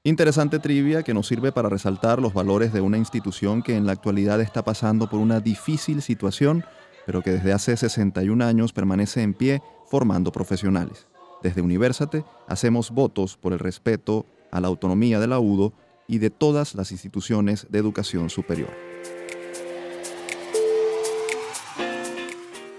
Interesante 0.03 0.59
trivia 0.59 1.01
que 1.01 1.15
nos 1.15 1.27
sirve 1.27 1.51
para 1.51 1.69
resaltar 1.69 2.21
los 2.21 2.35
valores 2.35 2.71
de 2.71 2.81
una 2.81 2.99
institución 2.99 3.63
que 3.63 3.75
en 3.75 3.87
la 3.87 3.93
actualidad 3.93 4.41
está 4.41 4.63
pasando 4.63 5.09
por 5.09 5.19
una 5.19 5.39
difícil 5.39 6.03
situación, 6.03 6.65
pero 7.07 7.23
que 7.23 7.31
desde 7.31 7.51
hace 7.51 7.75
61 7.75 8.45
años 8.45 8.73
permanece 8.73 9.23
en 9.23 9.33
pie 9.33 9.63
formando 9.87 10.31
profesionales. 10.31 11.07
Desde 11.43 11.61
Universate 11.61 12.23
hacemos 12.47 12.89
votos 12.89 13.37
por 13.37 13.51
el 13.51 13.59
respeto 13.59 14.25
a 14.49 14.61
la 14.61 14.69
autonomía 14.69 15.19
de 15.19 15.27
la 15.27 15.39
UDO 15.39 15.73
y 16.07 16.19
de 16.19 16.29
todas 16.29 16.73
las 16.73 16.91
instituciones 16.91 17.67
de 17.69 17.79
educación 17.79 18.29
superior. 18.29 18.69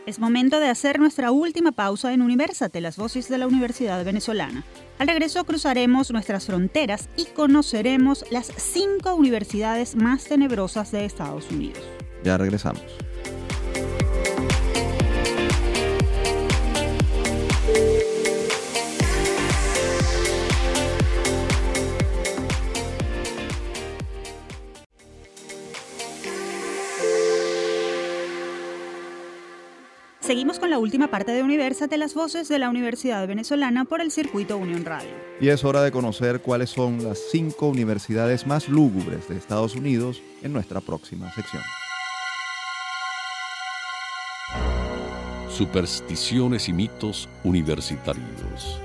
Es 0.07 0.19
momento 0.19 0.61
de 0.61 0.69
hacer 0.69 0.99
nuestra 0.99 1.31
última 1.31 1.73
pausa 1.73 2.13
en 2.13 2.23
Universate, 2.23 2.81
las 2.81 2.97
voces 2.97 3.29
de 3.29 3.39
la 3.39 3.47
Universidad 3.47 4.05
Venezolana. 4.05 4.63
Al 4.99 5.09
regreso 5.09 5.45
cruzaremos 5.45 6.11
nuestras 6.11 6.47
fronteras 6.47 7.09
y 7.17 7.25
conoceremos 7.27 8.25
las 8.31 8.47
cinco 8.57 9.15
universidades 9.15 9.97
más 9.97 10.25
tenebrosas 10.25 10.93
de 10.93 11.05
Estados 11.05 11.51
Unidos. 11.51 11.83
Ya 12.23 12.39
regresamos. 12.39 12.83
Seguimos 30.25 30.59
con 30.59 30.71
la 30.71 30.79
última 30.79 31.09
parte 31.09 31.33
de 31.33 31.43
Universate, 31.43 31.99
las 31.99 32.15
voces 32.15 32.49
de 32.49 32.59
la 32.59 32.71
Universidad 32.71 33.29
Venezolana 33.29 33.85
por 33.85 34.01
el 34.01 34.11
circuito 34.11 34.57
Unión 34.57 34.87
Radio. 34.87 35.11
Y 35.39 35.49
es 35.49 35.65
hora 35.65 35.83
de 35.83 35.93
conocer 35.93 36.41
cuáles 36.41 36.71
son 36.71 37.05
las 37.05 37.19
cinco 37.31 37.69
universidades 37.69 38.47
más 38.47 38.71
lúgubres 38.71 39.29
de 39.29 39.37
Estados 39.37 39.75
Unidos 39.75 40.23
en 40.43 40.55
nuestra 40.55 40.81
próxima 40.81 41.31
sección. 41.35 41.63
Supersticiones 45.51 46.71
y 46.71 46.73
mitos 46.73 47.29
universitarios. 47.45 48.81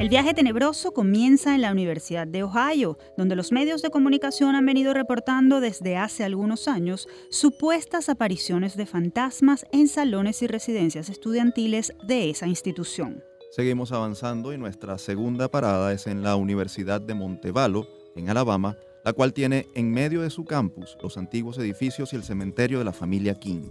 El 0.00 0.08
viaje 0.08 0.32
tenebroso 0.32 0.92
comienza 0.92 1.54
en 1.54 1.60
la 1.60 1.70
Universidad 1.70 2.26
de 2.26 2.42
Ohio, 2.42 2.96
donde 3.18 3.36
los 3.36 3.52
medios 3.52 3.82
de 3.82 3.90
comunicación 3.90 4.54
han 4.54 4.64
venido 4.64 4.94
reportando 4.94 5.60
desde 5.60 5.98
hace 5.98 6.24
algunos 6.24 6.68
años 6.68 7.06
supuestas 7.28 8.08
apariciones 8.08 8.78
de 8.78 8.86
fantasmas 8.86 9.66
en 9.72 9.88
salones 9.88 10.40
y 10.40 10.46
residencias 10.46 11.10
estudiantiles 11.10 11.92
de 12.02 12.30
esa 12.30 12.46
institución. 12.46 13.22
Seguimos 13.50 13.92
avanzando 13.92 14.54
y 14.54 14.56
nuestra 14.56 14.96
segunda 14.96 15.50
parada 15.50 15.92
es 15.92 16.06
en 16.06 16.22
la 16.22 16.34
Universidad 16.34 17.02
de 17.02 17.12
Montevallo, 17.12 17.86
en 18.16 18.30
Alabama, 18.30 18.78
la 19.04 19.12
cual 19.12 19.34
tiene 19.34 19.66
en 19.74 19.90
medio 19.90 20.22
de 20.22 20.30
su 20.30 20.46
campus 20.46 20.96
los 21.02 21.18
antiguos 21.18 21.58
edificios 21.58 22.14
y 22.14 22.16
el 22.16 22.22
cementerio 22.22 22.78
de 22.78 22.86
la 22.86 22.94
familia 22.94 23.34
King. 23.34 23.68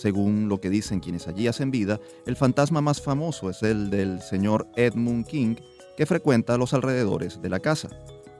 Según 0.00 0.48
lo 0.48 0.62
que 0.62 0.70
dicen 0.70 1.00
quienes 1.00 1.28
allí 1.28 1.46
hacen 1.46 1.70
vida, 1.70 2.00
el 2.24 2.34
fantasma 2.34 2.80
más 2.80 3.02
famoso 3.02 3.50
es 3.50 3.62
el 3.62 3.90
del 3.90 4.22
señor 4.22 4.66
Edmund 4.76 5.26
King, 5.26 5.56
que 5.94 6.06
frecuenta 6.06 6.56
los 6.56 6.72
alrededores 6.72 7.42
de 7.42 7.50
la 7.50 7.60
casa. 7.60 7.90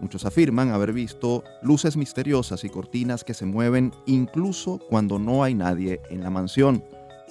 Muchos 0.01 0.25
afirman 0.25 0.71
haber 0.71 0.95
visto 0.95 1.45
luces 1.61 1.99
misteriosas 1.99 2.65
y 2.65 2.71
cortinas 2.71 3.25
que 3.25 3.35
se 3.35 3.45
mueven 3.45 3.93
incluso 4.07 4.79
cuando 4.89 5.19
no 5.19 5.45
hay 5.45 5.53
nadie 5.53 6.01
en 6.09 6.23
la 6.23 6.31
mansión. 6.31 6.83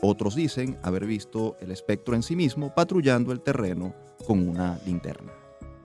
Otros 0.04 0.36
dicen 0.36 0.78
haber 0.84 1.08
visto 1.08 1.58
el 1.60 1.72
espectro 1.72 2.14
en 2.14 2.22
sí 2.22 2.36
mismo 2.36 2.72
patrullando 2.76 3.32
el 3.32 3.42
terreno 3.42 3.96
con 4.28 4.48
una 4.48 4.80
linterna. 4.86 5.32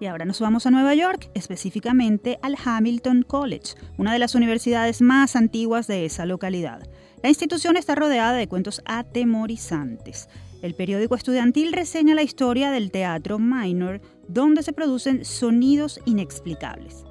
Y 0.01 0.05
ahora 0.05 0.27
nos 0.27 0.41
vamos 0.41 0.67
a 0.67 0.71
Nueva 0.71 0.95
York, 0.95 1.31
específicamente 1.33 2.39
al 2.43 2.57
Hamilton 2.63 3.23
College, 3.23 3.75
una 3.97 4.13
de 4.13 4.19
las 4.19 4.35
universidades 4.35 5.01
más 5.01 5.35
antiguas 5.35 5.87
de 5.87 6.05
esa 6.05 6.27
localidad. 6.27 6.83
La 7.25 7.31
institución 7.31 7.79
está 7.79 7.95
rodeada 7.95 8.35
de 8.35 8.49
cuentos 8.49 8.83
atemorizantes. 8.85 10.29
El 10.61 10.75
periódico 10.75 11.14
estudiantil 11.14 11.72
reseña 11.72 12.14
la 12.14 12.22
historia 12.22 12.70
del 12.70 12.91
teatro 12.91 13.39
minor 13.39 14.03
donde 14.29 14.62
se 14.62 14.75
producen 14.75 15.25
sonidos 15.25 16.03
inexplicables. 16.05 17.07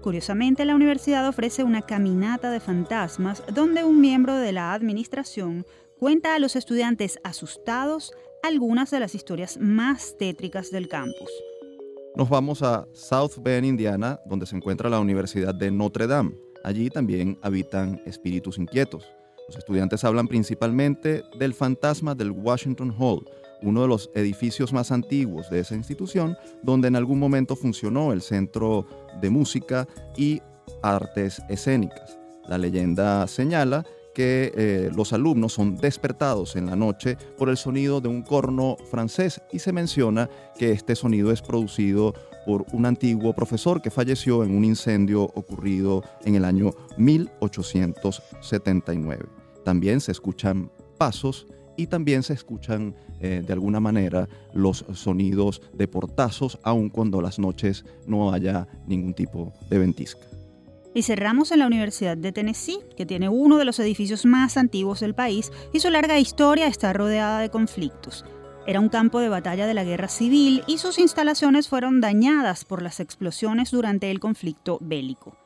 Curiosamente, 0.00 0.64
la 0.64 0.74
universidad 0.74 1.28
ofrece 1.28 1.64
una 1.64 1.82
caminata 1.82 2.50
de 2.50 2.60
fantasmas 2.60 3.42
donde 3.52 3.84
un 3.84 4.00
miembro 4.00 4.36
de 4.36 4.52
la 4.52 4.72
administración 4.72 5.66
cuenta 5.98 6.34
a 6.34 6.38
los 6.38 6.56
estudiantes 6.56 7.18
asustados 7.22 8.12
algunas 8.42 8.90
de 8.90 9.00
las 9.00 9.14
historias 9.14 9.58
más 9.60 10.16
tétricas 10.16 10.70
del 10.70 10.88
campus. 10.88 11.28
Nos 12.16 12.30
vamos 12.30 12.62
a 12.62 12.86
South 12.94 13.32
Bend, 13.42 13.66
Indiana, 13.66 14.18
donde 14.24 14.46
se 14.46 14.56
encuentra 14.56 14.88
la 14.88 14.98
Universidad 14.98 15.54
de 15.54 15.70
Notre 15.70 16.06
Dame. 16.06 16.32
Allí 16.64 16.88
también 16.88 17.38
habitan 17.42 18.00
espíritus 18.06 18.56
inquietos. 18.56 19.04
Los 19.48 19.56
estudiantes 19.56 20.04
hablan 20.04 20.28
principalmente 20.28 21.24
del 21.38 21.54
fantasma 21.54 22.14
del 22.14 22.32
Washington 22.32 22.94
Hall, 22.98 23.24
uno 23.62 23.82
de 23.82 23.88
los 23.88 24.10
edificios 24.14 24.74
más 24.74 24.92
antiguos 24.92 25.48
de 25.48 25.60
esa 25.60 25.74
institución, 25.74 26.36
donde 26.62 26.88
en 26.88 26.96
algún 26.96 27.18
momento 27.18 27.56
funcionó 27.56 28.12
el 28.12 28.20
Centro 28.20 28.86
de 29.22 29.30
Música 29.30 29.88
y 30.18 30.42
Artes 30.82 31.40
Escénicas. 31.48 32.18
La 32.46 32.58
leyenda 32.58 33.26
señala 33.26 33.86
que 34.14 34.52
eh, 34.54 34.90
los 34.94 35.14
alumnos 35.14 35.54
son 35.54 35.76
despertados 35.76 36.56
en 36.56 36.66
la 36.66 36.76
noche 36.76 37.16
por 37.38 37.48
el 37.48 37.56
sonido 37.56 38.02
de 38.02 38.08
un 38.08 38.22
corno 38.22 38.76
francés 38.90 39.40
y 39.52 39.60
se 39.60 39.72
menciona 39.72 40.28
que 40.58 40.72
este 40.72 40.94
sonido 40.94 41.32
es 41.32 41.40
producido 41.40 42.12
por 42.44 42.66
un 42.72 42.84
antiguo 42.84 43.32
profesor 43.32 43.80
que 43.80 43.90
falleció 43.90 44.44
en 44.44 44.54
un 44.56 44.64
incendio 44.64 45.22
ocurrido 45.22 46.02
en 46.24 46.34
el 46.34 46.44
año 46.44 46.72
1879. 46.96 49.37
También 49.68 50.00
se 50.00 50.12
escuchan 50.12 50.70
pasos 50.96 51.46
y 51.76 51.88
también 51.88 52.22
se 52.22 52.32
escuchan 52.32 52.94
eh, 53.20 53.42
de 53.46 53.52
alguna 53.52 53.80
manera 53.80 54.26
los 54.54 54.82
sonidos 54.94 55.60
de 55.74 55.86
portazos, 55.86 56.58
aun 56.62 56.88
cuando 56.88 57.20
las 57.20 57.38
noches 57.38 57.84
no 58.06 58.32
haya 58.32 58.66
ningún 58.86 59.12
tipo 59.12 59.52
de 59.68 59.78
ventisca. 59.78 60.26
Y 60.94 61.02
cerramos 61.02 61.52
en 61.52 61.58
la 61.58 61.66
Universidad 61.66 62.16
de 62.16 62.32
Tennessee, 62.32 62.78
que 62.96 63.04
tiene 63.04 63.28
uno 63.28 63.58
de 63.58 63.66
los 63.66 63.78
edificios 63.78 64.24
más 64.24 64.56
antiguos 64.56 65.00
del 65.00 65.14
país 65.14 65.52
y 65.74 65.80
su 65.80 65.90
larga 65.90 66.18
historia 66.18 66.66
está 66.66 66.94
rodeada 66.94 67.40
de 67.40 67.50
conflictos. 67.50 68.24
Era 68.66 68.80
un 68.80 68.88
campo 68.88 69.20
de 69.20 69.28
batalla 69.28 69.66
de 69.66 69.74
la 69.74 69.84
guerra 69.84 70.08
civil 70.08 70.64
y 70.66 70.78
sus 70.78 70.98
instalaciones 70.98 71.68
fueron 71.68 72.00
dañadas 72.00 72.64
por 72.64 72.80
las 72.80 73.00
explosiones 73.00 73.70
durante 73.70 74.10
el 74.10 74.18
conflicto 74.18 74.78
bélico. 74.80 75.36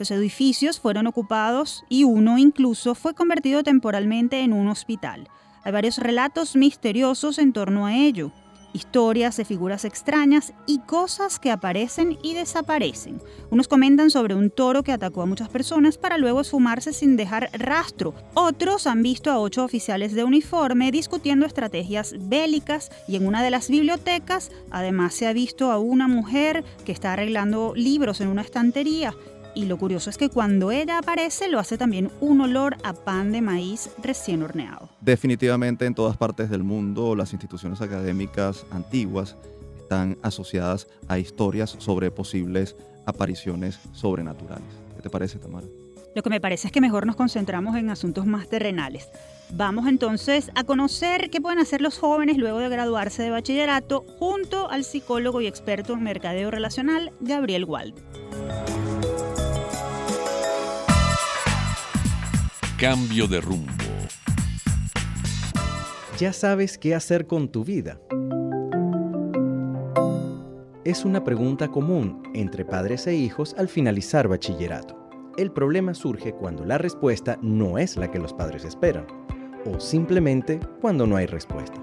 Los 0.00 0.10
edificios 0.10 0.80
fueron 0.80 1.06
ocupados 1.06 1.84
y 1.90 2.04
uno 2.04 2.38
incluso 2.38 2.94
fue 2.94 3.12
convertido 3.12 3.62
temporalmente 3.62 4.40
en 4.40 4.54
un 4.54 4.68
hospital. 4.68 5.28
Hay 5.62 5.72
varios 5.72 5.98
relatos 5.98 6.56
misteriosos 6.56 7.36
en 7.36 7.52
torno 7.52 7.84
a 7.84 7.94
ello, 7.94 8.32
historias 8.72 9.36
de 9.36 9.44
figuras 9.44 9.84
extrañas 9.84 10.54
y 10.66 10.78
cosas 10.78 11.38
que 11.38 11.50
aparecen 11.50 12.18
y 12.22 12.32
desaparecen. 12.32 13.20
Unos 13.50 13.68
comentan 13.68 14.08
sobre 14.08 14.34
un 14.34 14.48
toro 14.48 14.82
que 14.82 14.92
atacó 14.92 15.20
a 15.20 15.26
muchas 15.26 15.50
personas 15.50 15.98
para 15.98 16.16
luego 16.16 16.40
esfumarse 16.40 16.94
sin 16.94 17.18
dejar 17.18 17.50
rastro. 17.52 18.14
Otros 18.32 18.86
han 18.86 19.02
visto 19.02 19.30
a 19.30 19.38
ocho 19.38 19.64
oficiales 19.64 20.14
de 20.14 20.24
uniforme 20.24 20.92
discutiendo 20.92 21.44
estrategias 21.44 22.14
bélicas 22.18 22.90
y 23.06 23.16
en 23.16 23.26
una 23.26 23.42
de 23.42 23.50
las 23.50 23.68
bibliotecas 23.68 24.50
además 24.70 25.12
se 25.12 25.26
ha 25.26 25.34
visto 25.34 25.70
a 25.70 25.78
una 25.78 26.08
mujer 26.08 26.64
que 26.86 26.92
está 26.92 27.12
arreglando 27.12 27.74
libros 27.76 28.22
en 28.22 28.28
una 28.28 28.40
estantería 28.40 29.14
y 29.54 29.66
lo 29.66 29.78
curioso 29.78 30.10
es 30.10 30.18
que 30.18 30.28
cuando 30.28 30.70
ella 30.70 30.98
aparece 30.98 31.48
lo 31.48 31.58
hace 31.58 31.78
también 31.78 32.10
un 32.20 32.40
olor 32.40 32.76
a 32.84 32.92
pan 32.92 33.32
de 33.32 33.40
maíz 33.40 33.90
recién 34.02 34.42
horneado. 34.42 34.88
Definitivamente 35.00 35.86
en 35.86 35.94
todas 35.94 36.16
partes 36.16 36.50
del 36.50 36.62
mundo 36.62 37.14
las 37.14 37.32
instituciones 37.32 37.80
académicas 37.80 38.66
antiguas 38.70 39.36
están 39.78 40.16
asociadas 40.22 40.86
a 41.08 41.18
historias 41.18 41.74
sobre 41.78 42.10
posibles 42.10 42.76
apariciones 43.06 43.80
sobrenaturales. 43.92 44.68
¿Qué 44.96 45.02
te 45.02 45.10
parece, 45.10 45.38
Tamara? 45.38 45.66
Lo 46.14 46.22
que 46.22 46.30
me 46.30 46.40
parece 46.40 46.68
es 46.68 46.72
que 46.72 46.80
mejor 46.80 47.06
nos 47.06 47.16
concentramos 47.16 47.76
en 47.76 47.90
asuntos 47.90 48.26
más 48.26 48.48
terrenales. 48.48 49.08
Vamos 49.52 49.86
entonces 49.86 50.50
a 50.54 50.64
conocer 50.64 51.30
qué 51.30 51.40
pueden 51.40 51.58
hacer 51.58 51.80
los 51.80 51.98
jóvenes 51.98 52.36
luego 52.36 52.58
de 52.58 52.68
graduarse 52.68 53.22
de 53.22 53.30
bachillerato 53.30 54.04
junto 54.18 54.70
al 54.70 54.84
psicólogo 54.84 55.40
y 55.40 55.46
experto 55.46 55.94
en 55.94 56.02
mercadeo 56.02 56.50
relacional 56.50 57.12
Gabriel 57.20 57.64
Wald. 57.64 57.94
Cambio 62.80 63.26
de 63.26 63.42
rumbo. 63.42 63.70
¿Ya 66.18 66.32
sabes 66.32 66.78
qué 66.78 66.94
hacer 66.94 67.26
con 67.26 67.50
tu 67.50 67.62
vida? 67.62 68.00
Es 70.84 71.04
una 71.04 71.22
pregunta 71.22 71.68
común 71.68 72.22
entre 72.32 72.64
padres 72.64 73.06
e 73.06 73.14
hijos 73.14 73.54
al 73.58 73.68
finalizar 73.68 74.28
bachillerato. 74.28 74.96
El 75.36 75.52
problema 75.52 75.92
surge 75.92 76.32
cuando 76.32 76.64
la 76.64 76.78
respuesta 76.78 77.38
no 77.42 77.76
es 77.76 77.98
la 77.98 78.10
que 78.10 78.18
los 78.18 78.32
padres 78.32 78.64
esperan, 78.64 79.06
o 79.66 79.78
simplemente 79.78 80.58
cuando 80.80 81.06
no 81.06 81.16
hay 81.16 81.26
respuesta. 81.26 81.78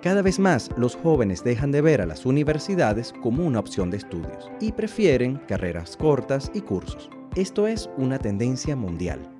Cada 0.00 0.22
vez 0.22 0.38
más 0.38 0.70
los 0.78 0.96
jóvenes 0.96 1.44
dejan 1.44 1.70
de 1.70 1.82
ver 1.82 2.00
a 2.00 2.06
las 2.06 2.24
universidades 2.24 3.12
como 3.20 3.44
una 3.44 3.58
opción 3.58 3.90
de 3.90 3.98
estudios 3.98 4.50
y 4.58 4.72
prefieren 4.72 5.36
carreras 5.46 5.98
cortas 5.98 6.50
y 6.54 6.62
cursos. 6.62 7.10
Esto 7.36 7.66
es 7.66 7.90
una 7.98 8.18
tendencia 8.18 8.74
mundial. 8.74 9.33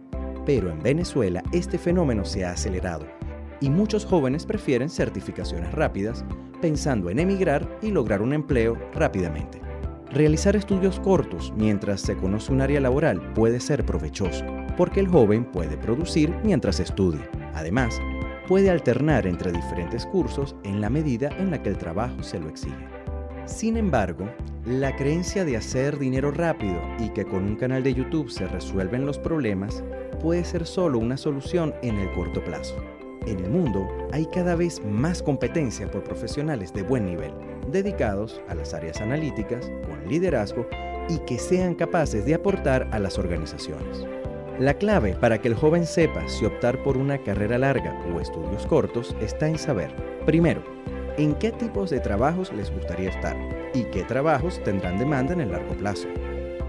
Pero 0.46 0.70
en 0.70 0.82
Venezuela 0.82 1.42
este 1.52 1.78
fenómeno 1.78 2.24
se 2.24 2.44
ha 2.44 2.52
acelerado 2.52 3.06
y 3.60 3.70
muchos 3.70 4.04
jóvenes 4.04 4.44
prefieren 4.44 4.90
certificaciones 4.90 5.72
rápidas 5.72 6.24
pensando 6.60 7.10
en 7.10 7.18
emigrar 7.18 7.78
y 7.82 7.90
lograr 7.90 8.22
un 8.22 8.32
empleo 8.32 8.76
rápidamente. 8.94 9.60
Realizar 10.10 10.54
estudios 10.54 11.00
cortos 11.00 11.52
mientras 11.56 12.00
se 12.00 12.16
conoce 12.16 12.52
un 12.52 12.60
área 12.60 12.80
laboral 12.80 13.32
puede 13.32 13.60
ser 13.60 13.84
provechoso, 13.84 14.44
porque 14.76 15.00
el 15.00 15.08
joven 15.08 15.44
puede 15.44 15.76
producir 15.76 16.32
mientras 16.44 16.78
estudia. 16.78 17.28
Además, 17.54 18.00
puede 18.46 18.70
alternar 18.70 19.26
entre 19.26 19.50
diferentes 19.50 20.06
cursos 20.06 20.54
en 20.62 20.80
la 20.80 20.90
medida 20.90 21.30
en 21.38 21.50
la 21.50 21.62
que 21.62 21.70
el 21.70 21.78
trabajo 21.78 22.22
se 22.22 22.38
lo 22.38 22.48
exige. 22.48 22.86
Sin 23.46 23.76
embargo, 23.76 24.28
la 24.64 24.96
creencia 24.96 25.44
de 25.44 25.56
hacer 25.56 25.98
dinero 25.98 26.30
rápido 26.30 26.80
y 26.98 27.10
que 27.10 27.24
con 27.24 27.44
un 27.44 27.56
canal 27.56 27.82
de 27.82 27.94
YouTube 27.94 28.30
se 28.30 28.46
resuelven 28.46 29.04
los 29.04 29.18
problemas 29.18 29.82
puede 30.24 30.42
ser 30.42 30.64
solo 30.64 30.98
una 30.98 31.18
solución 31.18 31.74
en 31.82 31.98
el 31.98 32.10
corto 32.12 32.42
plazo. 32.42 32.76
En 33.26 33.40
el 33.40 33.50
mundo 33.50 33.86
hay 34.10 34.24
cada 34.24 34.54
vez 34.54 34.82
más 34.82 35.22
competencia 35.22 35.90
por 35.90 36.02
profesionales 36.02 36.72
de 36.72 36.82
buen 36.82 37.04
nivel, 37.04 37.30
dedicados 37.70 38.40
a 38.48 38.54
las 38.54 38.72
áreas 38.72 39.02
analíticas, 39.02 39.70
con 39.86 40.08
liderazgo 40.08 40.66
y 41.10 41.18
que 41.26 41.38
sean 41.38 41.74
capaces 41.74 42.24
de 42.24 42.32
aportar 42.32 42.88
a 42.90 42.98
las 42.98 43.18
organizaciones. 43.18 44.06
La 44.58 44.72
clave 44.72 45.12
para 45.12 45.42
que 45.42 45.48
el 45.48 45.54
joven 45.54 45.84
sepa 45.84 46.26
si 46.26 46.46
optar 46.46 46.82
por 46.82 46.96
una 46.96 47.18
carrera 47.18 47.58
larga 47.58 48.00
o 48.10 48.18
estudios 48.18 48.66
cortos 48.66 49.14
está 49.20 49.46
en 49.46 49.58
saber, 49.58 49.94
primero, 50.24 50.62
en 51.18 51.34
qué 51.34 51.52
tipos 51.52 51.90
de 51.90 52.00
trabajos 52.00 52.50
les 52.54 52.72
gustaría 52.72 53.10
estar 53.10 53.36
y 53.74 53.84
qué 53.84 54.04
trabajos 54.04 54.58
tendrán 54.64 54.98
demanda 54.98 55.34
en 55.34 55.42
el 55.42 55.50
largo 55.50 55.74
plazo. 55.74 56.08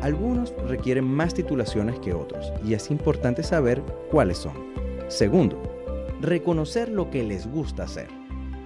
Algunos 0.06 0.54
requieren 0.68 1.04
más 1.04 1.34
titulaciones 1.34 2.00
que 2.00 2.14
otros 2.14 2.54
y 2.64 2.76
es 2.76 2.92
importante 2.92 3.42
saber 3.42 3.82
cuáles 4.12 4.38
son. 4.38 4.54
Segundo, 5.08 5.60
reconocer 6.22 6.90
lo 6.90 7.10
que 7.10 7.24
les 7.24 7.48
gusta 7.48 7.86
hacer. 7.86 8.08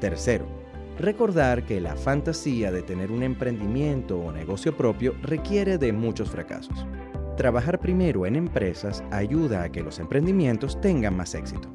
Tercero, 0.02 0.46
recordar 0.98 1.66
que 1.66 1.80
la 1.80 1.96
fantasía 1.96 2.74
de 2.74 2.82
tener 2.82 3.10
un 3.10 3.24
emprendimiento 3.24 4.20
o 4.20 4.34
negocio 4.34 4.76
propio 4.76 5.16
requiere 5.22 5.78
de 5.78 5.94
muchos 5.94 6.30
fracasos. 6.30 6.86
Trabajar 7.38 7.80
primero 7.80 8.26
en 8.26 8.36
empresas 8.36 9.02
ayuda 9.10 9.64
a 9.64 9.72
que 9.72 9.82
los 9.82 10.00
emprendimientos 10.00 10.82
tengan 10.82 11.16
más 11.16 11.36
éxito. 11.36 11.70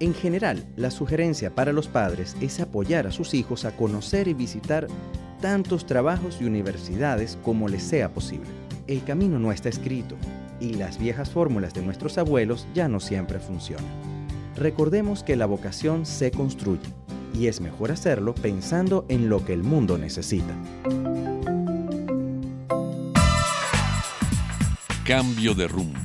En 0.00 0.14
general, 0.14 0.64
la 0.76 0.90
sugerencia 0.90 1.54
para 1.54 1.74
los 1.74 1.88
padres 1.88 2.38
es 2.40 2.58
apoyar 2.58 3.06
a 3.06 3.12
sus 3.12 3.34
hijos 3.34 3.66
a 3.66 3.76
conocer 3.76 4.28
y 4.28 4.32
visitar 4.32 4.86
tantos 5.42 5.84
trabajos 5.84 6.38
y 6.40 6.46
universidades 6.46 7.38
como 7.42 7.68
les 7.68 7.82
sea 7.82 8.10
posible. 8.14 8.63
El 8.86 9.02
camino 9.02 9.38
no 9.38 9.50
está 9.50 9.70
escrito 9.70 10.14
y 10.60 10.74
las 10.74 10.98
viejas 10.98 11.30
fórmulas 11.30 11.72
de 11.72 11.80
nuestros 11.80 12.18
abuelos 12.18 12.66
ya 12.74 12.86
no 12.86 13.00
siempre 13.00 13.38
funcionan. 13.38 13.86
Recordemos 14.56 15.22
que 15.22 15.36
la 15.36 15.46
vocación 15.46 16.04
se 16.04 16.30
construye 16.30 16.92
y 17.32 17.46
es 17.46 17.62
mejor 17.62 17.90
hacerlo 17.90 18.34
pensando 18.34 19.06
en 19.08 19.30
lo 19.30 19.44
que 19.44 19.54
el 19.54 19.62
mundo 19.62 19.96
necesita. 19.96 20.54
Cambio 25.06 25.54
de 25.54 25.66
rumbo. 25.66 25.98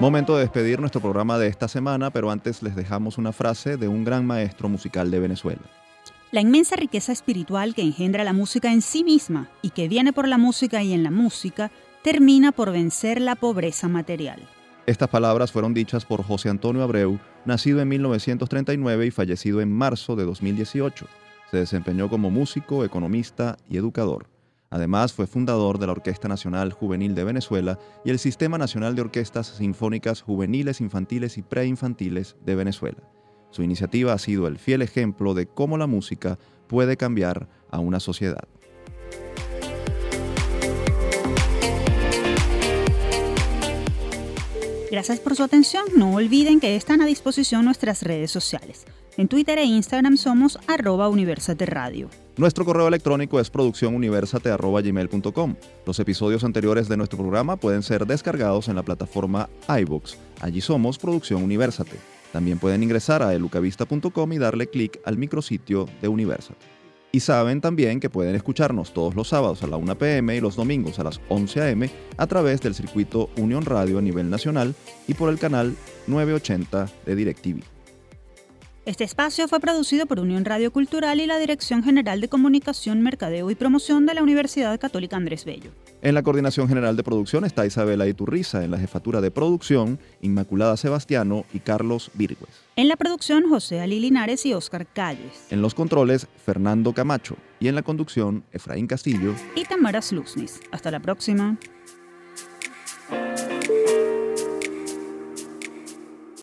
Momento 0.00 0.36
de 0.36 0.42
despedir 0.42 0.80
nuestro 0.80 1.00
programa 1.00 1.38
de 1.38 1.48
esta 1.48 1.68
semana, 1.68 2.10
pero 2.10 2.30
antes 2.30 2.62
les 2.62 2.74
dejamos 2.76 3.18
una 3.18 3.32
frase 3.32 3.76
de 3.76 3.88
un 3.88 4.04
gran 4.04 4.24
maestro 4.24 4.68
musical 4.68 5.10
de 5.10 5.20
Venezuela. 5.20 5.62
La 6.30 6.42
inmensa 6.42 6.76
riqueza 6.76 7.10
espiritual 7.10 7.74
que 7.74 7.80
engendra 7.80 8.22
la 8.22 8.34
música 8.34 8.70
en 8.70 8.82
sí 8.82 9.02
misma 9.02 9.48
y 9.62 9.70
que 9.70 9.88
viene 9.88 10.12
por 10.12 10.28
la 10.28 10.36
música 10.36 10.82
y 10.82 10.92
en 10.92 11.02
la 11.02 11.10
música, 11.10 11.70
termina 12.02 12.52
por 12.52 12.70
vencer 12.70 13.18
la 13.18 13.34
pobreza 13.34 13.88
material. 13.88 14.46
Estas 14.84 15.08
palabras 15.08 15.52
fueron 15.52 15.72
dichas 15.72 16.04
por 16.04 16.22
José 16.22 16.50
Antonio 16.50 16.82
Abreu, 16.82 17.18
nacido 17.46 17.80
en 17.80 17.88
1939 17.88 19.06
y 19.06 19.10
fallecido 19.10 19.62
en 19.62 19.72
marzo 19.72 20.16
de 20.16 20.26
2018. 20.26 21.06
Se 21.50 21.56
desempeñó 21.56 22.10
como 22.10 22.30
músico, 22.30 22.84
economista 22.84 23.56
y 23.66 23.78
educador. 23.78 24.26
Además, 24.68 25.14
fue 25.14 25.26
fundador 25.26 25.78
de 25.78 25.86
la 25.86 25.92
Orquesta 25.92 26.28
Nacional 26.28 26.72
Juvenil 26.72 27.14
de 27.14 27.24
Venezuela 27.24 27.78
y 28.04 28.10
el 28.10 28.18
Sistema 28.18 28.58
Nacional 28.58 28.94
de 28.94 29.00
Orquestas 29.00 29.46
Sinfónicas 29.46 30.20
Juveniles, 30.20 30.82
Infantiles 30.82 31.38
y 31.38 31.42
Preinfantiles 31.42 32.36
de 32.44 32.54
Venezuela. 32.54 32.98
Su 33.50 33.62
iniciativa 33.62 34.12
ha 34.12 34.18
sido 34.18 34.46
el 34.46 34.58
fiel 34.58 34.82
ejemplo 34.82 35.34
de 35.34 35.46
cómo 35.46 35.78
la 35.78 35.86
música 35.86 36.38
puede 36.66 36.96
cambiar 36.96 37.48
a 37.70 37.80
una 37.80 38.00
sociedad. 38.00 38.46
Gracias 44.90 45.20
por 45.20 45.36
su 45.36 45.42
atención. 45.42 45.84
No 45.96 46.14
olviden 46.14 46.60
que 46.60 46.74
están 46.74 47.02
a 47.02 47.06
disposición 47.06 47.62
nuestras 47.64 48.02
redes 48.02 48.30
sociales. 48.30 48.86
En 49.16 49.28
Twitter 49.28 49.58
e 49.58 49.64
Instagram 49.64 50.16
somos 50.16 50.58
arroba 50.66 51.08
Universate 51.08 51.66
Radio. 51.66 52.08
Nuestro 52.36 52.64
correo 52.64 52.88
electrónico 52.88 53.38
es 53.40 53.50
producciónuniversate.gmail.com. 53.50 55.56
Los 55.84 55.98
episodios 55.98 56.44
anteriores 56.44 56.88
de 56.88 56.96
nuestro 56.96 57.18
programa 57.18 57.56
pueden 57.56 57.82
ser 57.82 58.06
descargados 58.06 58.68
en 58.68 58.76
la 58.76 58.84
plataforma 58.84 59.48
iVoox. 59.68 60.14
Allí 60.40 60.60
somos 60.60 60.98
Producción 60.98 61.42
Universate. 61.42 61.98
También 62.32 62.58
pueden 62.58 62.82
ingresar 62.82 63.22
a 63.22 63.34
elucavista.com 63.34 64.32
y 64.32 64.38
darle 64.38 64.68
clic 64.68 65.00
al 65.04 65.18
micrositio 65.18 65.86
de 66.02 66.08
Universate. 66.08 66.78
Y 67.10 67.20
saben 67.20 67.62
también 67.62 68.00
que 68.00 68.10
pueden 68.10 68.34
escucharnos 68.34 68.92
todos 68.92 69.14
los 69.14 69.28
sábados 69.28 69.62
a 69.62 69.66
la 69.66 69.78
1 69.78 69.96
pm 69.96 70.36
y 70.36 70.40
los 70.40 70.56
domingos 70.56 70.98
a 70.98 71.04
las 71.04 71.20
11 71.30 71.70
am 71.70 71.88
a 72.18 72.26
través 72.26 72.60
del 72.60 72.74
circuito 72.74 73.30
Unión 73.38 73.64
Radio 73.64 73.98
a 73.98 74.02
nivel 74.02 74.28
nacional 74.28 74.74
y 75.06 75.14
por 75.14 75.30
el 75.30 75.38
canal 75.38 75.74
980 76.06 76.88
de 77.06 77.16
DirecTV. 77.16 77.77
Este 78.88 79.04
espacio 79.04 79.46
fue 79.48 79.60
producido 79.60 80.06
por 80.06 80.18
Unión 80.18 80.46
Radio 80.46 80.72
Cultural 80.72 81.20
y 81.20 81.26
la 81.26 81.38
Dirección 81.38 81.82
General 81.82 82.22
de 82.22 82.28
Comunicación, 82.28 83.02
Mercadeo 83.02 83.50
y 83.50 83.54
Promoción 83.54 84.06
de 84.06 84.14
la 84.14 84.22
Universidad 84.22 84.80
Católica 84.80 85.14
Andrés 85.14 85.44
Bello. 85.44 85.72
En 86.00 86.14
la 86.14 86.22
coordinación 86.22 86.68
general 86.68 86.96
de 86.96 87.02
producción 87.02 87.44
está 87.44 87.66
Isabela 87.66 88.06
Iturriza, 88.06 88.64
en 88.64 88.70
la 88.70 88.78
jefatura 88.78 89.20
de 89.20 89.30
producción, 89.30 89.98
Inmaculada 90.22 90.78
Sebastiano 90.78 91.44
y 91.52 91.58
Carlos 91.58 92.10
Virgües. 92.14 92.48
En 92.76 92.88
la 92.88 92.96
producción, 92.96 93.46
José 93.50 93.80
Ali 93.80 94.00
Linares 94.00 94.46
y 94.46 94.54
Óscar 94.54 94.86
Calles. 94.86 95.48
En 95.50 95.60
los 95.60 95.74
controles, 95.74 96.26
Fernando 96.42 96.94
Camacho. 96.94 97.36
Y 97.60 97.68
en 97.68 97.74
la 97.74 97.82
conducción, 97.82 98.42
Efraín 98.52 98.86
Castillo 98.86 99.34
y 99.54 99.64
Tamara 99.64 100.00
Sluznis. 100.00 100.60
Hasta 100.70 100.90
la 100.90 101.00
próxima. 101.00 101.58